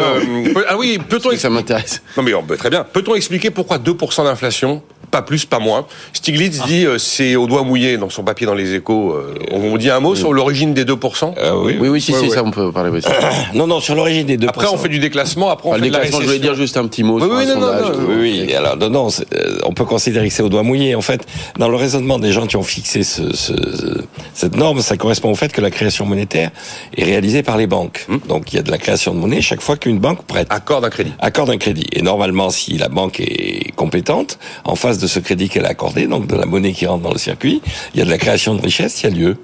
peut- 0.54 0.66
ah 0.68 0.78
oui, 0.78 1.00
peut-on 1.10 1.36
Ça 1.38 1.50
m'intéresse. 1.50 2.02
non 2.16 2.24
mais 2.24 2.34
oh, 2.34 2.42
bah, 2.48 2.56
très 2.58 2.70
bien. 2.70 2.84
Peut-on 2.84 3.16
expliquer 3.16 3.50
pourquoi 3.50 3.78
2% 3.80 4.24
d'inflation? 4.24 4.84
Pas 5.12 5.22
plus, 5.22 5.45
pas 5.45 5.60
moins. 5.60 5.86
Stiglitz 6.13 6.62
dit 6.65 6.86
euh, 6.86 6.98
c'est 6.98 7.36
au 7.36 7.48
doigt 7.48 7.63
mouillé 7.63 7.98
dans 7.98 8.10
son 8.10 8.24
papier 8.24 8.45
dans 8.48 8.54
les 8.54 8.74
échos. 8.76 9.12
Euh, 9.13 9.36
on 9.52 9.78
dit 9.78 9.89
un 9.89 10.00
mot 10.00 10.15
sur 10.15 10.34
l'origine 10.34 10.74
des 10.74 10.86
2% 10.86 11.34
Euh, 11.38 11.52
oui. 11.63 11.78
Oui, 11.80 11.89
oui, 11.89 12.02
si, 12.02 12.12
Ouais, 12.13 12.19
si, 12.19 12.26
ouais. 12.28 12.36
ça, 12.36 12.43
on 12.43 12.52
peut 12.52 12.72
parler. 12.72 12.89
Oui, 12.91 13.02
Non, 13.54 13.67
non, 13.67 13.80
sur 13.80 13.95
l'origine 13.95 14.26
des 14.26 14.38
2%. 14.38 14.48
Après 14.50 14.67
on 14.67 14.78
fait 14.78 14.89
du 14.89 15.00
déclassement, 15.00 15.50
après 15.50 15.69
on 15.69 15.72
Enfin, 15.72 15.78
le 15.80 15.84
fait 15.86 15.89
de 15.89 15.93
la 15.93 16.00
déclassement, 16.04 16.22
je 16.22 16.26
voulais 16.28 16.39
dire 16.39 16.56
juste 16.56 16.78
un 16.78 16.88
petit 16.88 17.04
mot 17.04 17.15
Oui, 17.19 17.22
sur 17.24 17.32
oui, 17.36 17.43
un 17.43 17.56
non, 17.56 17.62
non, 17.62 17.67
sondage. 17.67 17.98
non, 17.98 18.06
Oui, 18.10 18.15
oui. 18.48 18.54
Alors, 18.56 18.78
non, 18.78 19.08
euh, 19.34 19.58
on 19.65 19.74
peut 19.74 19.86
considérer 19.86 20.28
que 20.28 20.34
c'est 20.34 20.43
au 20.43 20.50
doigt 20.50 20.63
mouillé. 20.63 20.95
En 20.95 21.02
fait, 21.02 21.26
dans 21.58 21.69
le 21.69 21.76
raisonnement 21.76 22.19
des 22.19 22.32
gens 22.32 22.45
qui 22.48 22.56
ont 22.58 22.63
fixé 22.63 23.04
ce, 23.04 23.36
ce- 23.36 24.04
cette 24.34 24.56
norme, 24.56 24.82
ça 24.82 24.98
correspond 24.98 25.32
au 25.32 25.36
fait 25.36 25.52
que 25.52 25.62
la 25.62 25.72
création 25.72 26.06
monétaire 26.06 26.52
est 26.95 27.04
réalisée 27.04 27.43
par 27.43 27.58
les 27.58 27.67
banques. 27.67 28.06
Donc, 28.28 28.54
il 28.54 28.58
y 28.58 28.60
a 28.60 28.63
de 28.63 28.72
la 28.72 28.78
création 28.78 29.13
de 29.13 29.19
monnaie 29.19 29.41
chaque 29.41 29.62
fois 29.62 29.78
qu'une 29.78 30.00
banque 30.00 30.24
prête. 30.26 30.48
Accord 30.50 30.82
d'un 30.82 30.89
crédit. 30.89 31.13
accorde 31.19 31.50
un 31.50 31.58
crédit. 31.58 31.88
Et 31.93 32.02
normalement, 32.02 32.50
si 32.52 32.78
la 32.78 32.89
banque 32.89 33.19
est 33.19 33.72
compétente, 33.76 34.38
en 34.65 34.76
face 34.76 34.98
de 35.02 35.08
ce 35.08 35.20
crédit 35.20 35.50
qu'elle 35.50 35.66
a 35.66 35.70
accordé, 35.70 36.08
donc 36.08 36.28
de 36.28 36.36
la 36.36 36.46
monnaie 36.46 36.74
qui 36.74 36.86
rentre 36.86 37.04
dans 37.04 37.12
le 37.14 37.18
circuit, 37.20 37.62
il 37.94 38.00
y 38.00 38.02
a 38.02 38.06
de 38.06 38.10
la 38.10 38.18
création 38.18 38.56
de 38.56 38.62
richesse 38.62 38.96
qui 38.96 39.08
a 39.08 39.10
lieu. 39.10 39.38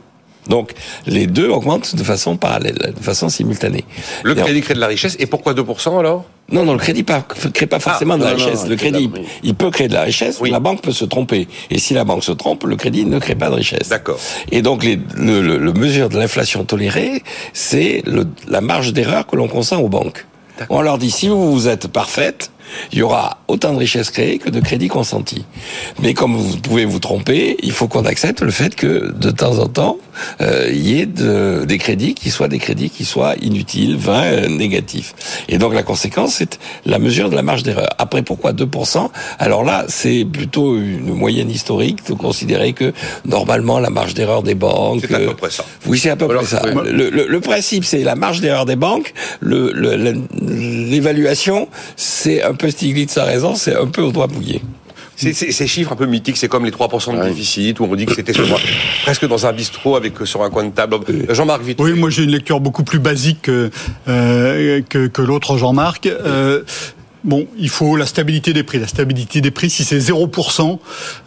Donc, 0.48 0.74
les 1.08 1.26
deux 1.26 1.50
augmentent 1.50 1.96
de 1.96 2.04
façon 2.04 2.38
parallèle, 2.38 2.94
de 2.96 3.04
façon 3.04 3.30
simultanée. 3.30 3.84
Le 4.24 4.38
Et 4.38 4.42
en- 4.42 4.44
crédit 4.44 4.62
crée 4.62 4.76
de 4.76 4.80
la 4.80 4.86
richesse. 4.86 5.16
Et 5.18 5.26
pourquoi 5.26 5.56
2% 5.56 5.98
alors? 5.98 6.26
Non, 6.52 6.64
non, 6.66 6.74
le 6.74 6.78
crédit 6.78 7.04
ne 7.04 7.50
crée 7.50 7.66
pas 7.66 7.80
forcément 7.80 8.16
de 8.20 8.24
la 8.24 8.34
non, 8.34 8.38
non, 8.38 8.46
richesse. 8.46 8.62
non, 8.66 8.70
le 8.70 8.76
crédit, 8.76 9.10
oui. 9.12 9.22
il 9.42 9.56
peut 9.56 9.72
créer 9.72 9.88
de 9.88 9.96
la 9.96 10.04
richesse, 10.04 10.38
Oui. 10.40 10.52
la 10.52 10.60
banque 10.60 10.82
peut 10.84 10.92
se 10.92 11.04
tromper. 11.06 11.48
Et 11.72 11.80
si 11.80 11.96
la 11.96 12.04
banque 12.04 12.24
se 12.24 12.32
trompe, 12.32 12.64
le 12.66 12.76
crédit 12.76 13.06
ne 13.06 13.18
crée 13.18 13.34
pas 13.34 13.50
de 13.50 13.56
richesse. 13.56 13.90
D'accord. 13.90 14.20
Et 14.52 14.62
donc, 14.62 14.84
les, 14.84 15.00
le, 15.16 15.42
le- 15.42 15.58
le 15.58 15.74
mesure 15.74 16.10
de 16.10 16.20
l'inflation 16.20 16.64
tolérée, 16.64 17.24
c'est 17.54 18.04
la 18.48 18.62
marge 18.62 18.94
d'erreur 18.94 19.26
que 19.26 19.36
l'on 19.36 19.48
consent 19.48 19.82
aux 19.82 19.90
banques. 19.90 20.28
On 20.70 20.82
leur 20.82 21.00
dit, 21.00 21.10
si 21.10 21.28
vous, 21.28 21.52
vous 21.52 21.68
êtes 21.68 21.88
parfaite, 21.88 22.52
il 22.92 23.00
y 23.00 23.02
aura 23.02 23.38
autant 23.48 23.74
de 23.74 23.78
richesses 23.78 24.10
créées 24.10 24.38
que 24.38 24.50
de 24.50 24.60
crédits 24.60 24.88
consentis. 24.88 25.46
Mais 26.02 26.14
comme 26.14 26.36
vous 26.36 26.58
pouvez 26.58 26.86
vous 26.86 27.00
tromper, 27.00 27.58
il 27.62 27.72
faut 27.72 27.88
qu'on 27.88 28.06
accepte 28.06 28.42
le 28.42 28.52
fait 28.52 28.76
que, 28.76 29.12
de 29.14 29.32
temps 29.32 29.60
en 29.60 29.68
temps, 29.68 29.98
euh, 30.42 30.70
il 30.72 30.88
y 30.88 31.02
ait 31.02 31.06
de, 31.06 31.66
des 31.66 31.78
crédits 31.78 32.16
qui 32.16 32.32
soient 32.32 32.48
des 32.48 32.60
crédits 32.60 32.90
qui 32.90 33.06
soient 33.06 33.36
inutiles, 33.42 33.96
vains, 33.98 34.24
euh, 34.24 34.48
négatifs. 34.48 35.14
Et 35.50 35.58
donc 35.58 35.74
la 35.74 35.84
conséquence, 35.84 36.36
c'est 36.36 36.60
la 36.86 37.00
mesure 37.00 37.30
de 37.30 37.36
la 37.36 37.42
marge 37.42 37.64
d'erreur. 37.64 37.90
Après, 37.98 38.22
pourquoi 38.22 38.54
2% 38.54 39.10
Alors 39.40 39.64
là, 39.64 39.86
c'est 39.88 40.26
plutôt 40.26 40.78
une 40.78 41.14
moyenne 41.14 41.50
historique 41.50 42.06
de 42.08 42.14
considérer 42.14 42.74
que 42.74 42.94
normalement 43.26 43.80
la 43.80 43.90
marge 43.90 44.14
d'erreur 44.14 44.44
des 44.44 44.56
banques... 44.56 45.06
C'est 45.08 45.16
à 45.16 45.20
peu 45.20 45.34
près 45.36 45.50
ça. 45.50 45.66
Oui, 45.86 46.00
c'est 46.00 46.10
à 46.10 46.16
peu 46.16 46.28
près 46.28 46.46
ça. 46.46 46.62
Le, 46.66 47.10
le, 47.10 47.28
le, 47.28 47.40
principe, 47.40 47.84
c'est 47.86 48.04
la 48.04 48.16
marge 48.16 48.42
d'erreur 48.42 48.66
des 48.66 48.76
banques. 48.76 49.14
L'évaluation, 50.42 51.68
c'est 51.96 52.42
un 52.42 52.54
peu 52.56 52.70
Stiglitz 52.70 53.18
a 53.18 53.26
raison, 53.26 53.56
c'est 53.56 53.76
un 53.76 53.88
peu 53.88 54.02
au 54.02 54.12
doigt 54.12 54.28
mouillé. 54.28 54.62
Ces 55.16 55.68
chiffres 55.68 55.94
un 55.94 55.96
peu 55.96 56.06
mythiques, 56.06 56.38
c'est 56.38 56.50
comme 56.50 56.66
les 56.66 56.72
3% 56.72 57.18
de 57.18 57.24
déficit, 57.24 57.80
où 57.80 57.86
on 57.86 57.96
dit 57.96 58.06
que 58.06 58.14
c'était 58.14 58.34
presque 59.04 59.26
dans 59.28 59.46
un 59.46 59.54
bistrot 59.54 59.96
avec 59.96 60.14
sur 60.26 60.44
un 60.44 60.50
coin 60.50 60.66
de 60.66 60.72
table. 60.72 60.98
Jean-Marc 61.30 61.62
vite. 61.62 61.80
Oui, 61.80 61.94
moi 61.94 62.10
j'ai 62.10 62.24
une 62.24 62.32
lecture 62.32 62.60
beaucoup 62.60 62.84
plus 62.84 63.00
basique 63.00 63.44
que, 63.44 63.70
euh, 64.10 64.82
que, 64.90 65.08
que 65.08 65.22
l'autre 65.22 65.58
Jean-Marc. 65.58 66.08
Euh, 66.08 66.64
Bon, 67.26 67.48
il 67.58 67.70
faut 67.70 67.98
la 67.98 68.06
stabilité 68.06 68.54
des 68.54 68.62
prix. 68.62 68.78
La 68.78 68.86
stabilité 68.86 69.42
des 69.42 69.50
prix, 69.50 69.72
si 69.72 69.84
c'est 69.84 69.98
0%, 69.98 70.78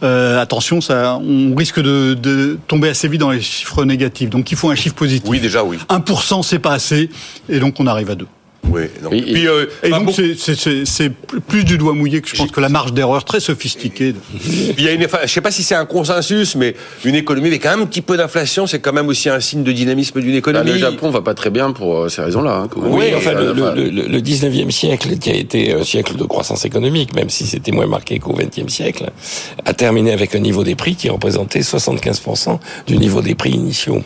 euh, 0.05 0.41
attention, 0.41 0.81
ça, 0.81 1.19
on 1.21 1.57
risque 1.57 1.81
de, 1.81 2.15
de, 2.15 2.57
tomber 2.69 2.89
assez 2.89 3.09
vite 3.09 3.21
dans 3.21 3.33
les 3.33 3.41
chiffres 3.41 3.85
négatifs. 3.85 4.31
Donc 4.31 4.53
il 4.53 4.57
faut 4.57 4.71
un 4.71 4.77
chiffre 4.77 4.95
positif. 4.95 5.29
Oui, 5.29 5.41
déjà, 5.41 5.65
oui. 5.65 5.77
1%, 5.89 6.45
c'est 6.45 6.61
pas 6.61 6.73
assez, 6.73 7.11
et 7.49 7.59
donc 7.59 7.81
on 7.81 7.89
arrive 7.89 8.11
à 8.11 8.15
2. 8.15 8.29
Oui, 8.71 8.83
donc, 9.03 9.13
et, 9.15 9.23
puis, 9.23 9.49
euh, 9.49 9.67
et 9.83 9.91
donc 9.91 10.11
c'est 10.13 11.11
plus 11.47 11.65
du 11.65 11.79
doigt 11.79 11.95
mouillé 11.95 12.21
que 12.21 12.29
je 12.29 12.37
pense 12.37 12.51
que 12.51 12.61
la 12.61 12.69
marge 12.69 12.93
d'erreur 12.93 13.25
très 13.25 13.41
sophistiquée. 13.41 14.15
Il 14.79 14.85
y 14.85 14.89
a 14.89 14.93
une, 14.93 15.05
enfin, 15.05 15.19
je 15.23 15.29
sais 15.29 15.41
pas 15.41 15.51
si 15.51 15.63
c'est 15.63 15.75
un 15.75 15.87
consensus, 15.87 16.55
mais 16.55 16.75
une 17.05 17.15
économie 17.15 17.49
avec 17.49 17.65
un 17.67 17.87
petit 17.87 18.03
peu 18.03 18.17
d'inflation, 18.17 18.67
c'est 18.67 18.81
quand 18.81 18.93
même 18.93 19.09
aussi 19.09 19.29
un 19.29 19.41
signe 19.41 19.63
de 19.63 19.73
dynamisme 19.73 20.21
d'une 20.21 20.35
économie. 20.35 20.71
Ah, 20.71 20.75
le 20.75 20.79
Japon 20.79 21.11
va 21.11 21.23
pas 21.23 21.35
très 21.35 21.51
bien 21.51 21.73
pour 21.73 21.97
euh, 21.97 22.09
ces 22.09 22.21
raisons-là. 22.23 22.65
Hein, 22.65 22.69
oui, 22.77 23.07
enfin, 23.17 23.33
le, 23.33 23.53
le, 23.53 23.89
le, 23.91 24.21
19e 24.21 24.71
siècle, 24.71 25.17
qui 25.19 25.31
a 25.31 25.35
été 25.35 25.73
un 25.73 25.85
siècle 25.85 26.17
de 26.17 26.25
croissance 26.25 26.65
économique, 26.65 27.15
même 27.15 27.31
si 27.31 27.47
c'était 27.47 27.73
moins 27.73 27.87
marqué 27.87 28.19
qu'au 28.19 28.35
20e 28.35 28.69
siècle, 28.69 29.11
a 29.65 29.73
terminé 29.73 30.13
avec 30.13 30.35
un 30.35 30.41
niveau 30.41 30.65
des 30.65 30.75
prix 30.75 30.95
qui 30.95 31.09
représentait 31.09 31.61
75% 31.61 32.59
du 32.87 32.99
niveau 32.99 33.23
des 33.23 33.35
prix 33.35 33.53
initiaux. 33.53 34.03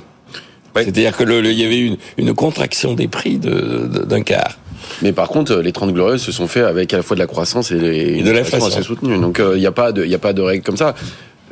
C'est-à-dire 0.74 1.16
que 1.16 1.24
il 1.24 1.58
y 1.58 1.64
avait 1.64 1.78
une, 1.78 1.96
une 2.16 2.34
contraction 2.34 2.94
des 2.94 3.08
prix 3.08 3.38
d'un 3.38 3.48
de, 3.88 4.18
quart. 4.18 4.58
Mais 5.02 5.12
par 5.12 5.28
contre, 5.28 5.56
les 5.56 5.72
30 5.72 5.92
glorieuses 5.92 6.22
se 6.22 6.32
sont 6.32 6.48
fait 6.48 6.62
avec 6.62 6.92
à 6.92 6.98
la 6.98 7.02
fois 7.02 7.14
de 7.14 7.20
la 7.20 7.26
croissance 7.26 7.70
et, 7.70 7.76
et 7.76 8.22
de 8.22 8.30
l'inflation 8.30 8.68
assez 8.68 8.82
soutenue. 8.82 9.18
Donc 9.18 9.36
il 9.38 9.44
euh, 9.44 9.58
n'y 9.58 9.66
a 9.66 9.72
pas 9.72 9.92
de, 9.92 10.04
il 10.04 10.14
a 10.14 10.18
pas 10.18 10.32
de 10.32 10.42
règle 10.42 10.64
comme 10.64 10.76
ça. 10.76 10.94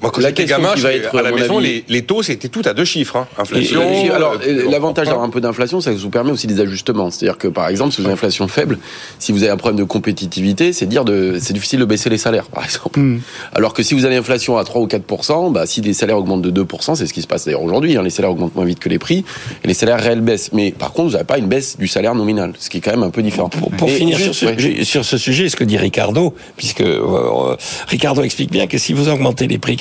Moi, 0.02 0.10
quand 0.10 0.20
j'étais 0.20 0.44
gamin, 0.44 0.74
qui 0.74 0.80
va 0.80 0.92
être, 0.92 1.16
à 1.16 1.22
la 1.22 1.32
maison, 1.32 1.58
avis... 1.58 1.66
les, 1.66 1.84
les, 1.88 2.02
taux, 2.02 2.22
c'était 2.22 2.48
tout 2.48 2.62
à 2.64 2.74
deux 2.74 2.84
chiffres. 2.84 3.16
Hein. 3.16 3.26
Inflation. 3.38 3.82
Et, 3.82 4.10
alors, 4.10 4.36
l'avantage 4.70 5.06
d'avoir 5.06 5.24
un 5.24 5.30
peu 5.30 5.40
d'inflation, 5.40 5.80
ça 5.80 5.92
vous 5.92 6.10
permet 6.10 6.30
aussi 6.30 6.46
des 6.46 6.60
ajustements. 6.60 7.10
C'est-à-dire 7.10 7.38
que, 7.38 7.48
par 7.48 7.68
exemple, 7.68 7.92
si 7.92 7.98
vous 7.98 8.06
avez 8.06 8.12
une 8.12 8.14
inflation 8.14 8.48
faible, 8.48 8.78
si 9.18 9.32
vous 9.32 9.42
avez 9.42 9.52
un 9.52 9.56
problème 9.56 9.78
de 9.78 9.84
compétitivité, 9.84 10.72
c'est 10.72 10.86
dire 10.86 11.04
de, 11.04 11.38
c'est 11.40 11.52
difficile 11.52 11.80
de 11.80 11.84
baisser 11.84 12.10
les 12.10 12.18
salaires, 12.18 12.46
par 12.46 12.64
exemple. 12.64 12.98
Mm. 12.98 13.20
Alors 13.52 13.74
que 13.74 13.82
si 13.82 13.94
vous 13.94 14.04
avez 14.04 14.14
une 14.14 14.20
inflation 14.20 14.56
à 14.56 14.64
3 14.64 14.82
ou 14.82 14.86
4% 14.86 15.52
bah, 15.52 15.66
si 15.66 15.80
les 15.80 15.92
salaires 15.92 16.18
augmentent 16.18 16.42
de 16.42 16.50
2 16.50 16.66
c'est 16.94 17.06
ce 17.06 17.12
qui 17.12 17.22
se 17.22 17.26
passe 17.26 17.44
d'ailleurs 17.44 17.62
aujourd'hui. 17.62 17.96
Hein, 17.96 18.02
les 18.02 18.10
salaires 18.10 18.30
augmentent 18.30 18.54
moins 18.54 18.64
vite 18.64 18.78
que 18.78 18.88
les 18.88 18.98
prix 18.98 19.24
et 19.62 19.68
les 19.68 19.74
salaires 19.74 20.00
réels 20.00 20.20
baissent. 20.20 20.52
Mais 20.52 20.72
par 20.72 20.92
contre, 20.92 21.08
vous 21.08 21.12
n'avez 21.14 21.24
pas 21.24 21.38
une 21.38 21.46
baisse 21.46 21.76
du 21.78 21.88
salaire 21.88 22.14
nominal, 22.14 22.52
ce 22.58 22.70
qui 22.70 22.78
est 22.78 22.80
quand 22.80 22.92
même 22.92 23.02
un 23.02 23.10
peu 23.10 23.22
différent. 23.22 23.48
Pour, 23.48 23.70
pour 23.70 23.90
finir 23.90 24.18
sur, 24.18 24.34
ce, 24.34 24.46
ouais. 24.46 24.84
sur, 24.84 25.04
ce, 25.04 25.18
sujet, 25.18 25.48
ce 25.48 25.56
que 25.56 25.64
dit 25.64 25.76
Ricardo, 25.76 26.34
puisque 26.56 26.80
euh, 26.80 27.56
Ricardo 27.88 28.22
explique 28.22 28.50
bien 28.50 28.66
que 28.66 28.78
si 28.78 28.92
vous 28.92 29.08
augmentez 29.08 29.46
les 29.46 29.58
prix, 29.58 29.76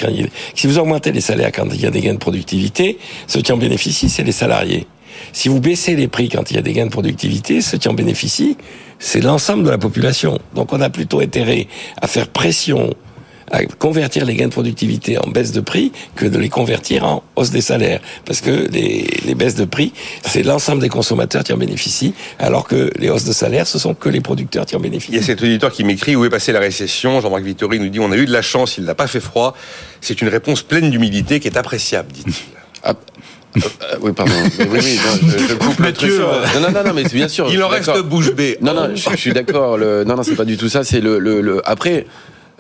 si 0.56 0.68
vous 0.68 0.78
augmentez 0.78 1.12
les 1.12 1.22
salaires 1.22 1.52
quand 1.54 1.68
il 1.74 1.82
y 1.82 1.86
a 1.86 1.92
des 1.92 2.02
gains 2.02 2.14
de 2.14 2.20
productivité, 2.20 2.98
ceux 3.28 3.42
qui 3.42 3.52
en 3.52 3.58
bénéficient, 3.58 4.10
c'est 4.10 4.24
les 4.24 4.32
salariés. 4.32 4.88
Si 5.34 5.50
vous 5.50 5.60
baissez 5.60 5.96
les 5.96 6.08
prix 6.08 6.30
quand 6.30 6.50
il 6.52 6.56
y 6.56 6.60
a 6.60 6.62
des 6.62 6.74
gains 6.74 6.86
de 6.86 6.92
productivité, 6.92 7.62
ceux 7.62 7.78
qui 7.78 7.88
en 7.90 7.94
bénéficient, 7.94 8.58
c'est 9.00 9.22
l'ensemble 9.22 9.64
de 9.64 9.70
la 9.70 9.78
population. 9.78 10.40
Donc 10.56 10.74
on 10.74 10.82
a 10.82 10.90
plutôt 10.90 11.20
intérêt 11.20 11.68
à 12.02 12.08
faire 12.08 12.28
pression 12.28 12.94
à 13.52 13.64
convertir 13.66 14.26
les 14.26 14.36
gains 14.36 14.48
de 14.48 14.52
productivité 14.52 15.18
en 15.18 15.30
baisse 15.30 15.52
de 15.52 15.62
prix 15.62 15.92
que 16.16 16.26
de 16.26 16.38
les 16.38 16.50
convertir 16.50 17.04
en 17.04 17.24
hausse 17.36 17.52
des 17.52 17.62
salaires. 17.62 18.00
Parce 18.26 18.42
que 18.42 18.68
les, 18.72 19.08
les 19.26 19.36
baisses 19.36 19.56
de 19.56 19.66
prix, 19.66 19.94
c'est 20.26 20.44
l'ensemble 20.44 20.82
des 20.82 20.90
consommateurs 20.90 21.44
qui 21.44 21.54
en 21.54 21.58
bénéficient, 21.58 22.14
alors 22.38 22.68
que 22.68 22.92
les 22.98 23.10
hausses 23.10 23.26
de 23.26 23.34
salaire, 23.34 23.68
ce 23.68 23.80
sont 23.80 23.94
que 23.94 24.10
les 24.10 24.22
producteurs 24.22 24.66
qui 24.66 24.76
en 24.76 24.80
bénéficient. 24.80 25.14
Il 25.14 25.18
y 25.18 25.24
a 25.24 25.24
cet 25.24 25.42
auditeur 25.42 25.72
qui 25.72 25.84
m'écrit 25.84 26.16
où 26.16 26.26
est 26.26 26.30
passée 26.30 26.52
la 26.52 26.60
récession? 26.60 27.22
Jean-Marc 27.22 27.44
Vittori 27.44 27.80
nous 27.80 27.90
dit 27.90 28.00
on 28.00 28.12
a 28.12 28.18
eu 28.18 28.26
de 28.26 28.32
la 28.32 28.42
chance, 28.42 28.78
il 28.78 28.86
n'a 28.86 28.96
pas 28.96 29.08
fait 29.08 29.20
froid. 29.20 29.56
C'est 30.02 30.22
une 30.22 30.30
réponse 30.30 30.62
pleine 30.62 30.90
d'humilité 30.90 31.40
qui 31.40 31.48
est 31.48 31.58
appréciable, 31.58 32.12
dit-il. 32.12 32.34
Ah. 32.84 32.94
Euh, 33.58 33.62
oui, 34.02 34.12
pardon. 34.12 34.32
Mais 34.60 34.68
oui, 34.68 34.80
oui, 34.84 35.00
non, 35.04 35.28
je, 35.28 35.48
je 35.48 35.54
coupe 35.56 35.80
Mathieu, 35.80 36.22
euh... 36.22 36.46
non, 36.54 36.62
non, 36.62 36.72
non, 36.72 36.84
non, 36.90 36.94
mais 36.94 37.04
bien 37.04 37.28
sûr. 37.28 37.52
Il 37.52 37.64
en 37.64 37.68
reste 37.68 37.98
bouche 38.04 38.32
bée. 38.32 38.60
Non, 38.62 38.76
non, 38.76 38.96
je, 38.96 39.10
je 39.10 39.16
suis 39.16 39.34
d'accord. 39.34 39.78
Non, 39.80 40.16
non, 40.16 40.22
c'est 40.22 40.36
pas 40.36 40.46
du 40.46 40.56
tout 40.56 40.70
ça. 40.70 40.84
C'est 40.84 41.02
le, 41.02 41.18
le, 41.18 41.42
le, 41.42 41.62
après. 41.68 42.06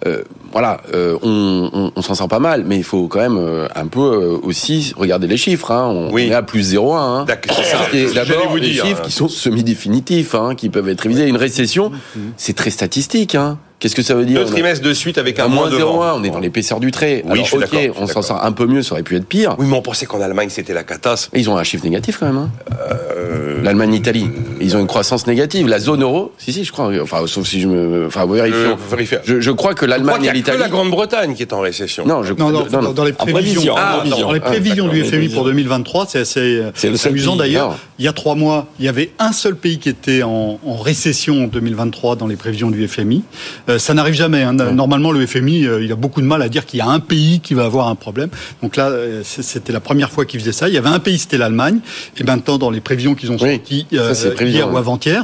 Euh, 0.06 0.24
voilà, 0.52 0.82
euh, 0.94 1.18
on, 1.22 1.70
on, 1.74 1.92
on 1.96 2.02
s'en 2.02 2.16
sort 2.16 2.28
pas 2.28 2.40
mal, 2.40 2.64
mais 2.66 2.78
il 2.78 2.84
faut 2.84 3.08
quand 3.08 3.20
même 3.20 3.38
euh, 3.38 3.68
un 3.76 3.88
peu 3.88 4.00
euh, 4.00 4.38
aussi 4.42 4.94
regarder 4.96 5.28
les 5.28 5.38
chiffres. 5.38 5.72
Hein. 5.72 5.88
On, 5.88 6.12
oui. 6.12 6.28
est 6.28 6.34
à 6.34 6.42
plus 6.42 6.74
0,1. 6.74 6.98
Hein. 6.98 7.26
D'abord, 7.26 8.56
les 8.56 8.72
dire, 8.72 8.86
chiffres 8.86 9.02
qui 9.02 9.12
sont 9.12 9.28
semi-définitifs, 9.28 10.36
hein, 10.36 10.56
qui 10.56 10.70
peuvent 10.70 10.88
être 10.90 11.02
révisés. 11.02 11.28
Une 11.28 11.38
récession, 11.38 11.92
c'est 12.38 12.56
très 12.56 12.70
statistique. 12.70 13.36
Hein. 13.36 13.58
Qu'est-ce 13.80 13.96
que 13.96 14.02
ça 14.02 14.14
veut 14.14 14.26
dire 14.26 14.42
Deux 14.42 14.52
trimestres 14.52 14.86
de 14.86 14.94
suite 14.94 15.18
avec 15.18 15.40
un, 15.40 15.46
un 15.46 15.48
moins 15.48 15.70
0,1, 15.70 16.14
on 16.16 16.24
est 16.24 16.30
dans 16.30 16.40
l'épaisseur 16.40 16.82
du 16.82 16.92
trait. 16.92 17.24
Oui, 17.26 17.32
Alors, 17.32 17.46
je 17.46 17.50
suis 17.50 17.58
ok, 17.58 17.96
on 17.98 18.08
s'en 18.08 18.22
sort 18.22 18.44
un 18.44 18.52
peu 18.52 18.66
mieux, 18.66 18.84
ça 18.84 18.94
aurait 18.94 19.04
pu 19.04 19.16
être 19.16 19.26
pire. 19.26 19.56
Oui, 19.58 19.68
mais 19.70 19.78
on 19.78 19.82
pensait 19.82 20.06
qu'en 20.06 20.20
Allemagne 20.20 20.50
c'était 20.50 20.74
la 20.74 20.84
catastrophe. 20.84 21.40
Ils 21.40 21.50
ont 21.50 21.58
un 21.58 21.64
chiffre 21.64 21.86
négatif 21.86 22.18
quand 22.20 22.26
même. 22.26 22.38
Hein. 22.38 22.50
Euh... 22.92 23.64
L'Allemagne, 23.64 23.92
l'Italie, 23.92 24.30
ils 24.62 24.76
ont 24.76 24.80
une 24.80 24.88
croissance 24.88 25.28
négative. 25.28 25.68
La 25.68 25.80
zone 25.80 26.02
euro, 26.02 26.32
si 26.38 26.54
si, 26.54 26.64
je 26.64 26.72
crois. 26.72 26.92
Enfin, 27.02 27.26
sauf 27.28 27.48
si 27.48 27.62
je 27.62 27.68
me, 27.68 28.08
enfin, 28.08 28.26
vérifions. 28.26 28.78
Euh, 28.94 29.20
je, 29.26 29.40
je, 29.40 29.52
crois 29.52 29.74
que 29.74 29.86
l'Allemagne 29.86 30.26
et 30.26 30.32
l'Italie. 30.32 30.58
Que 30.58 30.64
la 30.64 30.70
Grande-Bretagne 30.70 31.34
qui 31.36 31.42
est 31.42 31.54
en 31.54 31.60
récession. 31.60 32.06
Non, 32.06 32.24
je... 32.24 32.34
non, 32.34 32.52
non, 32.52 32.66
non, 32.72 32.82
non, 32.82 32.92
dans 32.92 33.04
les 33.04 33.14
prévisions, 33.14 33.76
ah, 33.78 34.04
dans 34.10 34.32
les 34.32 34.40
prévisions 34.40 34.88
ah, 34.90 34.94
du 34.94 35.04
FMI 35.04 35.30
pour 35.30 35.46
2023, 35.46 36.08
c'est 36.08 36.20
assez 36.20 36.64
amusant 37.06 37.36
d'ailleurs. 37.36 37.78
Il 37.98 38.06
y 38.06 38.08
a 38.08 38.14
trois 38.14 38.36
mois, 38.36 38.68
il 38.80 38.86
y 38.86 38.90
avait 38.90 39.12
un 39.20 39.32
seul 39.32 39.56
pays 39.56 39.80
qui 39.80 39.90
était 39.90 40.24
en 40.24 40.58
récession 40.82 41.44
en 41.44 41.48
2023 41.48 42.16
dans 42.16 42.28
les 42.28 42.36
prévisions 42.36 42.72
du 42.72 42.88
FMI. 42.88 43.24
Euh, 43.70 43.78
ça 43.78 43.94
n'arrive 43.94 44.14
jamais. 44.14 44.42
Hein. 44.42 44.54
Normalement, 44.54 45.12
le 45.12 45.26
FMI, 45.26 45.66
euh, 45.66 45.84
il 45.84 45.92
a 45.92 45.96
beaucoup 45.96 46.22
de 46.22 46.26
mal 46.26 46.42
à 46.42 46.50
dire 46.50 46.66
qu'il 46.66 46.80
y 46.80 46.82
a 46.82 46.88
un 46.88 47.00
pays 47.00 47.40
qui 47.40 47.54
va 47.54 47.66
avoir 47.66 47.88
un 47.88 47.96
problème. 47.96 48.30
Donc 48.62 48.76
là, 48.76 48.90
euh, 48.90 49.22
c'était 49.24 49.72
la 49.72 49.80
première 49.80 50.12
fois 50.12 50.26
qu'il 50.26 50.40
faisait 50.40 50.52
ça. 50.52 50.68
Il 50.68 50.74
y 50.74 50.78
avait 50.78 50.90
un 50.90 51.00
pays, 51.00 51.20
c'était 51.20 51.38
l'Allemagne. 51.38 51.80
Et 52.18 52.24
maintenant, 52.24 52.58
dans 52.58 52.72
les 52.72 52.82
prévisions 52.82 53.16
qu'ils 53.16 53.32
ont 53.32 53.38
sorties 53.38 53.86
oui, 53.92 54.00
ça, 54.14 54.30
hier 54.44 54.72
ou 54.72 54.78
avant-hier, 54.78 55.24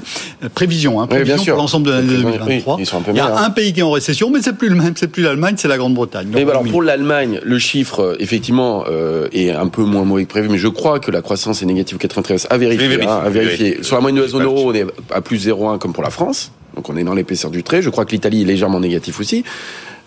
prévision, 0.53 1.01
hein, 1.01 1.07
prévision 1.07 1.37
oui, 1.37 1.45
pour 1.45 1.57
l'ensemble 1.57 1.87
de 1.87 1.91
l'année 1.91 2.07
2023. 2.07 2.75
Oui, 2.77 2.83
il 3.09 3.15
y 3.15 3.19
a 3.19 3.39
un 3.39 3.49
pays 3.49 3.73
qui 3.73 3.79
est 3.79 3.83
en 3.83 3.91
récession, 3.91 4.29
mais 4.29 4.41
c'est 4.41 4.53
plus 4.53 4.69
le 4.69 4.75
même, 4.75 4.93
c'est 4.95 5.07
plus 5.07 5.23
l'Allemagne, 5.23 5.55
c'est 5.57 5.67
la 5.67 5.77
Grande-Bretagne. 5.77 6.27
Mais 6.31 6.41
alors 6.41 6.63
pour 6.63 6.81
l'Allemagne, 6.81 7.39
le 7.43 7.59
chiffre 7.59 8.15
effectivement 8.19 8.85
euh, 8.89 9.27
est 9.31 9.51
un 9.51 9.67
peu 9.67 9.83
moins 9.83 10.03
mauvais 10.03 10.25
que 10.25 10.29
prévu, 10.29 10.49
mais 10.49 10.57
je 10.57 10.67
crois 10.67 10.99
que 10.99 11.11
la 11.11 11.21
croissance 11.21 11.61
est 11.61 11.65
négative 11.65 11.97
93 11.97 12.47
à 12.49 12.57
vérifier. 12.57 13.03
Hein, 13.03 13.21
à 13.25 13.29
vérifier. 13.29 13.79
Sur 13.81 13.95
la 13.95 14.01
moyenne 14.01 14.17
de 14.17 14.23
la 14.23 14.29
zone 14.29 14.43
euro, 14.43 14.69
on 14.69 14.73
est 14.73 14.85
à 15.13 15.21
plus 15.21 15.47
0,1 15.47 15.79
comme 15.79 15.93
pour 15.93 16.03
la 16.03 16.09
France. 16.09 16.51
Donc 16.75 16.89
on 16.89 16.97
est 16.97 17.03
dans 17.03 17.13
l'épaisseur 17.13 17.51
du 17.51 17.63
trait. 17.63 17.81
Je 17.81 17.89
crois 17.89 18.05
que 18.05 18.11
l'Italie 18.11 18.41
est 18.41 18.45
légèrement 18.45 18.79
négatif 18.79 19.19
aussi. 19.19 19.43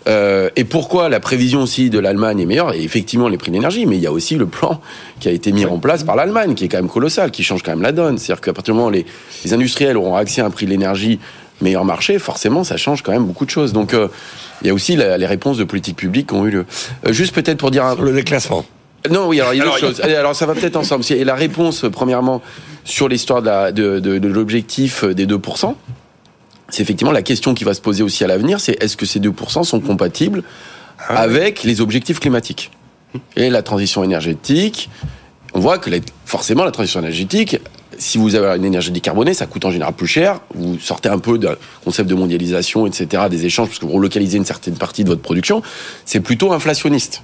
Euh, 0.07 0.49
et 0.55 0.63
pourquoi 0.63 1.09
la 1.09 1.19
prévision 1.19 1.61
aussi 1.61 1.89
de 1.89 1.99
l'Allemagne 1.99 2.39
est 2.39 2.45
meilleure? 2.45 2.73
Et 2.73 2.83
effectivement 2.83 3.27
les 3.27 3.37
prix 3.37 3.51
de 3.51 3.55
l'énergie, 3.55 3.85
mais 3.85 3.97
il 3.97 4.01
y 4.01 4.07
a 4.07 4.11
aussi 4.11 4.35
le 4.35 4.45
plan 4.45 4.81
qui 5.19 5.27
a 5.27 5.31
été 5.31 5.51
mis 5.51 5.65
en 5.65 5.77
place 5.77 6.03
par 6.03 6.15
l'Allemagne, 6.15 6.55
qui 6.55 6.65
est 6.65 6.67
quand 6.67 6.77
même 6.77 6.89
colossal, 6.89 7.31
qui 7.31 7.43
change 7.43 7.63
quand 7.63 7.71
même 7.71 7.81
la 7.81 7.91
donne. 7.91 8.17
C'est-à-dire 8.17 8.41
qu'à 8.41 8.53
partir 8.53 8.73
du 8.73 8.77
moment 8.77 8.89
où 8.89 8.93
les, 8.93 9.05
les, 9.43 9.53
industriels 9.53 9.97
auront 9.97 10.15
accès 10.15 10.41
à 10.41 10.45
un 10.45 10.49
prix 10.49 10.65
de 10.65 10.71
l'énergie 10.71 11.19
meilleur 11.61 11.83
marché, 11.83 12.17
forcément 12.19 12.63
ça 12.63 12.77
change 12.77 13.03
quand 13.03 13.11
même 13.11 13.25
beaucoup 13.25 13.45
de 13.45 13.49
choses. 13.49 13.73
Donc 13.73 13.93
euh, 13.93 14.07
il 14.61 14.67
y 14.67 14.69
a 14.69 14.73
aussi 14.73 14.95
la, 14.95 15.17
les 15.17 15.25
réponses 15.25 15.57
de 15.57 15.65
politique 15.65 15.97
publique 15.97 16.27
qui 16.27 16.33
ont 16.33 16.45
eu 16.45 16.51
lieu. 16.51 16.65
Euh, 17.05 17.11
juste 17.11 17.35
peut-être 17.35 17.57
pour 17.57 17.71
dire 17.71 17.85
un... 17.85 17.95
le 17.95 18.13
déclassement. 18.13 18.65
Non, 19.09 19.27
oui, 19.27 19.39
alors 19.39 19.53
il 19.53 19.57
y 19.57 19.61
a 19.61 19.63
alors, 19.63 19.77
chose. 19.77 20.01
Allez, 20.01 20.15
alors 20.15 20.35
ça 20.35 20.45
va 20.45 20.53
peut-être 20.53 20.75
ensemble. 20.75 21.05
Et 21.11 21.23
la 21.23 21.35
réponse, 21.35 21.85
premièrement, 21.91 22.41
sur 22.83 23.07
l'histoire 23.07 23.41
de, 23.41 23.71
de, 23.71 23.99
de, 23.99 24.17
de 24.17 24.27
l'objectif 24.27 25.05
des 25.05 25.25
2% 25.25 25.73
c'est 26.69 26.81
effectivement 26.81 27.11
la 27.11 27.21
question 27.21 27.53
qui 27.53 27.63
va 27.63 27.73
se 27.73 27.81
poser 27.81 28.03
aussi 28.03 28.23
à 28.23 28.27
l'avenir, 28.27 28.59
c'est 28.59 28.81
est-ce 28.83 28.97
que 28.97 29.05
ces 29.05 29.19
2% 29.19 29.63
sont 29.63 29.79
compatibles 29.79 30.43
ah, 30.99 31.19
avec 31.19 31.63
les 31.63 31.81
objectifs 31.81 32.19
climatiques 32.19 32.71
Et 33.35 33.49
la 33.49 33.61
transition 33.61 34.03
énergétique, 34.03 34.89
on 35.53 35.59
voit 35.59 35.77
que 35.77 35.89
forcément 36.25 36.63
la 36.63 36.71
transition 36.71 36.99
énergétique, 36.99 37.57
si 37.97 38.17
vous 38.17 38.35
avez 38.35 38.57
une 38.57 38.65
énergie 38.65 38.91
décarbonée, 38.91 39.33
ça 39.33 39.45
coûte 39.45 39.65
en 39.65 39.71
général 39.71 39.93
plus 39.93 40.07
cher. 40.07 40.39
Vous 40.53 40.79
sortez 40.79 41.09
un 41.09 41.19
peu 41.19 41.37
d'un 41.37 41.55
concept 41.83 42.09
de 42.09 42.15
mondialisation, 42.15 42.87
etc., 42.87 43.23
des 43.29 43.45
échanges, 43.45 43.67
parce 43.67 43.79
que 43.79 43.85
vous 43.85 43.91
relocalisez 43.91 44.37
une 44.37 44.45
certaine 44.45 44.75
partie 44.75 45.03
de 45.03 45.09
votre 45.09 45.21
production. 45.21 45.61
C'est 46.05 46.21
plutôt 46.21 46.53
inflationniste. 46.53 47.23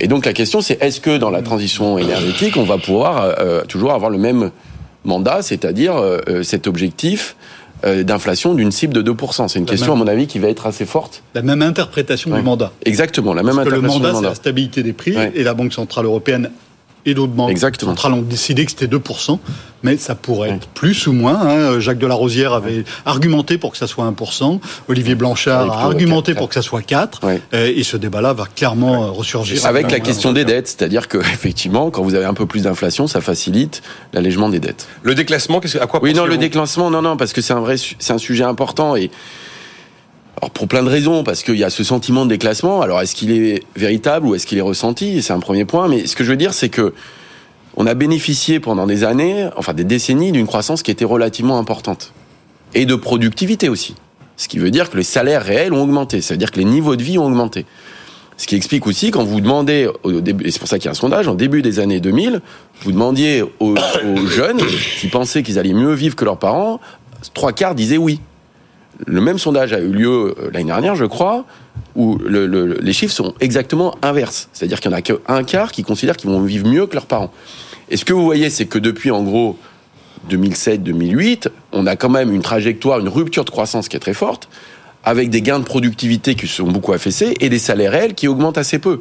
Et 0.00 0.08
donc 0.08 0.26
la 0.26 0.32
question, 0.32 0.60
c'est 0.60 0.82
est-ce 0.82 1.00
que 1.00 1.16
dans 1.16 1.30
la 1.30 1.42
transition 1.42 1.98
énergétique, 1.98 2.56
on 2.56 2.64
va 2.64 2.78
pouvoir 2.78 3.36
euh, 3.38 3.64
toujours 3.64 3.92
avoir 3.92 4.10
le 4.10 4.18
même 4.18 4.50
mandat, 5.04 5.40
c'est-à-dire 5.40 5.96
euh, 5.96 6.42
cet 6.42 6.66
objectif 6.66 7.36
euh, 7.36 7.65
d'inflation 7.84 8.54
d'une 8.54 8.72
cible 8.72 8.92
de 8.92 9.12
2%. 9.12 9.48
C'est 9.48 9.58
une 9.58 9.66
la 9.66 9.70
question, 9.70 9.94
même, 9.94 10.02
à 10.02 10.04
mon 10.04 10.10
avis, 10.10 10.26
qui 10.26 10.38
va 10.38 10.48
être 10.48 10.66
assez 10.66 10.86
forte. 10.86 11.22
La 11.34 11.42
même 11.42 11.62
interprétation 11.62 12.30
ouais. 12.30 12.38
du 12.38 12.44
mandat. 12.44 12.72
Exactement, 12.84 13.34
la 13.34 13.42
même 13.42 13.54
Parce 13.54 13.66
interprétation 13.66 14.00
que 14.00 14.06
le 14.06 14.12
mandat, 14.12 14.20
c'est 14.20 14.28
la 14.28 14.34
stabilité 14.34 14.82
des 14.82 14.92
prix, 14.92 15.16
ouais. 15.16 15.32
et 15.34 15.42
la 15.42 15.54
Banque 15.54 15.72
Centrale 15.72 16.06
Européenne 16.06 16.50
et 17.06 17.14
d'autres 17.14 17.32
banques 17.32 17.50
Exactement. 17.50 17.92
centrales 17.92 18.12
ont 18.12 18.22
décidé 18.22 18.64
que 18.66 18.72
c'était 18.72 18.86
2%, 18.88 19.38
mais 19.82 19.96
ça 19.96 20.14
pourrait 20.14 20.50
être 20.50 20.66
plus 20.68 21.06
ou 21.06 21.12
moins. 21.12 21.40
hein. 21.40 21.80
Jacques 21.80 21.98
Delarosière 21.98 22.52
avait 22.52 22.84
argumenté 23.04 23.56
pour 23.58 23.70
que 23.72 23.78
ça 23.78 23.86
soit 23.86 24.04
1%, 24.04 24.60
Olivier 24.88 25.14
Blanchard 25.14 25.66
Ouais, 25.68 25.72
a 25.72 25.78
argumenté 25.84 26.34
pour 26.34 26.48
que 26.48 26.54
ça 26.54 26.62
soit 26.62 26.80
4%, 26.82 27.24
Ouais. 27.24 27.40
euh, 27.54 27.72
et 27.74 27.84
ce 27.84 27.96
débat-là 27.96 28.32
va 28.32 28.46
clairement 28.54 29.04
euh, 29.04 29.10
ressurgir. 29.10 29.64
Avec 29.64 29.90
la 29.90 30.00
question 30.00 30.32
des 30.32 30.44
dettes, 30.44 30.66
c'est-à-dire 30.68 31.08
que 31.08 31.18
effectivement, 31.32 31.90
quand 31.90 32.02
vous 32.02 32.14
avez 32.14 32.24
un 32.26 32.34
peu 32.34 32.46
plus 32.46 32.62
d'inflation, 32.64 33.06
ça 33.06 33.20
facilite 33.20 33.82
l'allègement 34.12 34.48
des 34.48 34.58
dettes. 34.58 34.88
Le 35.02 35.14
déclassement, 35.14 35.60
à 35.80 35.86
quoi 35.86 36.00
Oui, 36.02 36.12
non, 36.12 36.26
le 36.26 36.36
déclassement, 36.36 36.90
non, 36.90 37.02
non, 37.02 37.16
parce 37.16 37.32
que 37.32 37.40
c'est 37.40 37.52
un 37.52 37.60
vrai, 37.60 37.76
su- 37.76 37.94
c'est 38.00 38.12
un 38.12 38.18
sujet 38.18 38.44
important 38.44 38.96
et 38.96 39.10
alors 40.38 40.50
pour 40.50 40.68
plein 40.68 40.82
de 40.82 40.88
raisons, 40.88 41.24
parce 41.24 41.42
qu'il 41.42 41.56
y 41.56 41.64
a 41.64 41.70
ce 41.70 41.82
sentiment 41.82 42.24
de 42.24 42.30
déclassement. 42.30 42.82
Alors 42.82 43.00
est-ce 43.00 43.14
qu'il 43.14 43.30
est 43.32 43.62
véritable 43.74 44.26
ou 44.26 44.34
est-ce 44.34 44.46
qu'il 44.46 44.58
est 44.58 44.62
ressenti? 44.62 45.22
C'est 45.22 45.32
un 45.32 45.40
premier 45.40 45.64
point. 45.64 45.88
Mais 45.88 46.06
ce 46.06 46.14
que 46.14 46.24
je 46.24 46.30
veux 46.30 46.36
dire, 46.36 46.52
c'est 46.52 46.68
que 46.68 46.92
on 47.76 47.86
a 47.86 47.94
bénéficié 47.94 48.60
pendant 48.60 48.86
des 48.86 49.04
années, 49.04 49.48
enfin 49.56 49.74
des 49.74 49.84
décennies, 49.84 50.32
d'une 50.32 50.46
croissance 50.46 50.82
qui 50.82 50.90
était 50.90 51.04
relativement 51.04 51.58
importante 51.58 52.12
et 52.74 52.86
de 52.86 52.94
productivité 52.94 53.68
aussi. 53.68 53.94
Ce 54.36 54.48
qui 54.48 54.58
veut 54.58 54.70
dire 54.70 54.90
que 54.90 54.96
les 54.96 55.02
salaires 55.02 55.42
réels 55.42 55.72
ont 55.72 55.82
augmenté, 55.82 56.20
c'est-à-dire 56.20 56.50
que 56.50 56.58
les 56.58 56.64
niveaux 56.64 56.96
de 56.96 57.02
vie 57.02 57.18
ont 57.18 57.26
augmenté. 57.26 57.64
Ce 58.36 58.46
qui 58.46 58.54
explique 58.54 58.86
aussi, 58.86 59.10
quand 59.10 59.24
vous 59.24 59.40
demandez, 59.40 59.88
et 60.04 60.50
c'est 60.50 60.58
pour 60.58 60.68
ça 60.68 60.78
qu'il 60.78 60.86
y 60.86 60.88
a 60.88 60.90
un 60.90 60.94
sondage, 60.94 61.26
en 61.26 61.34
début 61.34 61.62
des 61.62 61.78
années 61.78 62.00
2000, 62.00 62.42
vous 62.82 62.92
demandiez 62.92 63.42
aux, 63.42 63.74
aux 63.74 64.26
jeunes 64.26 64.60
qui 65.00 65.08
pensaient 65.08 65.42
qu'ils 65.42 65.58
allaient 65.58 65.72
mieux 65.72 65.94
vivre 65.94 66.14
que 66.16 66.24
leurs 66.26 66.38
parents, 66.38 66.80
trois 67.32 67.52
quarts 67.52 67.74
disaient 67.74 67.96
oui. 67.96 68.20
Le 69.06 69.20
même 69.20 69.38
sondage 69.38 69.72
a 69.72 69.80
eu 69.80 69.88
lieu 69.92 70.34
euh, 70.38 70.50
l'année 70.52 70.66
dernière, 70.66 70.94
je 70.96 71.04
crois, 71.04 71.44
où 71.94 72.16
le- 72.18 72.46
le- 72.46 72.78
les 72.80 72.92
chiffres 72.92 73.12
sont 73.14 73.34
exactement 73.40 73.96
inverses. 74.02 74.48
C'est-à-dire 74.52 74.80
qu'il 74.80 74.90
n'y 74.90 74.94
en 74.94 74.98
a 74.98 75.02
qu'un 75.02 75.44
quart 75.44 75.72
qui 75.72 75.82
considèrent 75.82 76.16
qu'ils 76.16 76.30
vont 76.30 76.40
vivre 76.40 76.66
mieux 76.66 76.86
que 76.86 76.94
leurs 76.94 77.06
parents. 77.06 77.30
Et 77.90 77.96
ce 77.96 78.04
que 78.04 78.12
vous 78.12 78.24
voyez, 78.24 78.48
c'est 78.50 78.66
que 78.66 78.78
depuis, 78.78 79.10
en 79.10 79.22
gros, 79.22 79.58
2007-2008, 80.30 81.48
on 81.72 81.86
a 81.86 81.96
quand 81.96 82.08
même 82.08 82.32
une 82.32 82.42
trajectoire, 82.42 82.98
une 83.00 83.08
rupture 83.08 83.44
de 83.44 83.50
croissance 83.50 83.88
qui 83.88 83.96
est 83.96 84.00
très 84.00 84.14
forte, 84.14 84.48
avec 85.04 85.30
des 85.30 85.40
gains 85.42 85.60
de 85.60 85.64
productivité 85.64 86.34
qui 86.34 86.48
sont 86.48 86.68
beaucoup 86.70 86.92
affaissés 86.92 87.34
et 87.40 87.48
des 87.48 87.58
salaires 87.60 87.92
réels 87.92 88.14
qui 88.14 88.26
augmentent 88.28 88.58
assez 88.58 88.78
peu. 88.78 89.00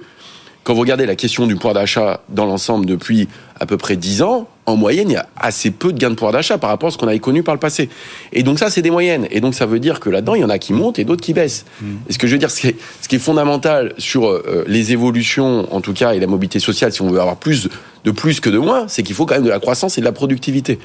Quand 0.66 0.74
vous 0.74 0.80
regardez 0.80 1.06
la 1.06 1.16
question 1.16 1.46
du 1.46 1.54
pouvoir 1.54 1.76
d'achat 1.76 2.22
dans 2.28 2.48
l'ensemble 2.48 2.88
depuis 2.88 3.28
à 3.60 3.68
peu 3.68 3.78
près 3.78 3.96
10 3.96 4.24
ans, 4.24 4.48
en 4.66 4.76
moyenne, 4.76 5.12
il 5.12 5.14
y 5.14 5.16
a 5.16 5.28
assez 5.38 5.70
peu 5.70 5.94
de 5.94 6.00
gains 6.00 6.10
de 6.10 6.16
pouvoir 6.16 6.32
d'achat 6.32 6.58
par 6.58 6.72
rapport 6.72 6.88
à 6.88 6.92
ce 6.92 6.98
qu'on 6.98 7.08
avait 7.08 7.20
connu 7.20 7.44
par 7.44 7.54
le 7.54 7.60
passé. 7.60 7.88
Et 8.34 8.42
donc 8.42 8.58
ça, 8.58 8.72
c'est 8.72 8.82
des 8.82 8.90
moyennes. 8.90 9.28
Et 9.30 9.42
donc 9.42 9.54
ça 9.54 9.68
veut 9.68 9.78
dire 9.78 10.00
que 10.00 10.10
là-dedans, 10.10 10.34
il 10.34 10.42
y 10.42 10.44
en 10.44 10.50
a 10.50 10.58
qui 10.58 10.74
montent 10.74 10.98
et 10.98 11.04
d'autres 11.04 11.22
qui 11.22 11.34
baissent. 11.34 11.66
Et 12.10 12.14
ce 12.14 12.18
que 12.18 12.26
je 12.26 12.32
veux 12.32 12.40
dire, 12.40 12.50
ce 12.50 12.62
qui 12.62 12.68
est, 12.70 12.76
ce 13.00 13.08
qui 13.08 13.18
est 13.18 13.20
fondamental 13.20 13.94
sur 14.00 14.26
euh, 14.28 14.66
les 14.66 14.92
évolutions, 14.92 15.72
en 15.72 15.82
tout 15.82 15.94
cas, 15.94 16.16
et 16.16 16.20
la 16.20 16.26
mobilité 16.26 16.58
sociale, 16.58 16.92
si 16.92 17.04
on 17.04 17.12
veut 17.12 17.20
avoir 17.20 17.38
plus 17.38 17.70
de 18.04 18.10
plus 18.10 18.40
que 18.40 18.50
de 18.50 18.58
moins, 18.58 18.88
c'est 18.88 19.04
qu'il 19.04 19.16
faut 19.16 19.28
quand 19.28 19.36
même 19.36 19.44
de 19.44 19.50
la 19.50 19.60
croissance 19.60 20.00
et 20.00 20.02
de 20.02 20.06
la 20.06 20.14
productivité. 20.14 20.80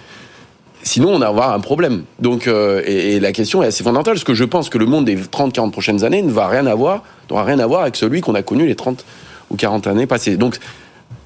Sinon, 0.83 1.15
on 1.15 1.19
va 1.21 1.29
avoir 1.29 1.55
un 1.55 1.61
problème. 1.61 2.03
Donc, 2.19 2.49
euh, 2.49 2.83
et, 2.85 3.15
et 3.15 3.21
la 3.21 3.33
question 3.33 3.63
est 3.63 3.69
assez 3.69 3.83
fondamentale, 3.83 4.13
parce 4.13 4.25
que 4.25 4.35
je 4.35 4.45
pense 4.45 4.69
que 4.69 4.77
le 4.77 4.85
monde 4.85 5.07
des 5.07 5.17
30-40 5.17 5.71
prochaines 5.71 6.05
années 6.05 6.21
ne 6.21 6.33
va 6.33 6.49
rien 6.49 6.67
avoir, 6.67 7.03
n'aura 7.31 7.45
rien 7.45 7.59
à 7.61 7.67
voir 7.67 7.81
avec 7.81 7.97
celui 7.97 8.21
qu'on 8.21 8.35
a 8.35 8.43
connu 8.43 8.67
les 8.67 8.75
30 8.75 9.07
ou 9.51 9.57
40 9.57 9.87
années 9.87 10.07
passées. 10.07 10.37
Donc, 10.37 10.59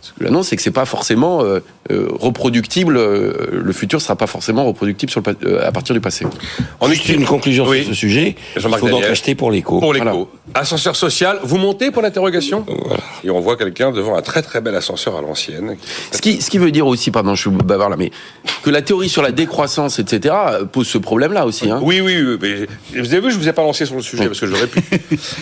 ce 0.05 0.12
que 0.12 0.25
j'annonce, 0.25 0.49
c'est 0.49 0.57
que 0.57 0.62
c'est 0.62 0.71
pas 0.71 0.85
forcément 0.85 1.43
euh, 1.43 1.61
euh, 1.90 2.09
reproductible. 2.11 2.97
euh, 2.97 3.33
le 3.53 3.73
futur 3.73 4.01
sera 4.03 4.17
pas 4.17 4.27
forcément 4.27 4.64
reproductible 4.64 5.11
sur 5.11 5.21
le, 5.21 5.33
pa- 5.35 5.47
euh, 5.47 5.67
à 5.67 5.73
partir 5.73 5.95
du 5.95 6.01
passé. 6.01 6.27
On 6.81 6.88
Juste 6.88 7.09
une 7.09 7.25
conclusion 7.25 7.67
Oui. 7.67 7.81
sur 7.85 7.88
ce 7.88 7.95
sujet. 7.95 8.37
Il 8.57 8.62
faut 8.62 8.69
donc 8.69 8.90
Daniel. 8.90 9.11
acheter 9.11 9.35
pour 9.35 9.51
l'éco. 9.51 9.81
Pour 9.81 9.93
l'éco. 9.95 10.05
Voilà. 10.05 10.27
Ascenseur 10.55 10.95
social, 10.95 11.38
vous 11.43 11.57
montez 11.57 11.90
pour 11.90 12.03
l'interrogation? 12.03 12.64
Et 13.25 13.31
on 13.31 13.40
voit 13.40 13.57
quelqu'un 13.57 13.90
devant 13.93 14.14
un 14.17 14.23
très 14.23 14.43
très 14.43 14.61
bel 14.61 14.75
ascenseur 14.75 15.17
à 15.17 15.23
l'ancienne. 15.23 15.77
Ce 16.12 16.21
qui, 16.21 16.40
ce 16.43 16.51
qui 16.51 16.59
veut 16.59 16.71
dire 16.71 16.87
aussi, 16.87 17.11
pardon, 17.11 17.35
je 17.35 17.40
suis 17.40 17.51
bavard 17.51 17.88
là, 17.88 17.97
mais 17.97 18.11
que 18.62 18.71
la 18.71 18.83
théorie 18.83 19.09
sur 19.09 19.23
la 19.23 19.33
décroissance, 19.33 19.99
etc., 19.99 20.35
pose 20.71 20.87
ce 20.87 20.99
problème-là 20.99 21.47
aussi. 21.47 21.71
Hein. 21.71 21.81
Oui, 21.83 22.01
oui, 22.01 22.23
oui. 22.23 22.67
mais 22.93 23.01
vous 23.01 23.12
avez 23.14 23.21
vu, 23.27 23.33
je 23.33 23.38
vous 23.38 23.49
ai 23.49 23.53
pas 23.53 23.62
lancé 23.62 23.87
sur 23.87 23.97
le 23.97 24.03
sujet 24.03 24.27
parce 24.27 24.40
que 24.40 24.47
j'aurais 24.47 24.67
pu. 24.67 24.81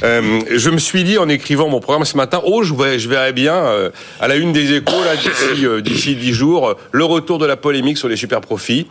Euh, 0.04 0.40
je 0.50 0.70
me 0.70 0.78
suis 0.78 1.04
dit 1.04 1.18
en 1.18 1.28
écrivant 1.28 1.68
mon 1.68 1.80
programme 1.80 2.04
ce 2.04 2.16
matin, 2.16 2.40
oh, 2.44 2.62
je 2.62 2.74
verrais, 2.74 2.98
je 2.98 3.08
verrais 3.08 3.32
bien 3.32 3.54
euh, 3.54 3.90
à 4.20 4.28
la 4.28 4.36
une 4.36 4.51
des 4.52 4.74
échos 4.74 5.04
là 5.04 5.16
d'ici 5.16 5.66
euh, 5.66 5.80
d'ici 5.80 6.16
dix 6.16 6.32
jours 6.32 6.68
euh, 6.68 6.74
le 6.92 7.04
retour 7.04 7.38
de 7.38 7.46
la 7.46 7.56
polémique 7.56 7.98
sur 7.98 8.08
les 8.08 8.16
super 8.16 8.40
profits. 8.40 8.86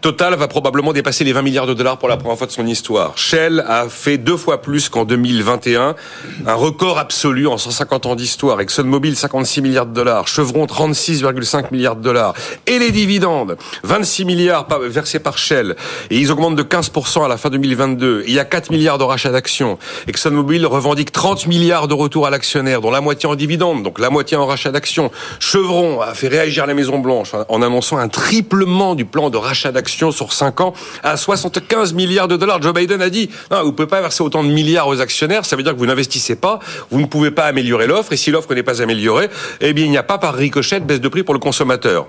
Total 0.00 0.34
va 0.34 0.48
probablement 0.48 0.92
dépasser 0.92 1.24
les 1.24 1.32
20 1.32 1.42
milliards 1.42 1.66
de 1.66 1.74
dollars 1.74 1.98
pour 1.98 2.08
la 2.08 2.16
première 2.16 2.36
fois 2.36 2.46
de 2.46 2.52
son 2.52 2.66
histoire. 2.66 3.16
Shell 3.16 3.64
a 3.66 3.88
fait 3.88 4.18
deux 4.18 4.36
fois 4.36 4.60
plus 4.60 4.88
qu'en 4.88 5.04
2021, 5.04 5.94
un 6.46 6.54
record 6.54 6.98
absolu 6.98 7.46
en 7.46 7.58
150 7.58 8.06
ans 8.06 8.14
d'histoire. 8.14 8.60
ExxonMobil 8.60 9.16
56 9.16 9.62
milliards 9.62 9.86
de 9.86 9.94
dollars, 9.94 10.28
Chevron 10.28 10.66
36,5 10.66 11.66
milliards 11.72 11.96
de 11.96 12.02
dollars 12.02 12.34
et 12.66 12.78
les 12.78 12.90
dividendes 12.90 13.56
26 13.82 14.24
milliards 14.24 14.66
versés 14.82 15.20
par 15.20 15.38
Shell 15.38 15.76
et 16.10 16.18
ils 16.18 16.30
augmentent 16.30 16.56
de 16.56 16.62
15% 16.62 17.24
à 17.24 17.28
la 17.28 17.36
fin 17.36 17.50
2022. 17.50 18.24
Il 18.26 18.32
y 18.32 18.38
a 18.38 18.44
4 18.44 18.70
milliards 18.70 18.98
de 18.98 19.04
rachats 19.04 19.32
d'actions. 19.32 19.78
ExxonMobil 20.08 20.66
revendique 20.66 21.12
30 21.12 21.46
milliards 21.46 21.88
de 21.88 21.94
retour 21.94 22.26
à 22.26 22.30
l'actionnaire, 22.30 22.80
dont 22.80 22.90
la 22.90 23.00
moitié 23.00 23.28
en 23.28 23.34
dividendes, 23.34 23.82
donc 23.82 23.98
la 23.98 24.10
moitié 24.10 24.36
en 24.36 24.46
rachat 24.46 24.70
d'actions. 24.70 25.03
Chevron 25.38 26.00
a 26.00 26.14
fait 26.14 26.28
réagir 26.28 26.66
la 26.66 26.74
Maison 26.74 26.98
Blanche 26.98 27.32
en 27.48 27.62
annonçant 27.62 27.98
un 27.98 28.08
triplement 28.08 28.94
du 28.94 29.04
plan 29.04 29.30
de 29.30 29.36
rachat 29.36 29.72
d'actions 29.72 30.10
sur 30.10 30.32
5 30.32 30.60
ans 30.60 30.74
à 31.02 31.16
75 31.16 31.92
milliards 31.94 32.28
de 32.28 32.36
dollars. 32.36 32.60
Joe 32.62 32.74
Biden 32.74 33.02
a 33.02 33.10
dit 33.10 33.30
vous 33.50 33.72
pouvez 33.72 33.88
pas 33.88 34.00
verser 34.00 34.22
autant 34.22 34.44
de 34.44 34.48
milliards 34.48 34.88
aux 34.88 35.00
actionnaires, 35.00 35.44
ça 35.44 35.56
veut 35.56 35.62
dire 35.62 35.72
que 35.72 35.78
vous 35.78 35.86
n'investissez 35.86 36.36
pas, 36.36 36.58
vous 36.90 37.00
ne 37.00 37.06
pouvez 37.06 37.30
pas 37.30 37.44
améliorer 37.44 37.86
l'offre 37.86 38.12
et 38.12 38.16
si 38.16 38.30
l'offre 38.30 38.54
n'est 38.54 38.62
pas 38.62 38.82
améliorée, 38.82 39.28
eh 39.60 39.72
bien 39.72 39.84
il 39.84 39.90
n'y 39.90 39.98
a 39.98 40.02
pas 40.02 40.18
par 40.18 40.34
ricochet 40.34 40.80
de 40.80 40.84
baisse 40.84 41.00
de 41.00 41.08
prix 41.08 41.22
pour 41.22 41.34
le 41.34 41.40
consommateur. 41.40 42.06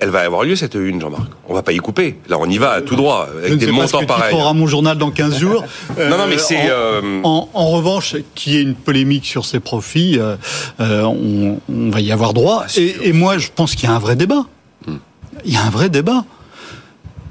Elle 0.00 0.10
va 0.10 0.20
avoir 0.20 0.44
lieu 0.44 0.54
cette 0.54 0.74
une, 0.74 1.00
Jean-Marc. 1.00 1.28
On 1.48 1.54
va 1.54 1.62
pas 1.62 1.72
y 1.72 1.78
couper. 1.78 2.18
Là, 2.28 2.36
on 2.38 2.48
y 2.48 2.56
va 2.58 2.80
tout 2.82 2.94
droit 2.94 3.28
avec 3.44 3.58
des 3.58 3.72
montants 3.72 4.04
pareils. 4.04 4.30
titrera 4.30 4.52
mon 4.54 4.66
journal 4.68 4.96
dans 4.96 5.10
15 5.10 5.38
jours. 5.38 5.64
Non, 5.98 6.16
non, 6.18 6.26
mais 6.28 6.38
c'est, 6.38 6.56
En, 6.56 6.66
euh, 6.70 7.20
en- 7.24 7.48
en 7.52 7.68
revanche, 7.70 8.14
qu'il 8.36 8.52
y 8.52 8.56
ait 8.58 8.62
une 8.62 8.74
polémique 8.76 9.26
sur 9.26 9.44
ces 9.44 9.58
profits, 9.58 10.16
euh, 10.18 10.36
euh, 10.80 11.02
on, 11.02 11.58
on 11.68 11.90
va 11.90 12.00
y 12.00 12.12
avoir 12.12 12.32
droit. 12.32 12.62
Ah, 12.64 12.68
c'est 12.68 12.94
et, 13.02 13.12
moi, 13.12 13.38
je 13.38 13.48
pense 13.54 13.74
qu'il 13.74 13.88
y 13.88 13.92
a 13.92 13.94
un 13.94 13.98
vrai 13.98 14.14
débat. 14.14 14.44
Il 15.44 15.52
y 15.52 15.56
a 15.56 15.62
un 15.64 15.70
vrai 15.70 15.88
débat. 15.88 16.24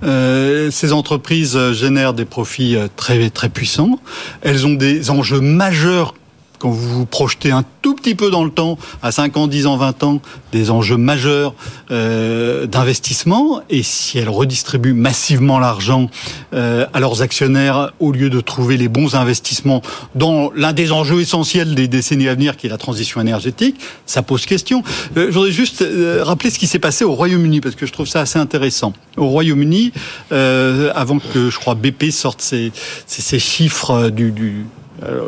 Euh, 0.03 0.69
ces 0.69 0.93
entreprises 0.93 1.55
euh, 1.55 1.73
génèrent 1.73 2.13
des 2.13 2.25
profits 2.25 2.75
euh, 2.75 2.87
très 2.95 3.29
très 3.31 3.49
puissants. 3.49 3.99
Elles 4.41 4.67
ont 4.67 4.73
des 4.75 5.09
enjeux 5.09 5.39
majeurs 5.39 6.13
quand 6.59 6.69
vous 6.69 6.99
vous 6.99 7.05
projetez 7.05 7.51
un 7.51 7.63
tout 7.81 7.95
petit 7.95 8.15
peu 8.15 8.29
dans 8.29 8.43
le 8.43 8.49
temps, 8.49 8.77
à 9.01 9.11
5 9.11 9.37
ans, 9.37 9.47
10 9.47 9.67
ans, 9.67 9.77
20 9.77 10.03
ans, 10.03 10.21
des 10.51 10.71
enjeux 10.71 10.97
majeurs 10.97 11.53
euh, 11.91 12.65
d'investissement. 12.67 13.61
Et 13.69 13.83
si 13.83 14.17
elles 14.17 14.29
redistribuent 14.29 14.93
massivement 14.93 15.59
l'argent 15.59 16.09
euh, 16.53 16.85
à 16.93 16.99
leurs 16.99 17.21
actionnaires 17.21 17.91
au 17.99 18.11
lieu 18.11 18.29
de 18.29 18.39
trouver 18.41 18.77
les 18.77 18.87
bons 18.87 19.15
investissements 19.15 19.81
dans 20.15 20.51
l'un 20.55 20.73
des 20.73 20.91
enjeux 20.91 21.21
essentiels 21.21 21.75
des 21.75 21.87
décennies 21.87 22.27
à 22.27 22.33
venir, 22.33 22.57
qui 22.57 22.67
est 22.67 22.69
la 22.69 22.77
transition 22.77 23.21
énergétique, 23.21 23.75
ça 24.05 24.21
pose 24.21 24.45
question. 24.45 24.83
Euh, 25.15 25.27
je 25.27 25.33
voudrais 25.33 25.51
juste 25.51 25.81
euh, 25.81 26.23
rappeler 26.23 26.49
ce 26.49 26.59
qui 26.59 26.67
s'est 26.67 26.79
passé 26.79 27.05
au 27.05 27.13
Royaume-Uni, 27.13 27.61
parce 27.61 27.75
que 27.75 27.85
je 27.85 27.93
trouve 27.93 28.07
ça 28.07 28.21
assez 28.21 28.39
intéressant. 28.39 28.93
Au 29.17 29.27
Royaume-Uni, 29.27 29.91
avant 30.31 31.19
que, 31.19 31.49
je 31.49 31.59
crois, 31.59 31.75
BP 31.75 32.11
sorte 32.11 32.41
ses, 32.41 32.71
ses, 33.05 33.39
chiffres 33.39 34.09
du... 34.09 34.65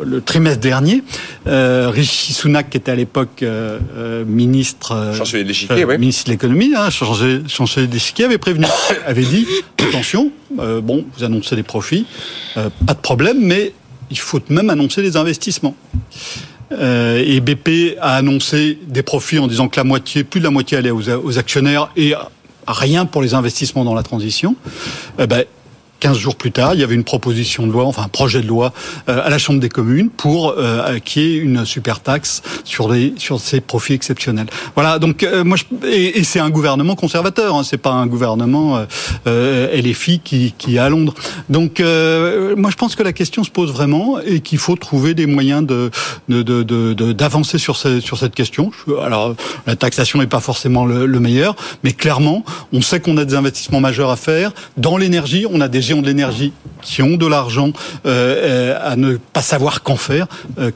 le 0.04 0.20
trimestre 0.20 0.60
dernier, 0.60 1.02
euh, 1.46 1.90
Rishi 1.90 2.32
Sunak, 2.32 2.70
qui 2.70 2.76
était 2.76 2.90
à 2.90 2.96
l'époque 2.96 3.42
euh, 3.42 3.78
euh, 3.96 4.24
ministre, 4.24 5.14
Chancelier 5.16 5.44
de 5.44 5.84
oui. 5.84 5.98
ministre 5.98 6.26
de 6.26 6.32
l'économie, 6.32 6.72
hein, 6.76 6.90
chancelier, 6.90 7.86
l'échiquier, 7.86 8.24
avait 8.24 8.38
prévenu, 8.38 8.66
avait 9.06 9.22
dit 9.22 9.46
attention, 9.88 10.30
bon, 10.50 11.04
vous 11.16 11.24
annoncez 11.24 11.56
des 11.56 11.62
profits, 11.62 12.06
pas 12.54 12.94
de 12.94 13.00
problème, 13.00 13.38
mais 13.40 13.72
il 14.10 14.18
faut 14.18 14.40
même 14.48 14.70
annoncer 14.70 15.02
des 15.02 15.16
investissements. 15.16 15.76
Euh, 16.72 17.22
et 17.26 17.40
BP 17.40 17.96
a 18.00 18.16
annoncé 18.16 18.78
des 18.86 19.02
profits 19.02 19.38
en 19.38 19.48
disant 19.48 19.68
que 19.68 19.76
la 19.76 19.84
moitié, 19.84 20.22
plus 20.22 20.40
de 20.40 20.44
la 20.44 20.50
moitié 20.50 20.78
allait 20.78 20.92
aux, 20.92 21.10
aux 21.10 21.38
actionnaires 21.38 21.90
et 21.96 22.14
rien 22.66 23.06
pour 23.06 23.22
les 23.22 23.34
investissements 23.34 23.84
dans 23.84 23.94
la 23.94 24.04
transition. 24.04 24.54
Ben, 25.18 25.44
15 26.00 26.16
jours 26.18 26.36
plus 26.36 26.50
tard, 26.50 26.74
il 26.74 26.80
y 26.80 26.84
avait 26.84 26.94
une 26.94 27.04
proposition 27.04 27.66
de 27.66 27.72
loi, 27.72 27.84
enfin 27.84 28.02
un 28.02 28.08
projet 28.08 28.40
de 28.40 28.46
loi 28.46 28.72
euh, 29.08 29.20
à 29.24 29.28
la 29.30 29.38
Chambre 29.38 29.60
des 29.60 29.68
communes 29.68 30.08
pour 30.10 30.54
euh, 30.56 30.98
qu'il 30.98 31.22
y 31.22 31.34
ait 31.36 31.38
une 31.38 31.64
super 31.64 32.00
taxe 32.00 32.42
sur 32.64 32.90
les 32.90 33.12
sur 33.18 33.38
ces 33.40 33.60
profits 33.60 33.92
exceptionnels. 33.92 34.46
Voilà, 34.74 34.98
donc 34.98 35.22
euh, 35.22 35.44
moi 35.44 35.56
je, 35.56 35.64
et, 35.86 36.18
et 36.18 36.24
c'est 36.24 36.40
un 36.40 36.50
gouvernement 36.50 36.94
conservateur, 36.96 37.54
hein, 37.56 37.62
c'est 37.64 37.76
pas 37.76 37.92
un 37.92 38.06
gouvernement 38.06 38.78
euh, 38.78 38.84
euh, 39.26 39.80
LFI 39.82 40.20
qui 40.20 40.54
qui 40.56 40.76
est 40.76 40.78
à 40.78 40.88
Londres. 40.88 41.14
Donc 41.50 41.80
euh, 41.80 42.54
moi 42.56 42.70
je 42.70 42.76
pense 42.76 42.96
que 42.96 43.02
la 43.02 43.12
question 43.12 43.44
se 43.44 43.50
pose 43.50 43.70
vraiment 43.72 44.18
et 44.20 44.40
qu'il 44.40 44.58
faut 44.58 44.76
trouver 44.76 45.14
des 45.14 45.26
moyens 45.26 45.66
de 45.66 45.90
de 46.28 46.42
de- 46.42 46.62
de- 46.62 46.94
de- 46.94 47.12
d'avancer 47.12 47.58
sur 47.58 47.76
ce- 47.76 48.00
sur 48.00 48.16
cette 48.18 48.34
question. 48.34 48.70
Alors 49.02 49.34
la 49.66 49.76
taxation 49.76 50.18
n'est 50.18 50.26
pas 50.26 50.40
forcément 50.40 50.86
le, 50.86 51.04
le 51.06 51.20
meilleur, 51.20 51.54
mais 51.84 51.92
clairement 51.92 52.44
on 52.72 52.80
sait 52.80 53.00
qu'on 53.00 53.16
a 53.18 53.24
des 53.26 53.34
investissements 53.34 53.80
majeurs 53.80 54.10
à 54.10 54.16
faire 54.16 54.52
dans 54.78 54.96
l'énergie. 54.96 55.44
On 55.50 55.60
a 55.60 55.68
des 55.68 55.89
de 55.96 56.06
l'énergie 56.06 56.52
qui 56.82 57.02
ont 57.02 57.16
de 57.16 57.26
l'argent 57.26 57.72
euh, 58.06 58.78
à 58.80 58.96
ne 58.96 59.16
pas 59.16 59.42
savoir 59.42 59.82
qu'en 59.82 59.96
faire, 59.96 60.26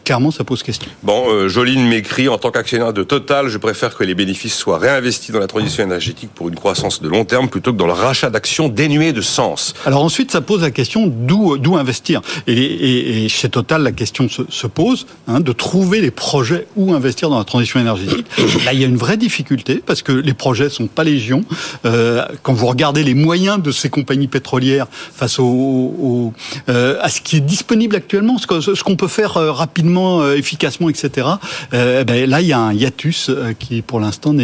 clairement, 0.05 0.31
ça 0.31 0.45
pose 0.45 0.63
question. 0.63 0.91
Bon, 1.03 1.49
Joline 1.49 1.87
m'écrit, 1.89 2.29
en 2.29 2.39
tant 2.39 2.51
qu'actionnaire 2.51 2.93
de 2.93 3.03
Total, 3.03 3.49
je 3.49 3.59
préfère 3.59 3.97
que 3.97 4.05
les 4.05 4.15
bénéfices 4.15 4.55
soient 4.55 4.79
réinvestis 4.79 5.33
dans 5.33 5.39
la 5.39 5.47
transition 5.47 5.85
énergétique 5.85 6.31
pour 6.35 6.49
une 6.49 6.55
croissance 6.55 7.01
de 7.01 7.09
long 7.09 7.25
terme 7.25 7.49
plutôt 7.49 7.73
que 7.73 7.79
dans 7.79 7.87
le 7.87 7.93
rachat 7.93 8.31
d'actions 8.31 8.69
dénuées 8.69 9.13
de 9.13 9.21
sens. 9.21 9.75
Alors 9.87 10.03
ensuite, 10.03 10.31
ça 10.31 10.41
pose 10.41 10.63
la 10.63 10.71
question 10.71 11.07
d'où 11.07 11.57
d'où 11.59 11.77
investir. 11.77 12.21
Et, 12.47 13.29
chez 13.29 13.49
Total, 13.49 13.83
la 13.83 13.93
question 13.93 14.29
se, 14.29 14.67
pose 14.67 15.07
hein, 15.29 15.41
de 15.41 15.53
trouver 15.53 16.01
les 16.01 16.11
projets 16.11 16.67
où 16.77 16.93
investir 16.93 17.31
dans 17.31 17.39
la 17.39 17.45
transition 17.45 17.81
énergétique. 17.81 18.27
Là, 18.65 18.73
il 18.73 18.81
y 18.81 18.85
a 18.85 18.87
une 18.87 18.97
vraie 18.97 19.17
difficulté 19.17 19.83
parce 19.85 20.03
que 20.03 20.13
les 20.13 20.35
projets 20.35 20.69
sont 20.69 20.87
pas 20.87 21.05
légion. 21.05 21.45
Euh, 21.85 22.25
quand 22.43 22.53
vous 22.53 22.67
regardez 22.67 23.03
les 23.03 23.15
moyens 23.15 23.63
de 23.63 23.71
ces 23.71 23.89
compagnies 23.89 24.29
pétrolières 24.29 24.87
face 25.13 25.39
au, 25.39 26.33
euh, 26.69 26.99
à 27.01 27.09
ce 27.09 27.21
qui 27.21 27.37
est 27.37 27.41
disponible 27.41 27.97
actuellement, 27.97 28.39
ce 28.39 28.83
qu'on 28.83 28.97
peut 28.97 29.09
faire 29.09 29.37
euh, 29.37 29.53
rapidement, 29.53 30.33
efficacement, 30.33 30.89
etc. 30.89 31.27
Ben, 31.73 32.29
là, 32.29 32.41
il 32.41 32.47
y 32.47 32.53
a 32.53 32.59
un 32.59 32.73
hiatus 32.73 33.31
qui, 33.59 33.83
pour 33.83 34.01
l'instant, 34.01 34.35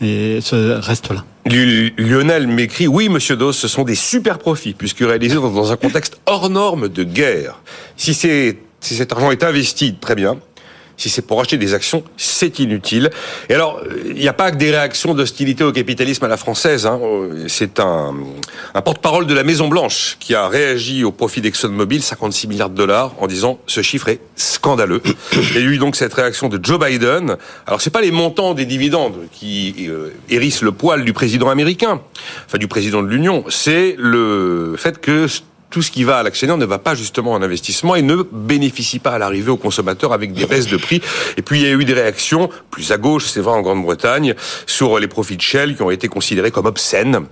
reste 0.00 1.10
là. 1.10 1.24
Lionel 1.46 2.46
m'écrit, 2.46 2.86
oui, 2.86 3.08
monsieur 3.08 3.36
Dos, 3.36 3.52
ce 3.52 3.68
sont 3.68 3.84
des 3.84 3.94
super 3.94 4.38
profits, 4.38 4.74
puisque 4.74 4.98
réalisés 4.98 5.36
dans 5.36 5.72
un 5.72 5.76
contexte 5.76 6.20
hors 6.26 6.50
norme 6.50 6.88
de 6.88 7.04
guerre. 7.04 7.60
Si 7.96 8.14
cet 8.14 9.12
argent 9.12 9.30
est 9.30 9.42
investi, 9.42 9.94
très 9.94 10.14
bien. 10.14 10.38
Si 10.98 11.08
c'est 11.08 11.22
pour 11.22 11.40
acheter 11.40 11.56
des 11.56 11.74
actions, 11.74 12.02
c'est 12.16 12.58
inutile. 12.58 13.10
Et 13.48 13.54
alors, 13.54 13.80
il 14.04 14.14
n'y 14.16 14.28
a 14.28 14.32
pas 14.32 14.50
que 14.50 14.56
des 14.56 14.72
réactions 14.72 15.14
d'hostilité 15.14 15.62
au 15.64 15.72
capitalisme 15.72 16.24
à 16.24 16.28
la 16.28 16.36
française. 16.36 16.86
Hein. 16.86 17.00
C'est 17.46 17.78
un, 17.78 18.14
un 18.74 18.82
porte-parole 18.82 19.26
de 19.26 19.32
la 19.32 19.44
Maison 19.44 19.68
Blanche 19.68 20.16
qui 20.18 20.34
a 20.34 20.48
réagi 20.48 21.04
au 21.04 21.12
profit 21.12 21.40
d'ExxonMobil, 21.40 22.02
56 22.02 22.48
milliards 22.48 22.70
de 22.70 22.74
dollars, 22.74 23.14
en 23.18 23.28
disant 23.28 23.60
ce 23.66 23.80
chiffre 23.80 24.08
est 24.08 24.20
scandaleux. 24.34 25.00
Il 25.32 25.54
y 25.54 25.58
a 25.58 25.60
eu 25.60 25.78
donc 25.78 25.94
cette 25.94 26.12
réaction 26.12 26.48
de 26.48 26.58
Joe 26.62 26.78
Biden. 26.78 27.36
Alors, 27.66 27.80
c'est 27.80 27.90
pas 27.90 28.00
les 28.00 28.10
montants 28.10 28.54
des 28.54 28.66
dividendes 28.66 29.16
qui 29.32 29.86
euh, 29.88 30.10
hérissent 30.28 30.62
le 30.62 30.72
poil 30.72 31.04
du 31.04 31.12
président 31.12 31.48
américain, 31.48 32.00
enfin 32.46 32.58
du 32.58 32.66
président 32.68 33.02
de 33.02 33.08
l'Union. 33.08 33.44
C'est 33.48 33.94
le 33.98 34.74
fait 34.76 35.00
que 35.00 35.26
tout 35.70 35.82
ce 35.82 35.90
qui 35.90 36.04
va 36.04 36.18
à 36.18 36.22
l'actionnaire 36.22 36.56
ne 36.56 36.64
va 36.64 36.78
pas 36.78 36.94
justement 36.94 37.32
en 37.32 37.42
investissement 37.42 37.94
et 37.94 38.02
ne 38.02 38.22
bénéficie 38.32 38.98
pas 38.98 39.12
à 39.12 39.18
l'arrivée 39.18 39.50
aux 39.50 39.56
consommateurs 39.56 40.12
avec 40.12 40.32
des 40.32 40.46
baisses 40.46 40.66
de 40.66 40.76
prix. 40.76 41.02
Et 41.36 41.42
puis 41.42 41.60
il 41.60 41.66
y 41.66 41.70
a 41.70 41.74
eu 41.74 41.84
des 41.84 41.92
réactions 41.92 42.48
plus 42.70 42.90
à 42.90 42.96
gauche, 42.96 43.26
c'est 43.26 43.40
vrai 43.40 43.52
en 43.52 43.60
Grande-Bretagne, 43.60 44.34
sur 44.66 44.98
les 44.98 45.08
profits 45.08 45.36
de 45.36 45.42
Shell 45.42 45.76
qui 45.76 45.82
ont 45.82 45.90
été 45.90 46.08
considérés 46.08 46.50
comme 46.50 46.66
obscènes. 46.66 47.26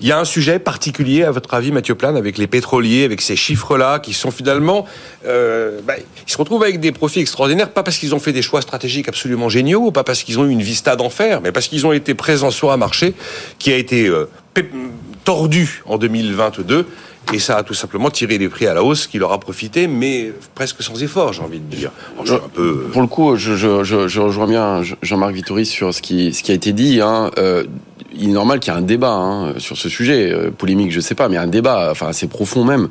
Il 0.00 0.06
y 0.06 0.12
a 0.12 0.18
un 0.18 0.24
sujet 0.24 0.58
particulier 0.58 1.24
à 1.24 1.30
votre 1.32 1.52
avis, 1.54 1.72
Mathieu 1.72 1.94
Plane, 1.94 2.16
avec 2.16 2.38
les 2.38 2.46
pétroliers, 2.46 3.04
avec 3.04 3.20
ces 3.20 3.36
chiffres-là 3.36 3.98
qui 3.98 4.12
sont 4.12 4.30
finalement, 4.30 4.86
euh, 5.26 5.80
bah, 5.84 5.94
ils 5.98 6.30
se 6.30 6.38
retrouvent 6.38 6.62
avec 6.62 6.78
des 6.78 6.92
profits 6.92 7.20
extraordinaires, 7.20 7.70
pas 7.70 7.82
parce 7.82 7.98
qu'ils 7.98 8.14
ont 8.14 8.20
fait 8.20 8.32
des 8.32 8.42
choix 8.42 8.62
stratégiques 8.62 9.08
absolument 9.08 9.48
géniaux, 9.48 9.90
pas 9.90 10.04
parce 10.04 10.22
qu'ils 10.22 10.38
ont 10.38 10.46
eu 10.46 10.50
une 10.50 10.62
vista 10.62 10.94
d'enfer, 10.94 11.40
mais 11.42 11.50
parce 11.50 11.66
qu'ils 11.66 11.86
ont 11.86 11.92
été 11.92 12.14
présents 12.14 12.50
sur 12.50 12.70
un 12.70 12.76
marché 12.76 13.14
qui 13.58 13.72
a 13.72 13.76
été 13.76 14.06
euh, 14.06 14.28
tordu 15.24 15.82
en 15.86 15.98
2022 15.98 16.86
et 17.32 17.38
ça 17.38 17.58
a 17.58 17.62
tout 17.62 17.74
simplement 17.74 18.10
tiré 18.10 18.38
les 18.38 18.48
prix 18.48 18.66
à 18.66 18.74
la 18.74 18.82
hausse 18.82 19.06
qui 19.06 19.18
leur 19.18 19.32
a 19.32 19.38
profité, 19.38 19.86
mais 19.86 20.32
presque 20.54 20.82
sans 20.82 21.02
effort, 21.02 21.32
j'ai 21.32 21.42
envie 21.42 21.60
de 21.60 21.76
dire. 21.76 21.90
un 22.18 22.48
peu... 22.52 22.86
Pour 22.92 23.02
le 23.02 23.06
coup, 23.06 23.36
je, 23.36 23.54
je, 23.54 23.84
je, 23.84 24.08
je 24.08 24.20
rejoins 24.20 24.46
bien 24.46 24.82
Jean-Marc 25.02 25.32
Vittori 25.32 25.64
sur 25.66 25.94
ce 25.94 26.02
qui, 26.02 26.32
ce 26.34 26.42
qui 26.42 26.50
a 26.50 26.54
été 26.54 26.72
dit. 26.72 27.00
Hein. 27.00 27.30
Euh, 27.38 27.64
il 28.12 28.30
est 28.30 28.32
normal 28.32 28.58
qu'il 28.58 28.72
y 28.72 28.76
ait 28.76 28.78
un 28.78 28.82
débat 28.82 29.12
hein, 29.12 29.54
sur 29.58 29.76
ce 29.76 29.88
sujet. 29.88 30.30
Euh, 30.32 30.50
polémique, 30.50 30.90
je 30.90 31.00
sais 31.00 31.14
pas, 31.14 31.28
mais 31.28 31.36
un 31.36 31.46
débat 31.46 31.90
enfin, 31.92 32.08
assez 32.08 32.26
profond 32.26 32.64
même. 32.64 32.88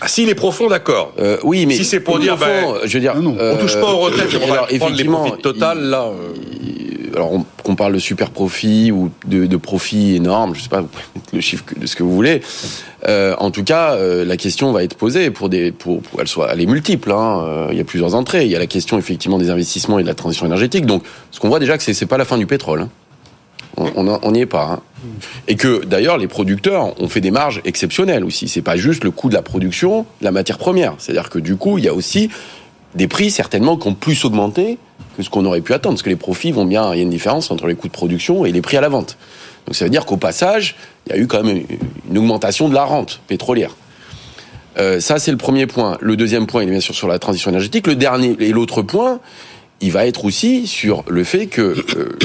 Ah, 0.00 0.08
s'il 0.08 0.28
est 0.30 0.34
profond, 0.34 0.68
d'accord. 0.68 1.12
Euh, 1.18 1.36
oui, 1.44 1.66
mais 1.66 1.74
si 1.74 1.84
c'est 1.84 2.00
pour 2.00 2.18
dire, 2.18 2.36
ben, 2.36 2.74
je 2.84 2.94
veux 2.94 3.00
dire, 3.00 3.14
non, 3.16 3.36
on 3.38 3.56
touche 3.58 3.76
pas 3.76 3.92
aux 3.92 3.98
retraites, 3.98 4.30
on 4.42 4.46
va 4.52 4.66
prendre 4.78 4.96
les 4.96 5.04
profits 5.04 5.42
total 5.42 5.80
là. 5.80 6.10
Alors 7.14 7.32
qu'on 7.62 7.76
parle 7.76 7.94
de 7.94 7.98
super 7.98 8.30
profit 8.30 8.92
ou 8.92 9.10
de, 9.26 9.46
de 9.46 9.56
profit 9.56 10.16
énorme, 10.16 10.54
je 10.54 10.62
sais 10.62 10.68
pas, 10.68 10.84
le 11.32 11.40
chiffre 11.40 11.64
de 11.76 11.86
ce 11.86 11.96
que 11.96 12.02
vous 12.02 12.14
voulez. 12.14 12.42
Euh, 13.08 13.34
en 13.38 13.50
tout 13.50 13.64
cas, 13.64 13.94
euh, 13.94 14.24
la 14.24 14.36
question 14.36 14.72
va 14.72 14.84
être 14.84 14.96
posée 14.96 15.30
pour 15.30 15.48
des, 15.48 15.74
elle 16.18 16.28
soit, 16.28 16.52
elle 16.52 16.60
est 16.60 16.66
multiple. 16.66 17.12
Hein. 17.12 17.42
Euh, 17.44 17.68
il 17.70 17.78
y 17.78 17.80
a 17.80 17.84
plusieurs 17.84 18.14
entrées. 18.14 18.44
Il 18.44 18.50
y 18.50 18.56
a 18.56 18.58
la 18.58 18.66
question 18.66 18.98
effectivement 18.98 19.38
des 19.38 19.50
investissements 19.50 19.98
et 19.98 20.02
de 20.02 20.08
la 20.08 20.14
transition 20.14 20.46
énergétique. 20.46 20.86
Donc, 20.86 21.02
ce 21.30 21.40
qu'on 21.40 21.48
voit 21.48 21.58
déjà 21.58 21.76
que 21.76 21.82
c'est, 21.82 21.94
c'est 21.94 22.06
pas 22.06 22.18
la 22.18 22.24
fin 22.24 22.38
du 22.38 22.46
pétrole. 22.46 22.82
Hein. 22.82 22.88
On 23.76 24.32
n'y 24.32 24.40
est 24.40 24.46
pas. 24.46 24.64
Hein. 24.64 24.82
Et 25.48 25.56
que 25.56 25.84
d'ailleurs, 25.84 26.18
les 26.18 26.28
producteurs 26.28 27.00
ont 27.00 27.08
fait 27.08 27.20
des 27.20 27.30
marges 27.30 27.62
exceptionnelles 27.64 28.24
aussi. 28.24 28.46
C'est 28.46 28.62
pas 28.62 28.76
juste 28.76 29.02
le 29.02 29.10
coût 29.10 29.28
de 29.28 29.34
la 29.34 29.42
production, 29.42 30.06
la 30.20 30.30
matière 30.30 30.58
première. 30.58 30.94
C'est-à-dire 30.98 31.30
que 31.30 31.38
du 31.38 31.56
coup, 31.56 31.78
il 31.78 31.84
y 31.84 31.88
a 31.88 31.94
aussi 31.94 32.28
des 32.94 33.08
prix 33.08 33.30
certainement 33.30 33.76
qui 33.76 33.88
ont 33.88 33.94
plus 33.94 34.24
augmenté 34.24 34.78
que 35.16 35.22
ce 35.22 35.30
qu'on 35.30 35.44
aurait 35.44 35.60
pu 35.60 35.72
attendre, 35.72 35.94
parce 35.94 36.02
que 36.02 36.10
les 36.10 36.16
profits 36.16 36.52
vont 36.52 36.64
bien. 36.64 36.92
Il 36.92 36.96
y 36.96 37.00
a 37.00 37.02
une 37.02 37.10
différence 37.10 37.50
entre 37.50 37.66
les 37.66 37.74
coûts 37.74 37.88
de 37.88 37.92
production 37.92 38.44
et 38.44 38.52
les 38.52 38.62
prix 38.62 38.76
à 38.76 38.80
la 38.80 38.88
vente. 38.88 39.16
Donc 39.66 39.76
ça 39.76 39.84
veut 39.84 39.90
dire 39.90 40.06
qu'au 40.06 40.16
passage, 40.16 40.76
il 41.06 41.12
y 41.14 41.18
a 41.18 41.18
eu 41.18 41.26
quand 41.26 41.42
même 41.42 41.62
une 42.10 42.18
augmentation 42.18 42.68
de 42.68 42.74
la 42.74 42.84
rente 42.84 43.20
pétrolière. 43.26 43.76
Euh, 44.78 45.00
ça, 45.00 45.18
c'est 45.18 45.30
le 45.30 45.36
premier 45.36 45.66
point. 45.66 45.98
Le 46.00 46.16
deuxième 46.16 46.46
point, 46.46 46.62
il 46.62 46.68
est 46.68 46.72
bien 46.72 46.80
sûr 46.80 46.94
sur 46.94 47.08
la 47.08 47.18
transition 47.18 47.50
énergétique. 47.50 47.86
Le 47.86 47.94
dernier 47.94 48.36
et 48.40 48.52
l'autre 48.52 48.82
point, 48.82 49.20
il 49.80 49.92
va 49.92 50.06
être 50.06 50.24
aussi 50.24 50.66
sur 50.66 51.04
le 51.08 51.24
fait 51.24 51.46
que 51.46 51.84
euh, 51.96 52.18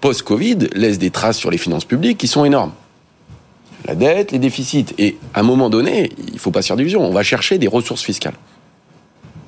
post-Covid 0.00 0.68
laisse 0.74 0.98
des 0.98 1.10
traces 1.10 1.38
sur 1.38 1.50
les 1.50 1.58
finances 1.58 1.84
publiques 1.84 2.18
qui 2.18 2.28
sont 2.28 2.44
énormes. 2.44 2.72
La 3.86 3.94
dette, 3.94 4.30
les 4.30 4.38
déficits. 4.38 4.86
Et 4.98 5.16
à 5.34 5.40
un 5.40 5.42
moment 5.42 5.70
donné, 5.70 6.10
il 6.28 6.34
ne 6.34 6.38
faut 6.38 6.50
pas 6.50 6.62
se 6.62 6.72
faire 6.74 7.00
on 7.00 7.10
va 7.10 7.22
chercher 7.22 7.58
des 7.58 7.68
ressources 7.68 8.02
fiscales. 8.02 8.34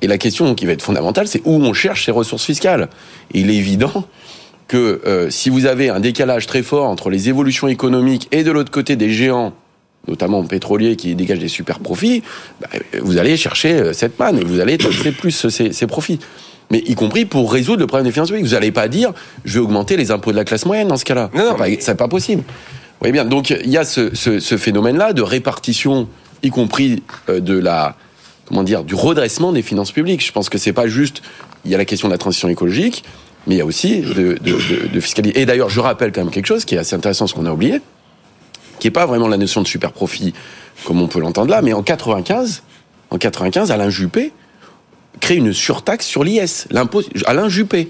Et 0.03 0.07
la 0.07 0.17
question 0.17 0.53
qui 0.53 0.65
va 0.65 0.73
être 0.73 0.81
fondamentale, 0.81 1.29
c'est 1.29 1.41
où 1.45 1.53
on 1.53 1.71
cherche 1.71 2.05
ces 2.05 2.11
ressources 2.11 2.43
fiscales. 2.43 2.89
Et 3.33 3.39
il 3.39 3.49
est 3.49 3.55
évident 3.55 4.05
que 4.67 5.01
euh, 5.05 5.29
si 5.29 5.49
vous 5.49 5.65
avez 5.65 5.89
un 5.89 6.01
décalage 6.01 6.45
très 6.45 6.61
fort 6.61 6.89
entre 6.89 7.09
les 7.09 7.29
évolutions 7.29 7.69
économiques 7.69 8.27
et 8.33 8.43
de 8.43 8.51
l'autre 8.51 8.69
côté 8.69 8.97
des 8.97 9.09
géants, 9.11 9.53
notamment 10.09 10.43
pétroliers 10.43 10.97
qui 10.97 11.15
dégagent 11.15 11.39
des 11.39 11.47
super 11.47 11.79
profits, 11.79 12.21
bah, 12.59 12.67
vous 13.01 13.17
allez 13.17 13.37
chercher 13.37 13.75
euh, 13.75 13.93
cette 13.93 14.19
manne 14.19 14.39
et 14.39 14.43
vous 14.43 14.59
allez 14.59 14.77
taxer 14.77 15.13
plus 15.13 15.47
ces, 15.47 15.87
profits. 15.87 16.19
Mais 16.69 16.79
y 16.85 16.95
compris 16.95 17.23
pour 17.23 17.53
résoudre 17.53 17.79
le 17.79 17.87
problème 17.87 18.05
des 18.05 18.11
finances 18.11 18.27
publiques. 18.27 18.45
Vous 18.45 18.55
n'allez 18.55 18.73
pas 18.73 18.89
dire, 18.89 19.13
je 19.45 19.53
vais 19.53 19.63
augmenter 19.63 19.95
les 19.95 20.11
impôts 20.11 20.33
de 20.33 20.37
la 20.37 20.43
classe 20.43 20.65
moyenne 20.65 20.89
dans 20.89 20.97
ce 20.97 21.05
cas-là. 21.05 21.29
Non, 21.33 21.55
c'est 21.79 21.95
pas, 21.95 22.09
possible. 22.09 22.41
Vous 22.41 22.99
voyez 22.99 23.13
bien. 23.13 23.23
Donc 23.23 23.51
il 23.51 23.69
y 23.69 23.77
a 23.77 23.85
ce, 23.85 24.13
ce 24.13 24.57
phénomène-là 24.57 25.13
de 25.13 25.21
répartition, 25.21 26.09
y 26.41 26.49
compris 26.49 27.03
euh, 27.29 27.39
de 27.39 27.57
la, 27.57 27.95
comment 28.45 28.63
dire, 28.63 28.83
du 28.83 28.95
redressement 28.95 29.51
des 29.51 29.61
finances 29.61 29.91
publiques. 29.91 30.25
Je 30.25 30.31
pense 30.31 30.49
que 30.49 30.57
c'est 30.57 30.73
pas 30.73 30.87
juste. 30.87 31.21
Il 31.65 31.71
y 31.71 31.75
a 31.75 31.77
la 31.77 31.85
question 31.85 32.07
de 32.07 32.13
la 32.13 32.17
transition 32.17 32.49
écologique, 32.49 33.03
mais 33.47 33.55
il 33.55 33.57
y 33.57 33.61
a 33.61 33.65
aussi 33.65 34.01
de, 34.01 34.37
de, 34.41 34.87
de, 34.87 34.99
fiscalité. 34.99 35.39
Et 35.41 35.45
d'ailleurs, 35.45 35.69
je 35.69 35.79
rappelle 35.79 36.11
quand 36.11 36.21
même 36.21 36.31
quelque 36.31 36.47
chose 36.47 36.65
qui 36.65 36.75
est 36.75 36.77
assez 36.77 36.95
intéressant, 36.95 37.27
ce 37.27 37.33
qu'on 37.33 37.45
a 37.45 37.51
oublié, 37.51 37.81
qui 38.79 38.87
est 38.87 38.91
pas 38.91 39.05
vraiment 39.05 39.27
la 39.27 39.37
notion 39.37 39.61
de 39.61 39.67
super 39.67 39.91
profit 39.91 40.33
comme 40.85 41.01
on 41.01 41.07
peut 41.07 41.19
l'entendre 41.19 41.51
là, 41.51 41.61
mais 41.61 41.73
en 41.73 41.83
95, 41.83 42.63
en 43.09 43.17
95, 43.17 43.71
Alain 43.71 43.89
Juppé 43.89 44.33
crée 45.19 45.35
une 45.35 45.53
surtaxe 45.53 46.05
sur 46.05 46.23
l'IS, 46.23 46.67
l'impôt 46.71 47.01
Alain 47.25 47.47
Juppé, 47.47 47.89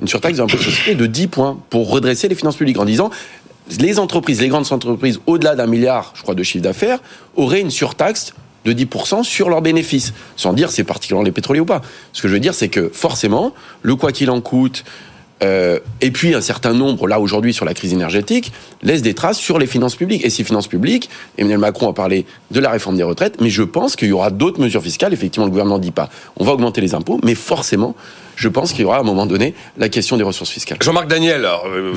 une 0.00 0.08
surtaxe 0.08 0.38
d'impôt 0.38 0.58
société 0.58 0.94
de 0.94 1.06
10 1.06 1.28
points 1.28 1.58
pour 1.70 1.90
redresser 1.90 2.28
les 2.28 2.34
finances 2.34 2.56
publiques 2.56 2.78
en 2.78 2.84
disant 2.84 3.10
les 3.80 3.98
entreprises, 3.98 4.40
les 4.40 4.48
grandes 4.48 4.70
entreprises 4.70 5.20
au-delà 5.26 5.54
d'un 5.54 5.66
milliard, 5.66 6.12
je 6.14 6.22
crois, 6.22 6.34
de 6.34 6.42
chiffre 6.42 6.62
d'affaires, 6.62 6.98
auraient 7.34 7.60
une 7.60 7.70
surtaxe 7.70 8.34
de 8.66 8.72
10% 8.72 9.22
sur 9.22 9.48
leurs 9.48 9.62
bénéfices, 9.62 10.12
sans 10.36 10.52
dire 10.52 10.70
c'est 10.70 10.84
particulièrement 10.84 11.24
les 11.24 11.32
pétroliers 11.32 11.60
ou 11.60 11.66
pas. 11.66 11.82
Ce 12.12 12.20
que 12.20 12.28
je 12.28 12.34
veux 12.34 12.40
dire, 12.40 12.52
c'est 12.52 12.68
que 12.68 12.90
forcément, 12.92 13.54
le 13.82 13.94
quoi 13.94 14.12
qu'il 14.12 14.28
en 14.30 14.40
coûte, 14.40 14.84
euh, 15.42 15.78
et 16.00 16.10
puis 16.10 16.34
un 16.34 16.40
certain 16.40 16.72
nombre, 16.72 17.06
là 17.06 17.20
aujourd'hui 17.20 17.52
sur 17.52 17.64
la 17.64 17.74
crise 17.74 17.92
énergétique, 17.92 18.52
laisse 18.82 19.02
des 19.02 19.14
traces 19.14 19.38
sur 19.38 19.58
les 19.58 19.66
finances 19.66 19.96
publiques. 19.96 20.24
Et 20.24 20.30
ces 20.30 20.44
finances 20.44 20.68
publiques, 20.68 21.10
Emmanuel 21.36 21.58
Macron 21.58 21.90
a 21.90 21.92
parlé 21.92 22.24
de 22.50 22.60
la 22.60 22.70
réforme 22.70 22.96
des 22.96 23.02
retraites, 23.02 23.40
mais 23.40 23.50
je 23.50 23.62
pense 23.62 23.96
qu'il 23.96 24.08
y 24.08 24.12
aura 24.12 24.30
d'autres 24.30 24.60
mesures 24.60 24.82
fiscales. 24.82 25.12
Effectivement, 25.12 25.46
le 25.46 25.50
gouvernement 25.50 25.78
ne 25.78 25.82
dit 25.82 25.90
pas 25.90 26.08
on 26.36 26.44
va 26.44 26.52
augmenter 26.52 26.80
les 26.80 26.94
impôts, 26.94 27.20
mais 27.22 27.34
forcément, 27.34 27.94
je 28.36 28.48
pense 28.48 28.72
qu'il 28.72 28.82
y 28.82 28.84
aura 28.84 28.98
à 28.98 29.00
un 29.00 29.04
moment 29.04 29.26
donné 29.26 29.54
la 29.76 29.88
question 29.88 30.16
des 30.16 30.22
ressources 30.22 30.50
fiscales. 30.50 30.78
Jean-Marc 30.82 31.08
Daniel, 31.08 31.44
euh, 31.44 31.92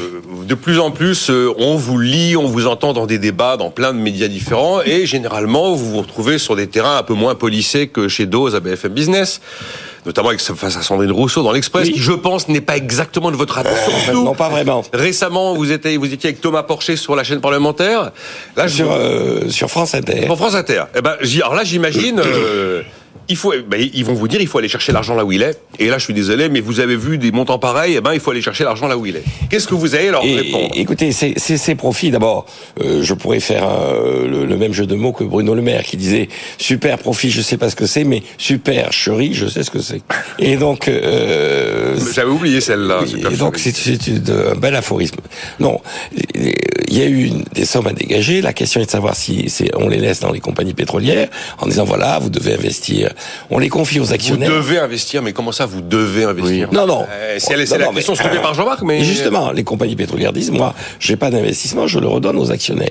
de 0.46 0.56
plus 0.56 0.80
en 0.80 0.92
plus, 0.92 1.30
euh, 1.30 1.54
on 1.58 1.76
vous 1.76 2.00
lit, 2.00 2.36
on 2.36 2.48
vous 2.48 2.68
entend 2.68 2.94
dans 2.94 3.06
des 3.06 3.20
débats, 3.20 3.58
dans 3.58 3.70
plein 3.70 3.94
de 3.94 4.00
médias 4.00 4.28
différents, 4.28 4.82
et 4.82 5.06
généralement, 5.06 5.74
vous 5.76 5.92
vous 5.92 6.02
retrouvez 6.02 6.38
sur 6.38 6.56
des 6.56 6.68
terrains 6.68 6.98
un 6.98 7.04
peu 7.04 7.14
moins 7.14 7.36
polissés 7.36 7.88
que 7.88 8.08
chez 8.08 8.26
Dose 8.26 8.56
à 8.56 8.62
BFM 8.62 8.94
Business 8.94 9.42
notamment 10.10 10.30
avec 10.30 10.41
face 10.41 10.76
à 10.76 10.82
Sandrine 10.82 11.12
Rousseau 11.12 11.43
dans 11.43 11.51
l'Express, 11.51 11.88
qui 11.88 11.99
je 11.99 12.14
pense 12.14 12.47
n'est 12.47 12.62
pas 12.62 12.76
exactement 12.76 13.30
de 13.30 13.36
votre 13.36 13.60
attention. 13.60 13.91
Euh, 14.10 14.14
non, 14.14 14.34
pas 14.34 14.49
vraiment. 14.49 14.84
Récemment, 14.91 15.53
vous 15.53 15.72
étiez, 15.72 15.97
vous 15.97 16.12
étiez 16.12 16.30
avec 16.30 16.41
Thomas 16.41 16.64
Porcher 16.64 16.95
sur 16.95 17.16
la 17.16 17.24
chaîne 17.24 17.41
parlementaire. 17.41 18.10
Là, 18.57 18.68
sur, 18.68 18.88
sur 19.49 19.70
France 19.70 19.93
Inter. 19.93 20.24
Sur 20.26 20.36
France 20.36 20.55
Inter. 20.55 20.86
Eh 20.95 21.01
ben, 21.01 21.16
alors 21.43 21.53
là, 21.53 21.64
j'imagine 21.64 22.24
il 23.32 23.36
faut, 23.36 23.53
ben, 23.68 23.80
ils 23.93 24.03
vont 24.03 24.14
vous 24.16 24.28
dire, 24.28 24.41
il 24.41 24.47
faut 24.47 24.57
aller 24.57 24.68
chercher 24.68 24.91
l'argent 24.91 25.14
là 25.16 25.24
où 25.24 25.32
il 25.32 25.43
est. 25.43 25.60
Et 25.78 25.88
là, 25.88 25.97
je 25.99 26.03
suis 26.05 26.14
désolé, 26.16 26.49
mais 26.49 26.62
vous 26.62 26.80
avez 26.80 26.95
vu 26.95 27.18
des 27.20 27.32
montants 27.32 27.60
pareils, 27.60 27.93
eh 27.97 28.01
ben, 28.01 28.14
il 28.14 28.20
faut 28.20 28.32
aller 28.32 28.41
chercher 28.41 28.64
l'argent 28.64 28.88
là 28.88 28.97
où 28.97 29.05
il 29.05 29.16
est. 29.18 29.24
Qu'est-ce 29.49 29.68
que 29.68 29.76
vous 29.76 29.93
allez 29.93 30.10
leur 30.10 30.24
Et- 30.26 30.36
répondre? 30.36 30.72
Écoutez, 30.76 31.12
c'est 31.12 31.34
c'est 31.38 31.57
ces 31.57 31.76
profits. 31.76 32.10
D'abord, 32.12 32.47
euh, 32.84 33.01
je 33.03 33.14
pourrais 33.14 33.39
faire 33.39 33.70
euh, 33.70 34.28
le, 34.28 34.45
le 34.45 34.57
même 34.57 34.74
jeu 34.74 34.88
de 34.88 34.95
mots 34.95 35.12
que 35.14 35.24
Bruno 35.24 35.53
Le 35.53 35.62
Maire 35.62 35.84
qui 35.84 35.95
disait 35.95 36.28
super 36.57 36.97
profit, 36.97 37.30
je 37.30 37.41
sais 37.41 37.57
pas 37.57 37.70
ce 37.70 37.76
que 37.76 37.86
c'est, 37.86 38.03
mais 38.03 38.24
super 38.39 38.91
chérie, 38.91 39.34
je 39.34 39.47
sais 39.47 39.62
ce 39.64 39.70
que 39.72 39.80
c'est. 39.80 40.01
Et 40.39 40.55
donc, 40.57 40.88
euh, 40.88 41.95
J'avais 42.16 42.32
oublié 42.32 42.62
celle-là. 42.62 43.01
oui, 43.03 43.24
et 43.32 43.36
donc 43.38 43.57
c'est 43.60 43.74
un 44.51 44.55
bel 44.55 44.76
aphorisme. 44.76 45.18
Non, 45.60 45.80
il 46.90 46.98
y 46.98 47.02
a 47.02 47.08
eu 47.08 47.30
des 47.54 47.66
sommes 47.66 47.88
à 47.88 47.94
dégager. 47.94 48.42
La 48.42 48.52
question 48.54 48.82
est 48.82 48.86
de 48.86 48.92
savoir 48.92 49.16
si 49.16 49.50
c'est 49.50 49.70
on 49.78 49.88
les 49.88 49.98
laisse 50.00 50.20
dans 50.20 50.32
les 50.32 50.40
compagnies 50.40 50.74
pétrolières 50.74 51.30
en 51.60 51.68
disant 51.68 51.86
voilà 51.86 52.20
vous 52.20 52.30
devez 52.30 52.54
investir. 52.56 53.14
On 53.50 53.60
les 53.60 53.70
confie 53.70 54.00
aux 54.00 54.06
Vous 54.06 54.14
actionnaires. 54.14 54.50
devez 54.50 54.80
investir, 54.80 55.22
mais 55.22 55.32
comment 55.34 55.52
ça, 55.52 55.66
vous 55.66 55.82
devez 55.82 56.24
investir 56.24 56.70
Non, 56.74 56.86
non. 56.88 57.06
Euh, 57.10 57.36
C'est 57.40 57.66
c'est 57.66 57.78
la 57.78 57.86
non, 57.86 57.94
question 57.94 58.14
mais- 58.14 58.24
soulevée 58.24 58.42
par 58.42 58.54
Jean-Marc, 58.54 58.82
mais 58.82 59.04
justement, 59.04 59.52
les 59.52 59.64
compagnies 59.64 59.96
pétrolières 59.96 60.34
disent, 60.34 60.52
moi, 60.52 60.74
j'ai 61.00 61.16
pas 61.16 61.30
d'investissement, 61.30 61.88
je 61.88 62.00
le 62.00 62.08
redonne 62.08 62.38
aux 62.38 62.52
actionnaires. 62.52 62.90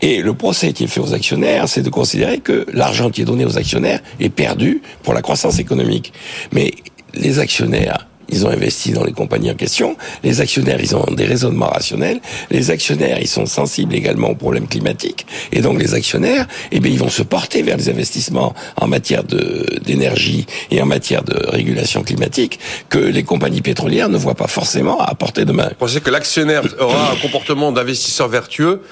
Et 0.00 0.22
le 0.22 0.34
procès 0.34 0.72
qui 0.72 0.84
est 0.84 0.88
fait 0.88 1.00
aux 1.00 1.14
actionnaires, 1.14 1.68
c'est 1.68 1.82
de 1.82 1.90
considérer 1.90 2.38
que 2.38 2.66
l'argent 2.72 3.10
qui 3.10 3.22
est 3.22 3.24
donné 3.24 3.44
aux 3.44 3.56
actionnaires 3.56 4.00
est 4.18 4.28
perdu 4.30 4.82
pour 5.02 5.14
la 5.14 5.22
croissance 5.22 5.58
économique. 5.58 6.12
Mais 6.52 6.72
les 7.14 7.38
actionnaires, 7.38 8.06
ils 8.30 8.46
ont 8.46 8.50
investi 8.50 8.92
dans 8.92 9.04
les 9.04 9.12
compagnies 9.12 9.50
en 9.50 9.54
question. 9.54 9.96
Les 10.22 10.40
actionnaires, 10.40 10.78
ils 10.80 10.94
ont 10.96 11.04
des 11.12 11.24
raisonnements 11.24 11.68
rationnels. 11.68 12.20
Les 12.50 12.70
actionnaires, 12.70 13.18
ils 13.20 13.28
sont 13.28 13.46
sensibles 13.46 13.94
également 13.94 14.30
aux 14.30 14.34
problèmes 14.34 14.68
climatiques. 14.68 15.26
Et 15.52 15.60
donc, 15.60 15.80
les 15.80 15.94
actionnaires, 15.94 16.46
eh 16.72 16.80
bien, 16.80 16.90
ils 16.90 16.98
vont 16.98 17.08
se 17.10 17.22
porter 17.22 17.62
vers 17.62 17.76
les 17.76 17.88
investissements 17.88 18.54
en 18.76 18.86
matière 18.86 19.24
de, 19.24 19.66
d'énergie 19.84 20.46
et 20.70 20.80
en 20.82 20.86
matière 20.86 21.22
de 21.22 21.36
régulation 21.50 22.02
climatique 22.02 22.58
que 22.88 22.98
les 22.98 23.22
compagnies 23.22 23.62
pétrolières 23.62 24.08
ne 24.08 24.16
voient 24.18 24.34
pas 24.34 24.48
forcément 24.48 25.00
à 25.00 25.14
portée 25.14 25.44
de 25.44 25.52
main. 25.52 25.68
Vous 25.68 25.74
pensez 25.86 26.00
que 26.00 26.10
l'actionnaire 26.10 26.62
aura 26.78 27.12
un 27.12 27.16
comportement 27.16 27.72
d'investisseur 27.72 28.28
vertueux 28.28 28.82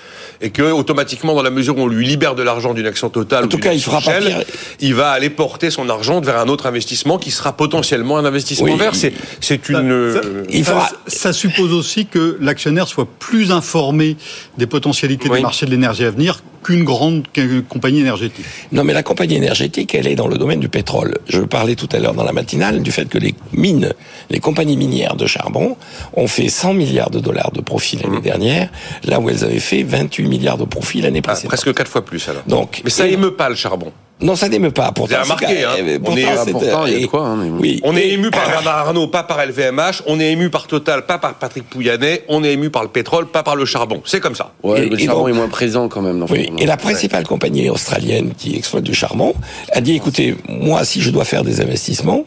et 0.40 0.50
que 0.50 0.62
automatiquement, 0.62 1.34
dans 1.34 1.42
la 1.42 1.50
mesure 1.50 1.76
où 1.78 1.80
on 1.80 1.88
lui 1.88 2.06
libère 2.06 2.34
de 2.34 2.42
l'argent 2.42 2.74
d'une 2.74 2.86
action 2.86 3.08
totale, 3.08 3.44
En 3.44 3.46
ou 3.46 3.50
tout 3.50 3.58
cas, 3.58 3.72
il 3.72 3.78
action 3.78 3.90
fera 3.92 4.12
pas 4.12 4.20
pire. 4.20 4.42
il 4.80 4.94
va 4.94 5.10
aller 5.10 5.30
porter 5.30 5.70
son 5.70 5.88
argent 5.88 6.20
vers 6.20 6.38
un 6.38 6.48
autre 6.48 6.66
investissement 6.66 7.18
qui 7.18 7.30
sera 7.30 7.52
potentiellement 7.56 8.18
un 8.18 8.24
investissement 8.24 8.66
Oui, 8.66 8.76
vert. 8.78 8.94
C'est 8.94 9.12
c'est 9.40 9.64
Ça- 9.64 9.80
une. 9.80 10.12
ça- 10.12 10.20
euh, 10.24 10.44
il 10.50 10.64
faudra- 10.64 10.90
ça 11.06 11.32
suppose 11.32 11.72
aussi 11.72 12.06
que 12.06 12.36
l'actionnaire 12.40 12.88
soit 12.88 13.08
plus 13.18 13.52
informé 13.52 14.16
des 14.58 14.66
potentialités 14.66 15.28
Oui. 15.28 15.36
des 15.38 15.42
marchés 15.42 15.66
de 15.66 15.70
l'énergie 15.70 16.04
à 16.04 16.10
venir 16.10 16.42
qu'une 16.64 16.82
grande 16.84 17.22
compagnie 17.68 18.00
énergétique. 18.00 18.44
Non, 18.72 18.82
mais 18.84 18.92
la 18.92 19.02
compagnie 19.04 19.36
énergétique, 19.36 19.94
elle 19.94 20.08
est 20.08 20.16
dans 20.16 20.26
le 20.26 20.36
domaine 20.38 20.58
du 20.60 20.68
pétrole. 20.68 21.18
Je 21.28 21.40
parlais 21.40 21.76
tout 21.76 21.88
à 21.92 21.98
l'heure 22.00 22.14
dans 22.14 22.24
la 22.24 22.32
matinale 22.32 22.82
du 22.82 22.90
fait 22.90 23.08
que 23.08 23.16
les 23.18 23.34
mines, 23.52 23.92
les 24.28 24.40
compagnies 24.40 24.76
minières 24.76 25.14
de 25.16 25.26
charbon 25.26 25.76
ont 26.14 26.26
fait 26.26 26.48
100 26.48 26.74
milliards 26.74 27.10
de 27.10 27.20
dollars 27.20 27.52
de 27.52 27.60
profit 27.60 27.96
l'année 28.02 28.20
dernière, 28.20 28.70
là 29.04 29.20
où 29.20 29.30
elles 29.30 29.44
avaient 29.44 29.60
fait 29.60 29.84
28 29.84 30.26
milliards 30.26 30.58
de 30.58 30.64
profit 30.64 31.00
l'année 31.00 31.20
Mmh. 31.20 31.22
ah, 31.26 31.28
précédente. 31.32 31.48
presque 31.50 31.74
quatre 31.74 31.90
fois 31.90 32.04
plus 32.04 32.28
alors. 32.28 32.42
Donc, 32.46 32.80
Mais 32.84 32.90
ça 32.90 33.06
émeut 33.06 33.32
pas 33.34 33.48
le 33.48 33.54
charbon. 33.54 33.92
Non, 34.20 34.34
ça 34.34 34.48
n'émeut 34.48 34.72
pas. 34.72 34.90
Pourtant, 34.92 35.14
Vous 35.14 35.14
avez 35.14 35.22
remarqué, 35.22 35.64
hein, 35.64 35.70
on 35.78 36.16
est- 36.16 36.24
c'est- 36.44 36.50
pourtant, 36.50 36.86
il 36.86 36.92
y 36.92 36.96
a 36.96 36.98
de 36.98 37.04
et- 37.04 37.06
quoi, 37.06 37.24
hein, 37.26 37.36
mais 37.40 37.50
bon. 37.50 37.58
Oui. 37.60 37.80
On 37.84 37.96
est 37.96 38.08
ému 38.08 38.30
par 38.30 38.48
Bernard 38.48 38.78
Arnault, 38.88 39.06
pas 39.06 39.22
par 39.22 39.40
LVMH. 39.40 40.02
On 40.06 40.18
est 40.18 40.32
ému 40.32 40.50
par 40.50 40.66
Total, 40.66 41.06
pas 41.06 41.18
par 41.18 41.34
Patrick 41.34 41.68
Pouyanné. 41.70 42.22
On 42.28 42.42
est 42.42 42.52
ému 42.52 42.68
par 42.70 42.82
le 42.82 42.88
pétrole, 42.88 43.26
pas 43.28 43.44
par 43.44 43.54
le 43.54 43.64
charbon. 43.64 44.02
C'est 44.04 44.18
comme 44.20 44.34
ça. 44.34 44.52
Ouais, 44.64 44.86
Et- 44.86 44.88
le 44.88 45.00
et 45.00 45.04
charbon 45.04 45.20
donc- 45.20 45.28
est 45.30 45.32
moins 45.34 45.48
présent 45.48 45.88
quand 45.88 46.02
même 46.02 46.18
dans 46.18 46.26
Oui, 46.26 46.50
et 46.58 46.66
la 46.66 46.76
principale 46.76 47.24
compagnie 47.26 47.70
australienne 47.70 48.32
qui 48.36 48.56
exploite 48.56 48.82
du 48.84 48.94
charbon 48.94 49.34
a 49.72 49.80
dit 49.80 49.94
écoutez, 49.94 50.36
moi, 50.48 50.84
si 50.84 51.00
je 51.00 51.10
dois 51.10 51.24
faire 51.24 51.44
des 51.44 51.60
investissements, 51.60 52.24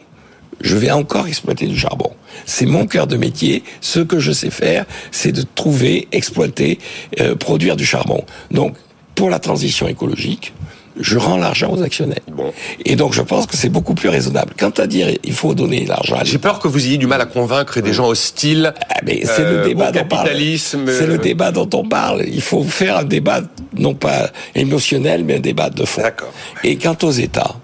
je 0.61 0.77
vais 0.77 0.91
encore 0.91 1.27
exploiter 1.27 1.65
du 1.67 1.77
charbon. 1.77 2.11
C'est 2.45 2.65
mon 2.67 2.85
cœur 2.87 3.07
de 3.07 3.17
métier. 3.17 3.63
Ce 3.81 3.99
que 3.99 4.19
je 4.19 4.31
sais 4.31 4.49
faire, 4.51 4.85
c'est 5.11 5.31
de 5.33 5.43
trouver, 5.55 6.07
exploiter, 6.13 6.79
euh, 7.19 7.35
produire 7.35 7.75
du 7.75 7.85
charbon. 7.85 8.23
Donc, 8.51 8.75
pour 9.15 9.29
la 9.29 9.39
transition 9.39 9.87
écologique, 9.87 10.53
je 10.99 11.17
rends 11.17 11.37
l'argent 11.37 11.73
aux 11.73 11.81
actionnaires. 11.81 12.19
Bon. 12.31 12.53
Et 12.85 12.95
donc, 12.95 13.13
je 13.13 13.21
pense 13.21 13.45
que 13.45 13.55
c'est 13.55 13.69
beaucoup 13.69 13.93
plus 13.93 14.09
raisonnable. 14.09 14.53
Quant 14.57 14.69
à 14.71 14.87
dire 14.87 15.07
il 15.23 15.33
faut 15.33 15.53
donner 15.53 15.85
l'argent 15.85 16.15
à 16.17 16.23
J'ai 16.23 16.37
peur 16.37 16.59
que 16.59 16.67
vous 16.67 16.85
ayez 16.85 16.97
du 16.97 17.07
mal 17.07 17.21
à 17.21 17.25
convaincre 17.25 17.79
des 17.81 17.93
gens 17.93 18.07
hostiles. 18.07 18.73
ah, 18.89 18.95
mais 19.05 19.21
c'est 19.23 19.41
euh, 19.41 19.61
le 19.63 19.69
débat 19.69 19.89
au 19.89 19.91
dont 19.91 19.99
on 20.01 20.05
parle. 20.05 20.23
capitalisme. 20.27 20.85
C'est 20.87 21.07
le 21.07 21.13
euh, 21.13 21.17
débat 21.17 21.51
dont 21.51 21.69
on 21.73 21.87
parle. 21.87 22.23
Il 22.27 22.41
faut 22.41 22.63
faire 22.63 22.97
un 22.97 23.03
débat 23.03 23.41
non 23.77 23.93
pas 23.93 24.29
émotionnel, 24.55 25.23
mais 25.23 25.35
un 25.37 25.39
débat 25.39 25.69
de 25.69 25.85
fond. 25.85 26.01
D'accord. 26.01 26.33
Et 26.63 26.75
quant 26.77 26.97
aux 27.03 27.11
États, 27.11 27.55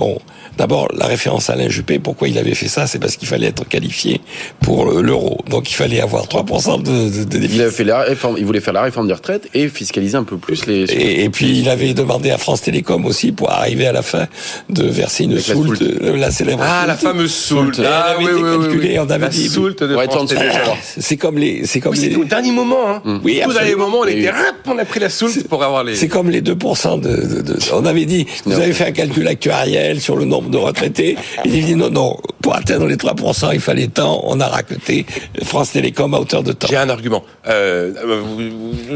bon, 0.00 0.18
d'abord 0.56 0.88
la 0.96 1.06
référence 1.06 1.50
à 1.50 1.52
Alain 1.52 1.68
Juppé, 1.68 1.98
pourquoi 1.98 2.28
il 2.28 2.38
avait 2.38 2.54
fait 2.54 2.68
ça, 2.68 2.86
c'est 2.86 2.98
parce 2.98 3.16
qu'il 3.16 3.28
fallait 3.28 3.46
être 3.48 3.68
qualifié 3.68 4.20
pour 4.60 4.86
le- 4.90 5.02
l'euro. 5.02 5.38
Donc 5.48 5.70
il 5.70 5.74
fallait 5.74 6.00
avoir 6.00 6.24
3% 6.26 6.82
de, 6.82 7.18
de, 7.18 7.24
de 7.24 7.36
Il, 7.36 7.40
déficit. 7.42 7.60
a 7.60 7.70
fait 7.70 7.84
la 7.84 8.00
réforme, 8.02 8.36
il 8.38 8.44
voulait 8.46 8.60
faire 8.60 8.72
la 8.74 8.82
réforme 8.82 9.06
des 9.06 9.12
retraites 9.12 9.48
et 9.54 9.68
fiscaliser 9.68 10.16
un 10.16 10.24
peu 10.24 10.38
plus 10.38 10.66
les. 10.66 10.84
Et, 10.90 11.24
et 11.24 11.28
puis 11.30 11.58
il 11.60 11.68
avait 11.68 11.92
demandé 11.94 12.30
à 12.30 12.38
France 12.38 12.62
Télécom 12.62 13.04
aussi 13.04 13.30
pour 13.32 13.50
arriver 13.50 13.86
à 13.86 13.92
la 13.92 14.02
fin 14.02 14.26
de 14.70 14.84
verser 14.84 15.24
une 15.24 15.34
la 15.34 15.40
soulte, 15.40 15.78
soulte. 15.78 15.82
euh, 16.02 16.16
la 16.16 16.30
célèbre 16.30 16.62
Ah, 16.66 16.84
la 16.86 16.96
soulte. 16.96 17.12
fameuse 17.12 17.34
soult. 17.34 17.72
Elle 17.78 17.86
Ah, 17.86 18.14
avait 18.16 18.24
oui, 18.24 18.30
été 18.30 18.34
oui, 18.34 18.42
oui, 18.42 18.62
calculée, 18.64 18.88
oui. 18.92 18.98
on 18.98 19.10
avait 19.10 19.18
La 19.26 19.28
dit- 19.28 19.48
soult 19.48 19.82
de 19.82 19.94
France 19.94 20.30
Télécom. 20.30 20.74
C'est 20.98 21.16
comme 21.16 21.38
les, 21.38 21.66
c'est 21.66 21.80
comme 21.80 21.92
Oui, 21.92 22.08
les, 22.08 22.16
au 22.16 22.24
dernier 22.24 22.52
moment. 22.52 22.88
Hein. 23.04 23.20
Oui, 23.24 23.40
Tout 23.44 23.52
dernier 23.52 23.74
moment, 23.74 23.98
on 24.00 24.04
Oui. 24.06 24.12
était 24.18 24.30
rap, 24.30 24.54
on 24.66 24.78
a 24.78 24.84
pris 24.84 25.00
la 25.00 25.10
soult 25.10 25.46
pour 25.48 25.62
avoir 25.62 25.84
les. 25.84 25.94
C'est 25.94 26.08
comme 26.08 26.30
les 26.30 26.40
2% 26.42 27.00
de, 27.00 27.08
de, 27.08 27.40
de- 27.42 27.58
On 27.74 27.84
avait 27.84 28.06
dit, 28.06 28.26
vous 28.46 28.52
avez 28.58 28.72
fait 28.72 28.86
un 28.86 28.92
calcul 28.92 29.26
actuariel 29.28 29.89
sur 29.98 30.14
le 30.16 30.26
nombre 30.26 30.50
de 30.50 30.58
retraités. 30.58 31.16
Il 31.46 31.64
dit 31.64 31.74
non, 31.74 31.90
non, 31.90 32.16
pour 32.42 32.54
atteindre 32.54 32.86
les 32.86 32.96
3%, 32.96 33.50
il 33.54 33.60
fallait 33.60 33.88
tant. 33.88 34.20
On 34.24 34.38
a 34.40 34.46
raqueté 34.46 35.06
France 35.42 35.72
Télécom 35.72 36.12
à 36.14 36.20
hauteur 36.20 36.42
de 36.42 36.52
temps. 36.52 36.68
J'ai 36.70 36.76
un 36.76 36.90
argument. 36.90 37.24
Euh, 37.48 37.92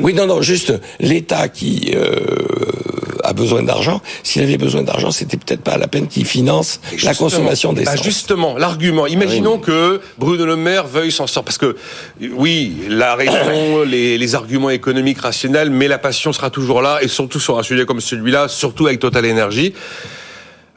Oui, 0.02 0.12
non, 0.14 0.26
non, 0.26 0.42
juste 0.42 0.74
l'État 1.00 1.48
qui 1.48 1.92
euh, 1.94 2.20
a 3.22 3.32
besoin 3.32 3.62
d'argent. 3.62 4.00
S'il 4.22 4.42
avait 4.42 4.58
besoin 4.58 4.82
d'argent, 4.82 5.10
c'était 5.10 5.38
peut-être 5.38 5.62
pas 5.62 5.78
la 5.78 5.88
peine 5.88 6.06
qu'il 6.06 6.26
finance 6.26 6.80
la 7.02 7.14
consommation 7.14 7.72
Bah, 7.72 7.80
d'essence. 7.80 8.02
justement, 8.04 8.56
l'argument. 8.58 9.06
Imaginons 9.06 9.58
que 9.58 10.00
Bruno 10.18 10.44
Le 10.44 10.56
Maire 10.56 10.86
veuille 10.86 11.10
s'en 11.10 11.26
sortir. 11.26 11.44
Parce 11.44 11.58
que, 11.58 11.76
oui, 12.36 12.72
la 12.88 13.14
raison, 13.14 13.82
les, 13.86 14.18
les 14.18 14.34
arguments 14.34 14.70
économiques 14.70 15.20
rationnels, 15.20 15.70
mais 15.70 15.88
la 15.88 15.98
passion 15.98 16.32
sera 16.32 16.50
toujours 16.50 16.82
là, 16.82 16.98
et 17.02 17.08
surtout 17.08 17.40
sur 17.40 17.58
un 17.58 17.62
sujet 17.62 17.86
comme 17.86 18.00
celui-là, 18.00 18.48
surtout 18.48 18.86
avec 18.86 19.00
Total 19.00 19.24
Energy. 19.24 19.72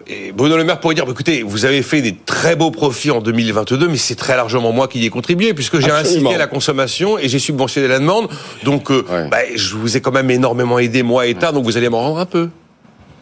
Et 0.10 0.32
Bruno 0.32 0.55
Le 0.58 0.64
Maire 0.64 0.80
pourrait 0.80 0.95
dire, 0.95 1.05
bah, 1.05 1.12
écoutez, 1.12 1.43
vous 1.43 1.66
avez 1.66 1.82
fait 1.82 2.01
des 2.01 2.16
très 2.16 2.55
beaux 2.55 2.72
profits 2.72 3.12
en 3.12 3.20
2022, 3.22 3.88
mais 3.89 3.97
c'est 3.97 4.16
très 4.16 4.36
largement 4.38 4.72
moi 4.72 4.88
qui 4.88 4.99
y 4.99 5.05
ai 5.05 5.10
contribué, 5.10 5.53
puisque 5.53 5.80
j'ai 5.80 5.91
incité 5.91 6.34
à 6.34 6.38
la 6.38 6.47
consommation 6.47 7.18
et 7.20 7.28
j'ai 7.28 7.39
subventionné 7.39 7.88
la 7.88 7.99
demande. 7.99 8.30
Donc, 8.64 8.89
euh, 8.91 9.03
Ouais. 9.10 9.28
bah, 9.30 9.38
je 9.55 9.76
vous 9.76 9.97
ai 9.97 10.01
quand 10.01 10.12
même 10.12 10.32
énormément 10.32 10.80
aidé, 10.80 11.03
moi, 11.03 11.28
État, 11.28 11.51
donc 11.51 11.66
vous 11.66 11.76
allez 11.78 11.89
m'en 11.89 11.99
rendre 12.01 12.20
un 12.20 12.26
peu. 12.26 12.49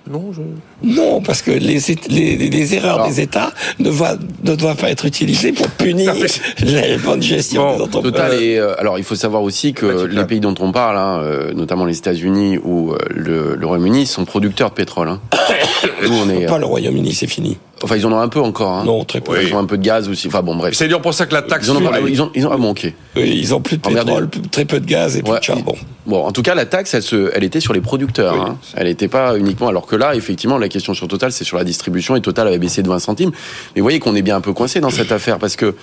Non, 0.09 0.31
je... 0.33 0.41
Non, 0.83 1.19
parce 1.21 1.41
que 1.41 1.49
les, 1.51 1.79
les, 2.09 2.37
les 2.49 2.75
erreurs 2.75 2.95
Alors. 2.95 3.07
des 3.07 3.21
États 3.21 3.51
ne, 3.79 3.89
va- 3.89 4.17
ne 4.43 4.55
doivent 4.55 4.77
pas 4.77 4.91
être 4.91 5.05
utilisées 5.05 5.51
pour 5.51 5.67
punir 5.69 6.13
Non, 6.13 6.19
mais 6.21 6.87
la 6.89 6.97
bonne 6.99 7.23
gestion 7.23 7.63
Bon, 7.63 7.75
des 7.77 7.81
entreprises. 7.83 8.11
Total 8.11 8.33
et 8.43 8.57
euh, 8.57 8.79
alors 8.79 8.99
il 8.99 9.03
faut 9.03 9.15
savoir 9.15 9.41
aussi 9.41 9.73
que 9.73 10.05
plat. 10.05 10.21
les 10.21 10.27
pays 10.27 10.39
dont 10.39 10.53
on 10.59 10.71
parle, 10.71 10.97
hein, 10.97 11.21
euh, 11.23 11.53
notamment 11.53 11.85
les 11.85 11.97
États-Unis 11.97 12.59
ou 12.63 12.91
euh, 12.91 12.97
le, 13.09 13.55
le 13.55 13.65
Royaume-Uni, 13.65 14.05
sont 14.05 14.25
producteurs 14.25 14.69
de 14.69 14.75
pétrole. 14.75 15.09
Hein. 15.09 15.19
Nous 16.03 16.13
on 16.13 16.29
est, 16.29 16.45
Pas 16.45 16.59
le 16.59 16.65
Royaume-Uni, 16.65 17.13
c'est 17.13 17.27
fini. 17.27 17.57
Enfin 17.83 17.95
ils 17.97 18.05
en 18.05 18.11
ont 18.11 18.19
un 18.19 18.27
peu 18.29 18.39
encore. 18.39 18.71
Hein. 18.71 18.83
Non, 18.85 19.03
très 19.03 19.21
peu. 19.21 19.33
Oui. 19.33 19.45
Ils 19.47 19.53
ont 19.53 19.59
un 19.59 19.65
peu 19.65 19.77
de 19.77 19.83
gaz 19.83 20.07
aussi. 20.09 20.27
Enfin 20.27 20.41
bon 20.41 20.55
bref. 20.55 20.73
C'est 20.75 20.87
dur 20.87 21.01
pour 21.01 21.13
ça 21.13 21.25
que 21.25 21.33
la 21.33 21.41
taxe 21.41 21.67
Ils 21.67 21.71
en 21.71 21.75
ont, 21.77 21.81
pas- 21.89 21.99
les- 21.99 22.11
ils 22.11 22.21
ont, 22.21 22.31
ils 22.35 22.45
ont 22.47 22.51
ah 22.51 22.57
bon 22.57 22.71
ok. 22.71 22.91
Oui, 23.15 23.37
ils 23.41 23.53
ont 23.53 23.61
plus 23.61 23.77
de 23.77 23.89
merde. 23.89 24.05
pétrole, 24.07 24.27
plus- 24.29 24.41
très 24.43 24.65
peu 24.65 24.79
de 24.79 24.85
gaz 24.85 25.17
et 25.17 25.21
plus 25.23 25.31
Ouais. 25.33 25.39
de 25.39 25.43
charbon. 25.43 25.75
Bon, 26.05 26.23
en 26.25 26.31
tout 26.31 26.41
cas, 26.43 26.53
la 26.55 26.65
taxe, 26.65 26.93
elle, 26.93 27.01
se, 27.03 27.31
elle 27.33 27.43
était 27.43 27.59
sur 27.59 27.73
les 27.73 27.81
producteurs. 27.81 28.33
Oui. 28.35 28.39
hein. 28.47 28.57
Elle 28.75 28.87
n'était 28.87 29.07
pas 29.07 29.37
uniquement. 29.37 29.67
Alors 29.67 29.87
que 29.87 29.95
là, 29.95 30.15
effectivement, 30.15 30.57
la 30.57 30.69
question 30.69 30.93
sur 30.93 31.07
Total, 31.07 31.31
c'est 31.31 31.43
sur 31.43 31.57
la 31.57 31.63
distribution 31.63 32.15
et 32.15 32.21
Total 32.21 32.47
avait 32.47 32.59
baissé 32.59 32.81
de 32.83 32.87
20 32.89 32.99
centimes. 32.99 33.31
Mais 33.75 33.81
vous 33.81 33.85
voyez 33.85 33.99
qu'on 33.99 34.15
est 34.15 34.21
bien 34.21 34.35
un 34.37 34.41
peu 34.41 34.53
coincé 34.53 34.79
dans 34.79 34.89
cette 34.91 35.11
affaire 35.11 35.39
parce 35.39 35.55
que, 35.55 35.75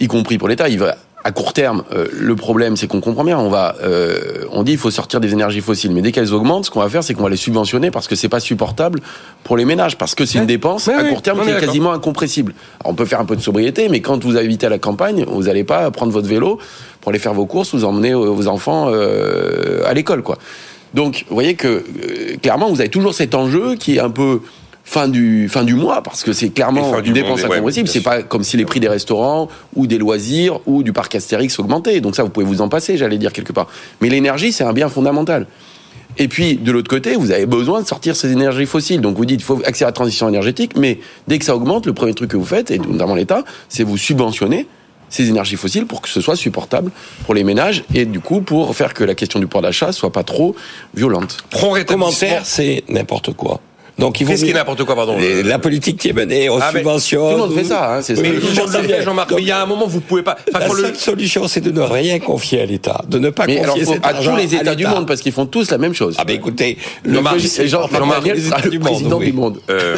y 0.00 0.06
compris 0.08 0.36
pour 0.38 0.48
l'État, 0.48 0.68
il 0.68 0.78
va. 0.78 0.96
À 1.26 1.32
court 1.32 1.52
terme, 1.52 1.82
euh, 1.90 2.06
le 2.12 2.36
problème, 2.36 2.76
c'est 2.76 2.86
qu'on 2.86 3.00
comprend 3.00 3.24
bien. 3.24 3.36
On 3.36 3.48
va, 3.48 3.74
euh, 3.82 4.44
on 4.52 4.62
dit, 4.62 4.70
il 4.70 4.78
faut 4.78 4.92
sortir 4.92 5.18
des 5.18 5.32
énergies 5.32 5.60
fossiles, 5.60 5.90
mais 5.90 6.00
dès 6.00 6.12
qu'elles 6.12 6.32
augmentent, 6.32 6.66
ce 6.66 6.70
qu'on 6.70 6.78
va 6.78 6.88
faire, 6.88 7.02
c'est 7.02 7.14
qu'on 7.14 7.24
va 7.24 7.30
les 7.30 7.36
subventionner 7.36 7.90
parce 7.90 8.06
que 8.06 8.14
c'est 8.14 8.28
pas 8.28 8.38
supportable 8.38 9.00
pour 9.42 9.56
les 9.56 9.64
ménages, 9.64 9.98
parce 9.98 10.14
que 10.14 10.24
c'est 10.24 10.38
une 10.38 10.46
dépense 10.46 10.86
à 10.86 11.02
court 11.02 11.22
terme 11.22 11.42
qui 11.42 11.50
est 11.50 11.58
quasiment 11.58 11.90
incompressible. 11.90 12.54
Alors, 12.78 12.92
on 12.92 12.94
peut 12.94 13.06
faire 13.06 13.18
un 13.18 13.24
peu 13.24 13.34
de 13.34 13.40
sobriété, 13.40 13.88
mais 13.88 14.00
quand 14.00 14.22
vous 14.22 14.36
habitez 14.36 14.66
à 14.66 14.70
la 14.70 14.78
campagne, 14.78 15.24
vous 15.26 15.42
n'allez 15.42 15.64
pas 15.64 15.90
prendre 15.90 16.12
votre 16.12 16.28
vélo 16.28 16.60
pour 17.00 17.10
aller 17.10 17.18
faire 17.18 17.34
vos 17.34 17.46
courses, 17.46 17.74
vous 17.74 17.84
emmener 17.84 18.12
euh, 18.12 18.30
vos 18.30 18.46
enfants 18.46 18.86
euh, 18.88 19.82
à 19.84 19.94
l'école, 19.94 20.22
quoi. 20.22 20.38
Donc, 20.94 21.24
vous 21.28 21.34
voyez 21.34 21.56
que 21.56 21.66
euh, 21.66 22.36
clairement, 22.40 22.70
vous 22.70 22.80
avez 22.80 22.88
toujours 22.88 23.14
cet 23.14 23.34
enjeu 23.34 23.74
qui 23.74 23.96
est 23.96 24.00
un 24.00 24.10
peu 24.10 24.42
fin 24.86 25.08
du 25.08 25.48
fin 25.48 25.64
du 25.64 25.74
mois 25.74 26.00
parce 26.00 26.22
que 26.22 26.32
c'est 26.32 26.48
clairement 26.50 26.98
une 27.00 27.12
dépense 27.12 27.42
ouais, 27.42 27.56
incompressible. 27.56 27.88
c'est 27.88 28.00
pas 28.00 28.22
comme 28.22 28.44
si 28.44 28.56
les 28.56 28.64
prix 28.64 28.80
des 28.80 28.88
restaurants 28.88 29.48
ou 29.74 29.86
des 29.86 29.98
loisirs 29.98 30.60
ou 30.64 30.84
du 30.84 30.92
parc 30.92 31.14
Astérix 31.16 31.58
augmentaient. 31.58 32.00
Donc 32.00 32.14
ça, 32.14 32.22
vous 32.22 32.30
pouvez 32.30 32.46
vous 32.46 32.62
en 32.62 32.68
passer, 32.68 32.96
j'allais 32.96 33.18
dire 33.18 33.32
quelque 33.32 33.52
part. 33.52 33.66
Mais 34.00 34.08
l'énergie, 34.08 34.52
c'est 34.52 34.64
un 34.64 34.72
bien 34.72 34.88
fondamental. 34.88 35.46
Et 36.18 36.28
puis, 36.28 36.56
de 36.56 36.72
l'autre 36.72 36.88
côté, 36.88 37.14
vous 37.16 37.30
avez 37.30 37.44
besoin 37.44 37.82
de 37.82 37.86
sortir 37.86 38.16
ces 38.16 38.32
énergies 38.32 38.64
fossiles. 38.64 39.02
Donc, 39.02 39.18
vous 39.18 39.26
dites, 39.26 39.40
il 39.40 39.44
faut 39.44 39.60
accélérer 39.66 39.90
la 39.90 39.92
transition 39.92 40.26
énergétique, 40.30 40.72
mais 40.74 40.98
dès 41.28 41.38
que 41.38 41.44
ça 41.44 41.54
augmente, 41.54 41.84
le 41.84 41.92
premier 41.92 42.14
truc 42.14 42.30
que 42.30 42.38
vous 42.38 42.46
faites, 42.46 42.70
et 42.70 42.78
notamment 42.78 43.14
l'État, 43.14 43.44
c'est 43.68 43.82
vous 43.82 43.98
subventionner 43.98 44.66
ces 45.10 45.28
énergies 45.28 45.56
fossiles 45.56 45.86
pour 45.86 46.00
que 46.00 46.08
ce 46.08 46.22
soit 46.22 46.36
supportable 46.36 46.90
pour 47.26 47.34
les 47.34 47.44
ménages 47.44 47.84
et 47.94 48.06
du 48.06 48.18
coup 48.18 48.40
pour 48.40 48.74
faire 48.74 48.92
que 48.92 49.04
la 49.04 49.14
question 49.14 49.38
du 49.38 49.46
pouvoir 49.46 49.62
d'achat 49.62 49.92
soit 49.92 50.10
pas 50.10 50.24
trop 50.24 50.56
violente. 50.94 51.36
Prompt 51.50 51.74
rétablissement. 51.74 52.06
Commentaire, 52.06 52.42
c'est 52.44 52.82
n'importe 52.88 53.32
quoi. 53.34 53.60
Donc 53.98 54.20
il 54.20 54.24
vaut 54.24 54.32
Qu'est-ce 54.32 54.44
qui 54.44 54.50
est 54.50 54.54
n'importe 54.54 54.84
quoi, 54.84 54.94
pardon 54.94 55.16
La 55.44 55.58
politique 55.58 55.98
qui 55.98 56.08
est 56.08 56.12
menée, 56.12 56.50
on 56.50 56.58
Ah, 56.60 56.70
subventionne. 56.70 57.30
Tout 57.30 57.36
le 57.36 57.36
monde 57.48 57.54
fait 57.54 57.64
ça, 57.64 57.94
hein, 57.94 58.02
c'est 58.02 58.14
Mais 58.20 58.34
ça. 58.40 58.40
tout 58.62 58.68
fait, 58.68 59.02
Jean-Marc. 59.02 59.32
Mais 59.32 59.40
il 59.42 59.48
y 59.48 59.50
a 59.50 59.62
un 59.62 59.66
moment, 59.66 59.86
vous 59.86 60.00
pouvez 60.00 60.22
pas. 60.22 60.36
La 60.52 60.66
quand 60.66 60.74
le- 60.74 60.82
seule 60.82 60.96
solution, 60.96 61.48
c'est 61.48 61.62
de 61.62 61.70
ne 61.70 61.80
rien 61.80 62.18
confier 62.18 62.60
à 62.60 62.66
l'État, 62.66 63.02
de 63.08 63.18
ne 63.18 63.30
pas 63.30 63.46
Mais 63.46 63.56
confier 63.62 63.84
cet 63.86 64.04
à 64.04 64.12
tous 64.14 64.36
les 64.36 64.54
États 64.54 64.74
du 64.74 64.86
monde 64.86 65.06
parce 65.06 65.20
qu'ils 65.22 65.32
font 65.32 65.46
tous 65.46 65.70
la 65.70 65.78
même 65.78 65.94
chose. 65.94 66.14
Ah 66.18 66.24
ben 66.24 66.36
écoutez, 66.36 66.76
le 67.04 67.20
président- 67.22 67.88
oui. 69.18 69.26
du 69.26 69.32
monde. 69.32 69.58
Euh, 69.70 69.96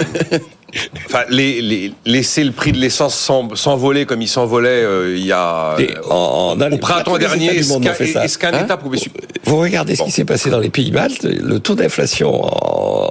Enfin, 1.07 1.20
les, 1.30 1.62
les- 1.62 1.92
laisser 2.05 2.44
le 2.44 2.53
prix 2.53 2.72
de 2.72 2.76
l'essence 2.78 3.14
s'en- 3.18 3.55
s'envoler 3.55 4.05
comme 4.05 4.20
il 4.20 4.28
s'envolait 4.28 4.68
euh, 4.68 5.16
il 5.16 5.24
y 5.24 5.32
a 5.32 5.76
en- 6.11 6.57
les- 6.57 6.74
au 6.74 6.76
printemps 6.76 7.16
dernier. 7.16 7.46
Est-ce 7.57 8.36
qu'un 8.36 8.53
Hein 8.53 8.64
État 8.64 8.76
pouvait 8.76 8.99
su- 8.99 9.11
Vous 9.44 9.57
regardez 9.57 9.96
ce 9.96 10.03
qui 10.03 10.11
s'est 10.11 10.26
passé 10.26 10.51
dans 10.51 10.59
les 10.59 10.68
pays 10.68 10.90
baltes, 10.90 11.22
le 11.22 11.59
taux 11.59 11.74
d'inflation 11.74 12.42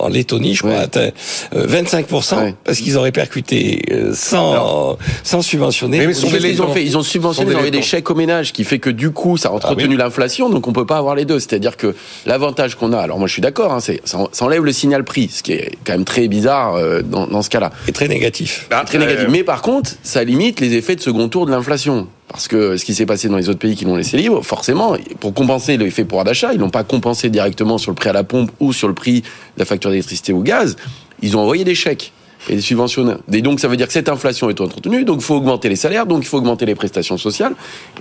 en, 0.07 0.09
Lettonie, 0.09 0.55
je 0.55 0.59
crois, 0.59 0.71
Ouais. 0.71 0.77
atteint 0.77 1.09
euh, 1.55 1.67
25%, 1.67 2.37
Ouais. 2.37 2.55
parce 2.63 2.79
qu'ils 2.79 2.97
ont 2.97 3.01
répercuté 3.01 3.81
euh, 3.91 4.11
sans, 4.13 4.97
sans 5.23 5.41
subventionner. 5.41 6.05
Mais- 6.05 6.13
qu'ils 6.13 6.61
ont 6.61 6.73
fait 6.73 6.83
Ils 6.83 6.97
ont 6.97 7.03
subventionné, 7.03 7.51
ils 7.51 7.57
ont 7.67 7.69
des 7.69 7.81
chèques 7.81 8.09
aux 8.09 8.15
ménages, 8.15 8.53
qui 8.53 8.63
fait 8.63 8.79
que 8.79 8.89
du 8.89 9.11
coup, 9.11 9.37
ça 9.37 9.49
a 9.49 9.51
entretenu 9.51 9.95
l'inflation, 9.97 10.49
donc 10.49 10.67
on 10.67 10.73
peut 10.73 10.85
pas 10.85 10.97
avoir 10.97 11.15
les 11.15 11.25
deux. 11.25 11.39
C'est-à-dire 11.39 11.77
que 11.77 11.95
l'avantage 12.25 12.75
qu'on 12.75 12.93
a, 12.93 12.99
alors 12.99 13.19
moi 13.19 13.27
je 13.27 13.33
suis 13.33 13.41
d'accord, 13.41 13.73
hein, 13.73 13.79
c'est 13.79 14.01
ça, 14.05 14.17
enlève 14.41 14.63
le 14.63 14.71
signal 14.71 15.03
prix, 15.03 15.29
ce 15.31 15.43
qui 15.43 15.53
est 15.53 15.71
quand 15.85 15.93
même 15.93 16.05
très 16.05 16.27
bizarre 16.27 16.75
euh, 16.75 17.01
dans, 17.01 17.27
dans 17.27 17.41
ce 17.41 17.49
cas-là. 17.49 17.71
est 17.87 17.91
très 17.91 18.07
négatif. 18.07 18.67
Ah, 18.71 18.83
Très 18.85 18.97
négatif. 18.97 19.25
euh, 19.25 19.31
Mais 19.31 19.43
par 19.43 19.61
contre, 19.61 19.91
ça 20.03 20.23
limite 20.23 20.59
les 20.59 20.73
effets 20.75 20.95
de 20.95 21.01
second 21.01 21.27
tour 21.29 21.45
de 21.45 21.51
l'inflation. 21.51 22.07
Parce 22.29 22.47
que 22.47 22.75
ce 22.75 22.83
qui 22.83 22.93
s'est 22.93 23.05
passé 23.05 23.29
dans 23.29 23.37
les 23.37 23.47
autres 23.47 23.59
pays 23.59 23.75
qui 23.75 23.85
l'ont 23.85 23.95
laissé 23.95 24.17
libre, 24.17 24.43
forcément, 24.43 24.97
pour 25.19 25.33
compenser 25.33 25.77
l'effet 25.77 26.03
pouvoir 26.03 26.25
d'achat, 26.25 26.53
ils 26.53 26.59
l'ont 26.59 26.69
pas 26.69 26.83
compensé 26.83 27.29
directement 27.29 27.77
sur 27.77 27.91
le 27.91 27.95
prix 27.95 28.09
à 28.09 28.13
la 28.13 28.23
pompe 28.23 28.51
ou 28.59 28.73
sur 28.73 28.87
le 28.87 28.93
prix 28.93 29.21
de 29.21 29.27
la 29.59 29.65
facture 29.65 29.89
d'électricité 29.89 30.33
ou 30.33 30.43
gaz. 30.43 30.75
Ils 31.21 31.37
ont 31.37 31.39
envoyé 31.39 31.63
des 31.63 31.75
chèques 31.75 32.11
et 32.49 32.55
des 32.55 32.61
subventionnaires. 32.61 33.17
Et 33.31 33.41
donc, 33.41 33.59
ça 33.59 33.67
veut 33.67 33.77
dire 33.77 33.87
que 33.87 33.93
cette 33.93 34.09
inflation 34.09 34.49
est 34.49 34.61
entretenue, 34.61 35.03
donc 35.05 35.17
il 35.19 35.23
faut 35.23 35.35
augmenter 35.35 35.69
les 35.69 35.75
salaires, 35.75 36.05
donc 36.05 36.23
il 36.23 36.27
faut 36.27 36.37
augmenter 36.37 36.65
les 36.65 36.75
prestations 36.75 37.17
sociales. 37.17 37.53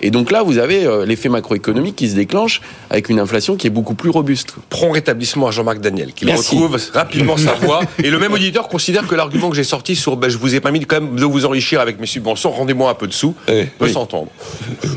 Et 0.03 0.11
donc 0.11 0.30
là, 0.30 0.42
vous 0.42 0.59
avez 0.59 0.86
euh, 0.86 1.05
l'effet 1.05 1.28
macroéconomique 1.28 1.97
qui 1.97 2.09
se 2.09 2.14
déclenche 2.14 2.61
avec 2.90 3.09
une 3.09 3.18
inflation 3.20 3.57
qui 3.57 3.66
est 3.66 3.70
beaucoup 3.70 3.94
plus 3.94 4.11
robuste. 4.11 4.55
prompt 4.70 4.92
rétablissement 4.92 5.49
à 5.49 5.51
Jean-Marc 5.51 5.80
Daniel, 5.80 6.12
qui 6.12 6.30
retrouve 6.30 6.78
rapidement 6.94 7.36
sa 7.36 7.55
voix. 7.55 7.80
Et 8.03 8.11
le 8.11 8.18
même 8.18 8.32
auditeur 8.38 8.68
considère 8.68 9.07
que 9.07 9.14
l'argument 9.14 9.51
que 9.51 9.57
j'ai 9.57 9.64
sorti 9.64 9.97
sur 9.97 10.16
ben, 10.16 10.28
je 10.28 10.38
vous 10.38 10.55
ai 10.55 10.61
pas 10.61 10.70
mis 10.70 10.80
quand 10.84 11.01
même 11.01 11.16
de 11.16 11.24
vous 11.24 11.44
enrichir 11.44 11.80
avec 11.80 11.99
mes 12.01 12.07
subventions, 12.07 12.51
rendez-moi 12.51 12.90
un 12.90 12.94
peu 12.94 13.07
de 13.07 13.12
sous, 13.12 13.34
Oui. 13.49 13.64
peut 13.78 13.86
Oui. 13.86 13.92
s'entendre. 13.92 14.28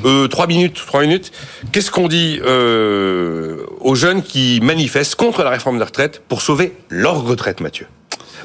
Euh, 0.06 0.28
trois 0.28 0.48
minutes, 0.48 0.82
trois 0.86 1.02
minutes. 1.02 1.32
Qu'est-ce 1.72 1.92
qu'on 1.92 2.08
dit 2.08 2.40
euh, 2.46 3.66
aux 3.82 3.96
jeunes 3.96 4.22
qui 4.22 4.60
manifestent 4.62 5.16
contre 5.16 5.44
la 5.44 5.50
réforme 5.50 5.78
des 5.78 5.84
retraites 5.84 6.22
pour 6.28 6.42
sauver 6.42 6.74
leur 6.90 7.24
retraite, 7.26 7.60
Mathieu? 7.62 7.88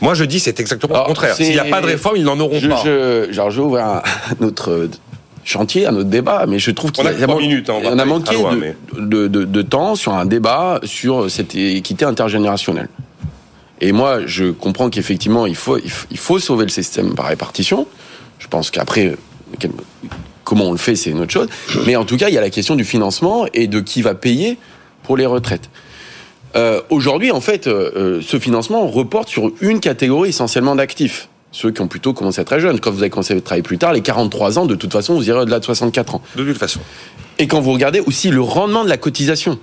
Moi, 0.00 0.14
je 0.14 0.24
dis 0.24 0.40
c'est 0.40 0.58
exactement 0.60 0.94
Alors, 0.94 1.06
le 1.06 1.08
contraire. 1.08 1.34
S'il 1.34 1.50
n'y 1.50 1.58
a 1.58 1.64
pas 1.64 1.80
de 1.80 1.86
réforme, 1.86 2.16
ils 2.16 2.24
n'en 2.24 2.38
auront 2.40 2.58
Je, 2.58 2.68
pas. 2.68 2.82
je, 2.84 3.28
genre, 3.32 3.48
ouvrir 3.58 3.84
un, 3.86 4.02
un 4.40 4.44
autre 4.44 4.70
euh, 4.70 4.90
chantier, 5.44 5.86
un 5.86 5.94
autre 5.96 6.08
débat, 6.08 6.46
mais 6.48 6.58
je 6.58 6.70
trouve 6.70 6.90
qu'il 6.92 7.04
On 7.04 7.08
a 7.08 7.12
trois 7.14 7.38
minutes, 7.38 7.68
hein, 7.70 7.74
on 7.84 7.98
a 7.98 8.04
manqué 8.04 8.34
loin, 8.34 8.54
de, 8.54 8.60
mais- 8.60 8.76
de, 8.98 9.26
de- 9.28 9.44
de 9.44 9.62
temps 9.62 9.94
sur 9.94 10.14
un 10.14 10.24
débat 10.26 10.80
sur 10.84 11.30
cette 11.30 11.54
équité 11.54 12.04
intergénérationnelle. 12.04 12.88
Et 13.80 13.92
moi, 13.92 14.20
je 14.26 14.50
comprends 14.50 14.88
qu'effectivement, 14.88 15.46
il 15.46 15.56
faut, 15.56 15.76
il 15.78 15.90
faut, 15.90 16.06
il 16.10 16.18
faut 16.18 16.38
sauver 16.38 16.64
le 16.64 16.70
système 16.70 17.14
par 17.14 17.26
répartition. 17.26 17.86
Je 18.38 18.46
pense 18.48 18.70
qu'après, 18.70 19.16
comment 20.44 20.66
on 20.66 20.72
le 20.72 20.78
fait, 20.78 20.96
c'est 20.96 21.10
une 21.10 21.20
autre 21.20 21.32
chose. 21.32 21.48
Mais 21.86 21.96
en 21.96 22.04
tout 22.04 22.16
cas, 22.16 22.28
il 22.28 22.34
y 22.34 22.38
a 22.38 22.40
la 22.40 22.50
question 22.50 22.76
du 22.76 22.84
financement 22.84 23.46
et 23.52 23.66
de 23.66 23.80
qui 23.80 24.00
va 24.02 24.14
payer 24.14 24.58
pour 25.02 25.16
les 25.16 25.26
retraites. 25.26 25.68
Euh, 26.56 26.80
Aujourd'hui, 26.90 27.30
en 27.30 27.40
fait, 27.40 27.66
euh, 27.66 27.90
euh, 27.96 28.20
ce 28.22 28.38
financement 28.38 28.86
reporte 28.86 29.28
sur 29.28 29.50
une 29.60 29.80
catégorie 29.80 30.28
essentiellement 30.30 30.76
d'actifs. 30.76 31.28
Ceux 31.52 31.70
qui 31.70 31.80
ont 31.80 31.88
plutôt 31.88 32.12
commencé 32.12 32.44
très 32.44 32.60
jeunes. 32.60 32.80
Quand 32.80 32.90
vous 32.90 33.00
avez 33.00 33.10
commencé 33.10 33.34
à 33.34 33.40
travailler 33.40 33.62
plus 33.62 33.78
tard, 33.78 33.92
les 33.92 34.00
43 34.00 34.58
ans, 34.58 34.66
de 34.66 34.74
toute 34.74 34.92
façon, 34.92 35.14
vous 35.14 35.28
irez 35.28 35.40
au-delà 35.40 35.60
de 35.60 35.64
64 35.64 36.16
ans. 36.16 36.22
De 36.36 36.44
toute 36.44 36.58
façon. 36.58 36.80
Et 37.38 37.46
quand 37.46 37.60
vous 37.60 37.72
regardez 37.72 38.00
aussi 38.00 38.30
le 38.30 38.40
rendement 38.40 38.84
de 38.84 38.88
la 38.88 38.96
cotisation, 38.96 39.58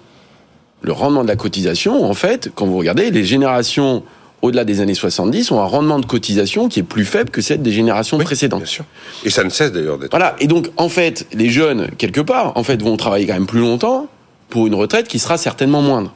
le 0.81 0.93
rendement 0.93 1.23
de 1.23 1.27
la 1.27 1.35
cotisation, 1.35 2.03
en 2.03 2.13
fait, 2.13 2.49
quand 2.55 2.65
vous 2.65 2.77
regardez, 2.77 3.11
les 3.11 3.23
générations 3.23 4.03
au-delà 4.41 4.63
des 4.63 4.79
années 4.79 4.93
70 4.93 5.51
ont 5.51 5.61
un 5.61 5.65
rendement 5.65 5.99
de 5.99 6.05
cotisation 6.05 6.67
qui 6.67 6.79
est 6.79 6.83
plus 6.83 7.05
faible 7.05 7.29
que 7.29 7.41
celle 7.41 7.61
des 7.61 7.71
générations 7.71 8.17
Oui, 8.17 8.23
précédentes. 8.23 8.61
Bien 8.61 8.67
sûr. 8.67 8.85
Et 9.23 9.29
ça 9.29 9.43
ne 9.43 9.49
cesse 9.49 9.71
d'ailleurs 9.71 9.97
d'être. 9.97 10.11
Voilà. 10.11 10.35
Et 10.39 10.47
donc, 10.47 10.69
en 10.77 10.89
fait, 10.89 11.27
les 11.33 11.49
jeunes, 11.49 11.89
quelque 11.97 12.21
part, 12.21 12.53
en 12.57 12.63
fait, 12.63 12.81
vont 12.81 12.97
travailler 12.97 13.27
quand 13.27 13.33
même 13.33 13.45
plus 13.45 13.59
longtemps 13.59 14.07
pour 14.49 14.65
une 14.65 14.75
retraite 14.75 15.07
qui 15.07 15.19
sera 15.19 15.37
certainement 15.37 15.81
moindre. 15.81 16.13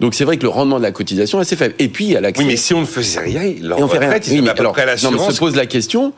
Donc, 0.00 0.14
c'est 0.14 0.24
vrai 0.24 0.36
que 0.36 0.42
le 0.42 0.48
rendement 0.48 0.78
de 0.78 0.82
la 0.82 0.92
cotisation 0.92 1.38
est 1.38 1.42
assez 1.42 1.56
faible. 1.56 1.74
Et 1.78 1.88
puis, 1.88 2.04
il 2.04 2.10
y 2.12 2.16
a 2.16 2.20
l'accès. 2.20 2.42
Oui, 2.42 2.48
mais 2.50 2.56
si 2.56 2.74
on 2.74 2.80
ne 2.80 2.86
faisait 2.86 3.20
rien, 3.20 3.54
leur 3.62 3.80
on 3.80 3.88
fait 3.88 3.98
rien. 3.98 4.14
ils 4.26 4.32
Oui, 4.32 4.40
mais 4.42 4.50
à 4.50 4.52
alors, 4.52 4.76
non, 5.02 5.10
mais 5.10 5.32
se 5.32 5.38
pose 5.38 5.56
la 5.56 5.66
question, 5.66 6.12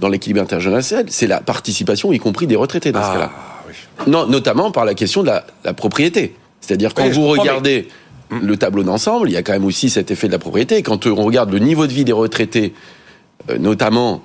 dans 0.00 0.08
l'équilibre 0.08 0.40
intergénérationnel, 0.40 1.06
c'est 1.08 1.26
la 1.26 1.40
participation, 1.40 2.12
y 2.12 2.18
compris 2.18 2.46
des 2.46 2.56
retraités 2.56 2.92
dans 2.92 3.02
ce 3.02 3.12
cas-là. 3.12 3.32
Ah, 3.34 3.62
oui. 3.68 3.74
Non, 4.06 4.26
notamment 4.26 4.70
par 4.70 4.84
la 4.84 4.94
question 4.94 5.22
de 5.22 5.28
la, 5.28 5.46
la 5.64 5.74
propriété. 5.74 6.34
C'est-à-dire 6.60 6.94
quand 6.94 7.04
Oui, 7.04 7.10
vous 7.10 7.26
regardez 7.26 7.88
le 8.30 8.56
tableau 8.56 8.82
d'ensemble, 8.82 9.28
il 9.28 9.32
y 9.32 9.36
a 9.36 9.42
quand 9.42 9.52
même 9.52 9.64
aussi 9.64 9.90
cet 9.90 10.10
effet 10.10 10.26
de 10.26 10.32
la 10.32 10.38
propriété. 10.38 10.82
Quand 10.82 11.06
on 11.06 11.24
regarde 11.24 11.50
le 11.52 11.58
niveau 11.58 11.86
de 11.86 11.92
vie 11.92 12.04
des 12.04 12.12
retraités, 12.12 12.74
euh, 13.50 13.58
notamment, 13.58 14.22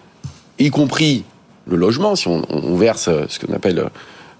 y 0.60 0.70
compris 0.70 1.24
le 1.68 1.76
logement, 1.76 2.16
si 2.16 2.28
on, 2.28 2.41
on 2.49 2.76
verse 2.76 3.08
euh, 3.08 3.26
ce 3.28 3.39
qu'on 3.39 3.54
appelle 3.54 3.80
euh, 3.80 3.89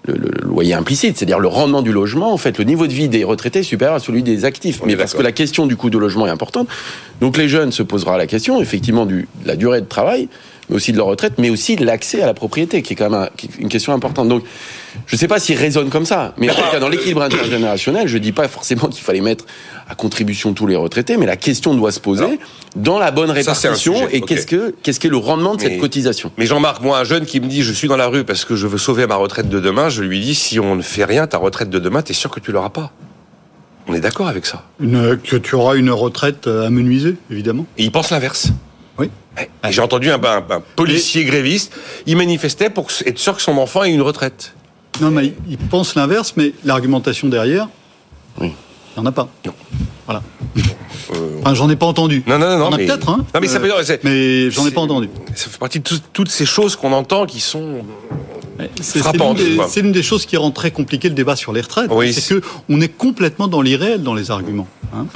le, 0.04 0.14
le- 0.14 0.30
loyer 0.48 0.74
implicite, 0.74 1.16
c'est-à-dire 1.16 1.38
le 1.38 1.48
rendement 1.48 1.82
du 1.82 1.92
logement, 1.92 2.32
en 2.32 2.36
fait, 2.36 2.58
le 2.58 2.64
niveau 2.64 2.86
de 2.86 2.92
vie 2.92 3.08
des 3.08 3.24
retraités 3.24 3.60
est 3.60 3.62
supérieur 3.64 3.94
à 3.96 4.00
celui 4.00 4.22
des 4.22 4.44
actifs. 4.44 4.80
On 4.82 4.86
Mais 4.86 4.96
parce 4.96 5.14
que 5.14 5.22
la 5.22 5.32
question 5.32 5.66
du 5.66 5.76
coût 5.76 5.90
de 5.90 5.98
logement 5.98 6.26
est 6.26 6.30
importante. 6.30 6.68
Donc 7.20 7.36
les 7.36 7.48
jeunes 7.48 7.72
se 7.72 7.82
posera 7.82 8.18
la 8.18 8.26
question, 8.26 8.60
effectivement, 8.60 9.06
du, 9.06 9.28
de 9.42 9.48
la 9.48 9.56
durée 9.56 9.80
de 9.80 9.86
travail, 9.86 10.28
aussi 10.72 10.92
de 10.92 10.96
leur 10.96 11.06
retraite, 11.06 11.34
mais 11.38 11.50
aussi 11.50 11.76
de 11.76 11.84
l'accès 11.84 12.22
à 12.22 12.26
la 12.26 12.34
propriété, 12.34 12.82
qui 12.82 12.92
est 12.92 12.96
quand 12.96 13.10
même 13.10 13.20
un- 13.22 13.28
qui 13.36 13.46
est 13.46 13.60
une 13.60 13.68
question 13.68 13.92
importante. 13.92 14.28
Donc, 14.28 14.42
je 15.06 15.16
ne 15.16 15.18
sais 15.18 15.28
pas 15.28 15.38
s'ils 15.38 15.56
raisonnent 15.56 15.90
comme 15.90 16.04
ça, 16.06 16.34
mais 16.38 16.50
en 16.50 16.54
tout 16.54 16.60
cas, 16.70 16.78
dans 16.80 16.88
l'équilibre 16.88 17.22
intergénérationnel, 17.22 18.08
je 18.08 18.14
ne 18.18 18.22
dis 18.22 18.32
pas 18.32 18.48
forcément 18.48 18.88
qu'il 18.88 19.02
fallait 19.02 19.20
mettre 19.20 19.44
à 19.88 19.94
contribution 19.94 20.52
tous 20.54 20.66
les 20.66 20.76
retraités, 20.76 21.16
mais 21.16 21.26
la 21.26 21.36
question 21.36 21.74
doit 21.74 21.92
se 21.92 22.00
poser 22.00 22.24
Alors, 22.24 22.36
dans 22.76 22.98
la 22.98 23.10
bonne 23.10 23.30
répartition 23.30 24.08
et 24.10 24.20
qu'est-ce 24.20 24.46
que 24.46 24.74
qu'est-ce 24.82 25.00
qu'est 25.00 25.08
le 25.08 25.16
rendement 25.16 25.54
de 25.56 25.62
Mais- 25.62 25.70
cette 25.70 25.78
cotisation? 25.80 26.30
Mais 26.38 26.46
Jean-Marc, 26.46 26.82
moi, 26.82 26.98
un 26.98 27.04
jeune 27.04 27.26
qui 27.26 27.40
me 27.40 27.46
dit 27.46 27.62
je 27.62 27.72
suis 27.72 27.88
dans 27.88 27.96
la 27.96 28.06
rue 28.06 28.24
parce 28.24 28.44
que 28.44 28.56
je 28.56 28.66
veux 28.66 28.78
sauver 28.78 29.06
ma 29.06 29.16
retraite 29.16 29.48
de 29.48 29.60
demain, 29.60 29.88
je 29.88 30.02
lui 30.02 30.20
dis 30.20 30.34
si 30.34 30.58
on 30.60 30.76
ne 30.76 30.82
fait 30.82 31.04
rien, 31.04 31.26
ta 31.26 31.38
retraite 31.38 31.70
de 31.70 31.78
demain, 31.78 32.02
t'es 32.02 32.12
sûr 32.14 32.30
que 32.30 32.40
tu 32.40 32.52
l'auras 32.52 32.70
pas. 32.70 32.92
On 33.88 33.94
est 33.94 34.00
d'accord 34.00 34.28
avec 34.28 34.46
ça? 34.46 34.62
Une- 34.80 35.16
que 35.18 35.36
tu 35.36 35.56
auras 35.56 35.74
une 35.74 35.90
retraite 35.90 36.46
euh, 36.46 36.66
amenuisée, 36.68 37.16
évidemment. 37.30 37.66
Et 37.78 37.82
il 37.82 37.90
pense 37.90 38.10
l'inverse. 38.10 38.52
J'ai 39.70 39.80
entendu 39.80 40.10
un, 40.10 40.22
un- 40.22 40.44
un 40.50 40.62
policier 40.76 41.24
gréviste, 41.24 41.72
il 42.06 42.16
manifestait 42.16 42.68
pour 42.70 42.88
être 43.06 43.18
sûr 43.18 43.34
que 43.36 43.42
son 43.42 43.56
enfant 43.58 43.82
ait 43.84 43.90
une 43.92 44.02
retraite. 44.02 44.54
Non, 45.00 45.10
mais 45.10 45.32
il- 45.48 45.56
pense 45.58 45.94
l'inverse, 45.94 46.34
mais 46.36 46.52
l'argumentation 46.64 47.28
derrière, 47.28 47.68
Oui. 48.40 48.52
il 48.96 49.00
n'y 49.00 49.06
en 49.06 49.06
a 49.08 49.12
pas. 49.12 49.28
Non. 49.46 49.52
Voilà. 50.06 50.22
Enfin, 51.40 51.54
j'en 51.54 51.70
ai 51.70 51.76
pas 51.76 51.86
entendu. 51.86 52.22
Non, 52.26 52.38
non, 52.38 52.46
non, 52.46 52.50
Il 52.50 52.52
y 52.52 52.56
en 52.56 52.58
non, 52.70 52.74
a 52.74 52.76
mais- 52.78 52.86
peut-être, 52.86 53.08
hein. 53.08 53.24
Non, 53.34 53.40
mais 53.40 53.46
ça 53.48 53.58
peut 53.60 53.66
dire, 53.66 53.76
c'est- 53.84 54.04
Mais 54.04 54.50
j'en 54.50 54.66
ai 54.66 54.70
pas 54.70 54.80
entendu. 54.82 55.08
Ça 55.34 55.48
fait 55.48 55.58
partie 55.58 55.78
de 55.80 55.84
tout- 55.84 56.00
toutes 56.12 56.30
ces 56.30 56.46
choses 56.46 56.76
qu'on 56.76 56.92
entend 56.92 57.24
qui 57.26 57.40
sont. 57.40 57.84
C'est 58.80 59.00
l'une 59.02 59.92
des- 59.92 59.92
des 59.92 60.02
choses 60.02 60.24
qui 60.26 60.36
rend 60.36 60.50
très 60.50 60.70
compliqué 60.70 61.08
le 61.08 61.14
débat 61.14 61.34
sur 61.36 61.52
les 61.52 61.62
retraites. 61.62 61.90
Oui, 61.90 62.12
c'est 62.12 62.34
que 62.40 62.42
on 62.68 62.80
est 62.80 62.88
complètement 62.88 63.48
dans 63.48 63.60
l'irréel 63.62 64.02
dans 64.02 64.14
les 64.14 64.30
arguments. 64.30 64.68
hein. 64.94 65.06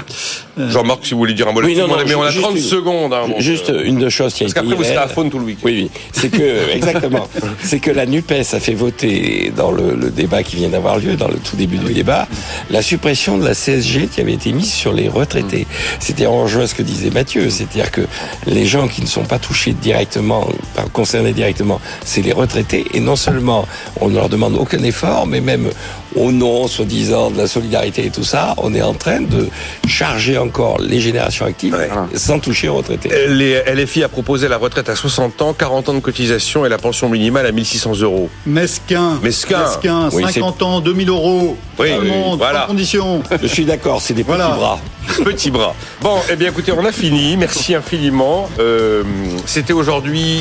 Jean-Marc, 0.59 1.01
si 1.05 1.13
vous 1.13 1.19
voulez 1.19 1.35
dire 1.35 1.49
un 1.49 1.53
mot 1.53 1.61
Oui, 1.63 1.77
non, 1.77 1.87
non, 1.87 1.97
mais 2.07 2.15
on 2.15 2.23
a 2.23 2.31
juste 2.31 2.43
30 2.45 2.57
une- 2.57 2.63
secondes. 2.63 3.13
hein, 3.13 3.27
Juste 3.39 3.69
euh, 3.71 3.85
une 3.85 3.99
de 3.99 4.09
choses 4.09 4.33
qui 4.33 4.43
a 4.45 4.47
Parce 4.47 4.53
été 4.53 4.61
qu'après, 4.61 4.75
vous 4.77 4.85
serez 4.85 4.97
à 4.97 5.09
faune 5.09 5.29
tout 5.31 5.39
le 5.39 5.45
week-end. 5.45 5.61
Oui, 5.65 5.91
oui. 5.93 6.01
C'est 6.13 6.31
que, 6.31 6.71
exactement. 6.75 7.29
C'est 7.63 7.79
que 7.79 7.91
la 7.91 8.07
NUPES 8.07 8.55
a 8.55 8.61
fait 8.61 8.73
voter 8.75 9.53
dans 9.55 9.71
le, 9.71 9.95
le 9.95 10.11
débat 10.11 10.43
qui 10.43 10.57
vient 10.57 10.69
d'avoir 10.71 10.99
lieu, 10.99 11.17
dans 11.17 11.29
le 11.29 11.37
tout 11.37 11.57
début 11.57 11.77
du 11.77 11.93
débat, 11.93 12.27
la 12.71 12.81
suppression 12.81 13.37
de 13.37 13.45
la 13.45 13.55
CSG 13.55 14.09
qui 14.09 14.21
avait 14.21 14.33
été 14.33 14.53
mise 14.53 14.73
sur 14.73 14.93
les 14.95 15.09
retraités. 15.09 15.67
C'était 16.01 16.27
en 16.27 16.43
rejoint 16.45 16.67
ce 16.67 16.75
que 16.75 16.83
disait 16.83 17.11
Mathieu. 17.11 17.51
C'est-à-dire 17.51 17.91
que 17.91 18.03
les 18.47 18.65
gens 18.65 18.89
qui 18.89 19.03
ne 19.03 19.07
sont 19.07 19.25
pas 19.25 19.39
touchés 19.39 19.73
directement, 19.75 20.49
concernés 20.95 21.33
directement, 21.33 21.81
c'est 22.05 22.23
les 22.23 22.33
retraités. 22.33 22.85
Et 22.95 23.01
non 23.01 23.17
seulement 23.17 23.67
on 24.01 24.09
ne 24.09 24.15
leur 24.15 24.29
demande 24.31 24.55
aucun 24.57 24.83
effort, 24.83 25.27
mais 25.27 25.41
même 25.41 25.69
au 26.17 26.33
nom, 26.33 26.67
soi-disant, 26.67 27.31
de 27.31 27.39
la 27.39 27.47
solidarité 27.47 28.07
et 28.07 28.11
tout 28.11 28.25
ça, 28.25 28.55
on 28.59 28.75
est 28.75 28.83
en 28.83 28.95
train 28.95 29.21
de 29.21 29.49
charger 29.87 30.39
encore 30.39 30.79
les 30.81 31.01
générations 31.01 31.47
actives 31.47 31.75
Ouais. 31.75 31.89
sans 32.15 32.39
toucher 32.39 32.69
aux 32.69 32.77
retraités. 32.77 33.11
Les 33.29 33.63
LFI 33.67 34.03
a 34.05 34.09
proposé 34.09 34.49
la 34.49 34.57
retraite 34.57 34.89
à 34.89 34.97
60 34.97 35.43
ans, 35.43 35.53
40 35.53 35.89
ans 35.91 35.95
de 35.95 36.01
cotisation 36.01 36.65
et 36.65 36.69
la 36.69 36.79
pension 36.79 37.09
minimale 37.09 37.47
à 37.47 37.53
1600 37.53 38.01
euros. 38.01 38.29
Mesquin. 38.47 39.19
Mesquin. 39.23 39.63
Mesquin, 39.65 40.09
Oui, 40.13 40.25
50 40.33 40.63
ans, 40.63 40.81
2000 40.81 41.09
euros. 41.11 41.57
Oui, 41.79 41.89
Tout 41.95 42.01
le 42.01 42.11
oui, 42.11 42.17
monde, 42.17 42.39
voilà. 42.39 42.63
sans 42.63 42.67
condition. 42.69 43.23
Je 43.43 43.47
suis 43.47 43.65
d'accord, 43.65 44.01
c'est 44.01 44.15
des 44.15 44.25
petits 44.25 44.37
Voilà. 44.37 44.55
bras. 44.57 44.81
Petit 45.25 45.51
bras. 45.51 45.75
Bon, 46.01 46.17
eh 46.31 46.37
bien 46.37 46.49
écoutez, 46.49 46.73
on 46.73 46.85
a 46.85 46.93
fini. 46.93 47.37
Merci 47.37 47.75
infiniment. 47.75 48.49
Euh, 48.59 49.03
C'était 49.45 49.73
aujourd'hui 49.73 50.41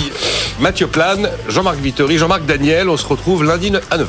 Mathieu 0.59 0.87
Plane, 0.87 1.29
Jean-Marc 1.49 1.77
Vittori, 1.79 2.17
Jean-Marc 2.17 2.45
Daniel. 2.45 2.89
On 2.89 2.97
se 2.97 3.05
retrouve 3.05 3.43
lundi 3.43 3.71
à 3.91 3.97
9h. 3.97 4.05